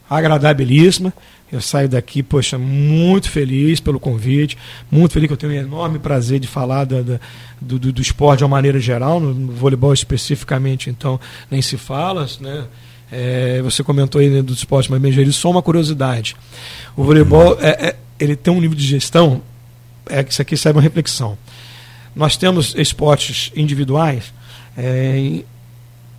agradabilíssima. 0.10 1.14
Eu 1.52 1.62
saio 1.62 1.88
daqui, 1.88 2.24
poxa, 2.24 2.58
muito 2.58 3.30
feliz 3.30 3.80
pelo 3.80 4.00
convite, 4.00 4.58
muito 4.89 5.12
feliz 5.12 5.28
que 5.28 5.34
eu 5.34 5.38
tenho 5.38 5.54
um 5.54 5.56
enorme 5.56 6.00
prazer 6.00 6.39
de 6.39 6.48
falar 6.48 6.86
da, 6.86 7.04
da, 7.04 7.20
do, 7.62 7.78
do, 7.78 8.02
esporte 8.02 8.39
de 8.39 8.44
uma 8.44 8.50
maneira 8.50 8.80
geral, 8.80 9.20
no, 9.20 9.52
voleibol 9.52 9.94
especificamente, 9.94 10.89
então 10.89 11.20
nem 11.52 11.62
se 11.62 11.78
fala, 11.78 12.28
né? 12.41 12.66
É, 13.12 13.62
você 13.62 13.84
comentou 13.84 14.20
aí 14.20 14.30
né, 14.30 14.41
do 14.41 14.52
esporte 14.52 14.89
mais 14.89 15.00
bem 15.00 15.12
gerido, 15.12 15.32
só 15.32 15.52
uma 15.52 15.62
curiosidade. 15.62 16.36
O 16.98 17.04
voleibol, 17.04 17.56
é, 17.62 17.89
é, 17.89 17.96
ele 18.20 18.36
tem 18.36 18.52
um 18.52 18.60
nível 18.60 18.76
de 18.76 18.84
gestão, 18.84 19.44
é 20.10 20.24
que 20.24 20.34
isso 20.34 20.41
aqui 20.41 20.58
serve 20.58 20.80
uma 20.80 20.84
reflexão. 20.84 21.38
Nós 22.16 22.36
temos 22.36 22.74
esportes 22.76 23.52
individuais 23.56 24.34
é, 24.76 25.44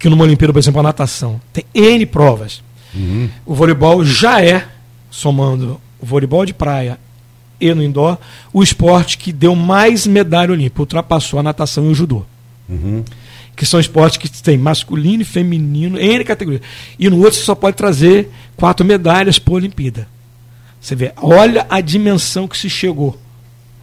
que 0.05 0.09
numa 0.11 0.25
Olimpíada, 0.25 0.53
por 0.53 0.59
exemplo, 0.59 0.81
a 0.81 0.83
natação, 0.83 1.41
tem 1.51 1.65
N 1.73 2.05
provas. 2.05 2.63
Uhum. 2.95 3.27
O 3.47 3.55
voleibol 3.55 4.05
já 4.05 4.45
é, 4.45 4.69
somando 5.11 5.81
o 5.99 6.05
voleibol 6.05 6.45
de 6.45 6.53
praia 6.53 6.99
e 7.59 7.73
no 7.73 7.83
indoor, 7.83 8.19
o 8.53 8.63
esporte 8.63 9.17
que 9.17 9.33
deu 9.33 9.57
mais 9.57 10.07
medalha 10.07 10.53
olímpica, 10.53 10.83
ultrapassou 10.83 11.41
a 11.41 11.43
natação 11.43 11.87
e 11.87 11.89
o 11.89 11.95
judô. 11.95 12.23
Uhum. 12.69 13.03
Que 13.57 13.65
são 13.65 13.81
esportes 13.81 14.19
que 14.19 14.29
tem 14.43 14.59
masculino 14.59 15.23
e 15.23 15.25
feminino, 15.25 15.99
N 15.99 16.23
categorias. 16.23 16.61
E 16.99 17.09
no 17.09 17.17
outro 17.21 17.39
você 17.39 17.45
só 17.47 17.55
pode 17.55 17.75
trazer 17.75 18.31
quatro 18.59 18.85
medalhas 18.85 19.39
por 19.39 19.55
Olimpíada. 19.55 20.07
Você 20.83 20.95
vê, 20.95 21.15
olha 21.17 21.67
a 21.71 21.81
dimensão 21.81 22.47
que 22.47 22.59
se 22.59 22.69
chegou. 22.69 23.19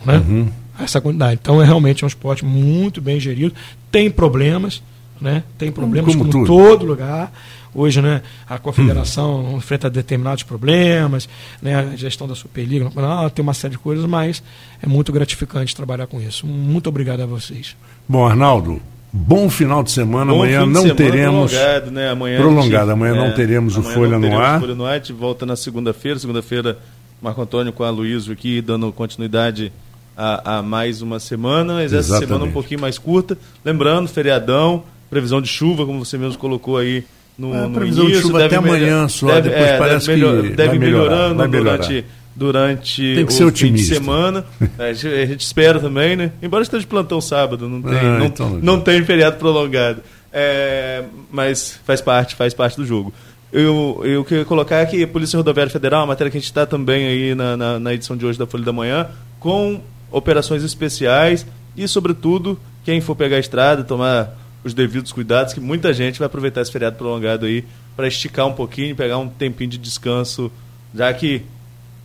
Né? 0.05 0.17
Uhum. 0.17 0.51
Essa 0.79 1.01
quantidade. 1.01 1.39
Então 1.41 1.59
é 1.59 1.65
realmente 1.65 2.05
um 2.05 2.07
esporte 2.07 2.45
muito 2.45 3.01
bem 3.01 3.19
gerido. 3.19 3.55
Tem 3.91 4.11
problemas, 4.11 4.83
né? 5.21 5.43
Tem 5.57 5.71
problemas 5.71 6.15
como, 6.15 6.31
como 6.31 6.45
todo 6.45 6.85
lugar. 6.85 7.31
Hoje, 7.73 8.01
né, 8.01 8.21
a 8.49 8.57
confederação 8.57 9.45
hum. 9.45 9.57
enfrenta 9.57 9.89
determinados 9.89 10.43
problemas, 10.43 11.29
né, 11.61 11.75
a 11.75 11.95
gestão 11.95 12.27
da 12.27 12.35
Superliga, 12.35 12.91
não, 12.93 13.29
tem 13.29 13.41
uma 13.41 13.53
série 13.53 13.71
de 13.71 13.77
coisas, 13.77 14.05
mas 14.05 14.43
é 14.83 14.87
muito 14.87 15.09
gratificante 15.13 15.73
trabalhar 15.73 16.05
com 16.05 16.19
isso. 16.19 16.45
Muito 16.45 16.87
obrigado 16.89 17.21
a 17.21 17.25
vocês. 17.25 17.77
Bom, 18.09 18.25
Arnaldo, 18.25 18.81
bom 19.13 19.49
final 19.49 19.83
de 19.83 19.91
semana. 19.91 20.33
Bom 20.33 20.39
amanhã 20.39 20.65
não 20.65 20.81
semana 20.81 20.95
teremos. 20.95 21.51
Prolongado, 21.51 21.91
né? 21.91 22.09
Amanhã 22.09 22.37
prolongado. 22.39 22.87
Gente, 22.87 22.91
amanhã 22.91 23.13
é, 23.13 23.27
não 23.27 23.33
teremos 23.33 23.77
amanhã 23.77 23.89
o 23.89 23.93
Folha 23.93 24.19
no 24.19 24.37
ar. 24.37 24.59
Folha 24.59 24.75
no 24.75 24.85
ar. 24.85 24.91
A 24.91 24.97
gente 24.97 25.13
volta 25.13 25.45
na 25.45 25.55
segunda-feira. 25.55 26.19
Segunda-feira, 26.19 26.77
Marco 27.21 27.41
Antônio 27.41 27.71
com 27.71 27.85
a 27.85 27.89
Luísa 27.89 28.33
aqui, 28.33 28.61
dando 28.61 28.91
continuidade 28.91 29.71
a, 30.17 30.57
a, 30.57 30.61
mais 30.61 31.01
uma 31.01 31.21
semana, 31.21 31.75
mas 31.75 31.93
essa 31.93 31.99
Exatamente. 31.99 32.27
semana 32.27 32.45
um 32.45 32.51
pouquinho 32.51 32.81
mais 32.81 32.97
curta. 32.97 33.37
Lembrando, 33.63 34.09
feriadão 34.09 34.83
previsão 35.11 35.41
de 35.41 35.49
chuva, 35.49 35.85
como 35.85 36.03
você 36.03 36.17
mesmo 36.17 36.39
colocou 36.39 36.77
aí 36.77 37.03
no, 37.37 37.53
é, 37.53 37.67
no 37.67 37.71
previsão 37.71 38.05
início. 38.05 38.21
de 38.21 38.27
chuva 38.27 38.45
até 38.45 38.55
amanhã 38.55 39.07
só, 39.09 39.27
deve, 39.27 39.49
depois 39.49 39.69
é, 39.69 39.77
parece 39.77 40.07
deve 40.07 40.19
melhor, 40.19 40.41
que 40.43 40.49
deve 40.49 40.79
melhorando 40.79 41.35
vai 41.35 41.47
durante, 41.47 42.05
durante 42.35 43.15
tem 43.15 43.25
que 43.25 43.33
ser 43.33 43.43
o 43.43 43.51
fim 43.51 43.73
de 43.73 43.83
semana. 43.83 44.45
É, 44.79 44.89
a, 44.89 44.93
gente, 44.93 45.07
a, 45.07 45.25
gente, 45.25 45.41
espera 45.41 45.79
também, 45.79 46.15
né? 46.15 46.31
Embora 46.41 46.63
esteja 46.63 46.81
de 46.81 46.87
plantão 46.87 47.19
sábado, 47.19 47.67
não 47.67 47.81
tem, 47.81 47.99
ah, 47.99 48.17
não, 48.17 48.25
então, 48.25 48.59
não 48.61 48.79
tem 48.79 49.03
feriado 49.03 49.35
prolongado. 49.35 50.01
É, 50.31 51.03
mas 51.29 51.77
faz 51.85 51.99
parte, 51.99 52.33
faz 52.35 52.53
parte 52.53 52.77
do 52.77 52.85
jogo. 52.85 53.13
Eu, 53.51 54.01
eu 54.05 54.23
queria 54.23 54.45
colocar 54.45 54.79
aqui 54.79 55.05
Polícia 55.05 55.35
Rodoviária 55.35 55.69
Federal, 55.69 56.03
a 56.03 56.05
matéria 56.05 56.31
que 56.31 56.37
a 56.37 56.39
gente 56.39 56.47
está 56.47 56.65
também 56.65 57.05
aí 57.05 57.35
na, 57.35 57.57
na, 57.57 57.79
na 57.79 57.93
edição 57.93 58.15
de 58.15 58.25
hoje 58.25 58.39
da 58.39 58.47
Folha 58.47 58.63
da 58.63 58.71
Manhã, 58.71 59.07
com 59.41 59.81
operações 60.09 60.63
especiais 60.63 61.45
e, 61.75 61.85
sobretudo, 61.85 62.57
quem 62.85 63.01
for 63.01 63.13
pegar 63.13 63.35
a 63.35 63.39
estrada, 63.39 63.83
tomar 63.83 64.37
os 64.63 64.73
devidos 64.73 65.11
cuidados, 65.11 65.53
que 65.53 65.59
muita 65.59 65.93
gente 65.93 66.19
vai 66.19 66.27
aproveitar 66.27 66.61
esse 66.61 66.71
feriado 66.71 66.95
prolongado 66.95 67.45
aí 67.45 67.65
para 67.95 68.07
esticar 68.07 68.47
um 68.47 68.53
pouquinho, 68.53 68.95
pegar 68.95 69.17
um 69.17 69.27
tempinho 69.27 69.69
de 69.69 69.77
descanso, 69.77 70.51
já 70.93 71.13
que 71.13 71.43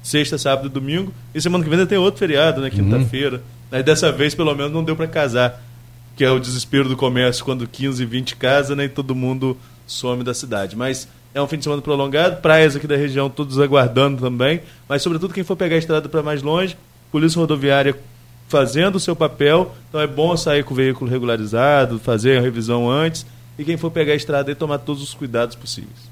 sexta, 0.03 0.39
sábado 0.39 0.69
e 0.69 0.71
domingo, 0.71 1.13
e 1.35 1.41
semana 1.41 1.65
que 1.65 1.69
vem 1.69 1.79
ainda 1.79 1.89
tem 1.89 1.99
outro 1.99 2.19
feriado, 2.19 2.61
né, 2.61 2.71
quinta-feira. 2.71 3.43
Uhum. 3.73 3.83
dessa 3.83 4.13
vez, 4.13 4.35
pelo 4.35 4.55
menos, 4.55 4.73
não 4.73 4.85
deu 4.85 4.95
para 4.95 5.09
casar, 5.09 5.61
que 6.17 6.25
é 6.25 6.31
o 6.31 6.39
desespero 6.39 6.89
do 6.89 6.97
comércio 6.97 7.45
quando 7.45 7.67
15, 7.67 8.05
20 8.05 8.37
casa, 8.37 8.77
né, 8.77 8.85
e 8.85 8.89
todo 8.89 9.15
mundo 9.15 9.57
some 9.87 10.23
da 10.23 10.33
cidade. 10.33 10.77
Mas 10.77 11.09
é 11.35 11.43
um 11.43 11.47
fim 11.47 11.59
de 11.59 11.65
semana 11.65 11.83
prolongado, 11.83 12.41
praias 12.41 12.77
aqui 12.77 12.87
da 12.87 12.97
região 12.97 13.29
todos 13.29 13.61
aguardando 13.61 14.23
também, 14.23 14.61
mas 14.89 15.03
sobretudo 15.03 15.35
quem 15.35 15.45
for 15.45 15.57
pegar 15.57 15.75
a 15.75 15.79
estrada 15.79 16.09
para 16.09 16.23
mais 16.23 16.43
longe, 16.43 16.77
Polícia 17.11 17.39
Rodoviária 17.39 17.97
fazendo 18.49 18.97
o 18.97 19.01
seu 19.01 19.17
papel. 19.17 19.75
Então 19.89 20.01
é 20.01 20.07
bom 20.07 20.37
sair 20.37 20.65
com 20.65 20.75
o 20.75 20.77
veículo 20.77 21.11
regularizado, 21.11 21.99
fazer 21.99 22.39
a 22.39 22.41
revisão 22.41 22.91
antes 22.91 23.27
e 23.59 23.65
quem 23.65 23.77
for 23.77 23.91
pegar 23.91 24.13
a 24.13 24.17
estrada 24.17 24.51
e 24.51 24.55
tomar 24.55 24.79
todos 24.79 25.03
os 25.03 25.15
cuidados 25.15 25.57
possíveis. 25.57 26.11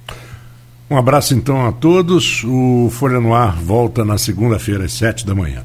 Um 0.91 0.97
abraço 0.97 1.35
então 1.35 1.67
a 1.67 1.73
todos. 1.73 2.45
O 2.45 2.89
Folha 2.91 3.21
no 3.21 3.35
Ar 3.35 3.57
volta 3.57 4.05
na 4.05 4.19
segunda-feira 4.19 4.85
às 4.85 4.93
sete 4.93 5.27
da 5.27 5.35
manhã. 5.35 5.65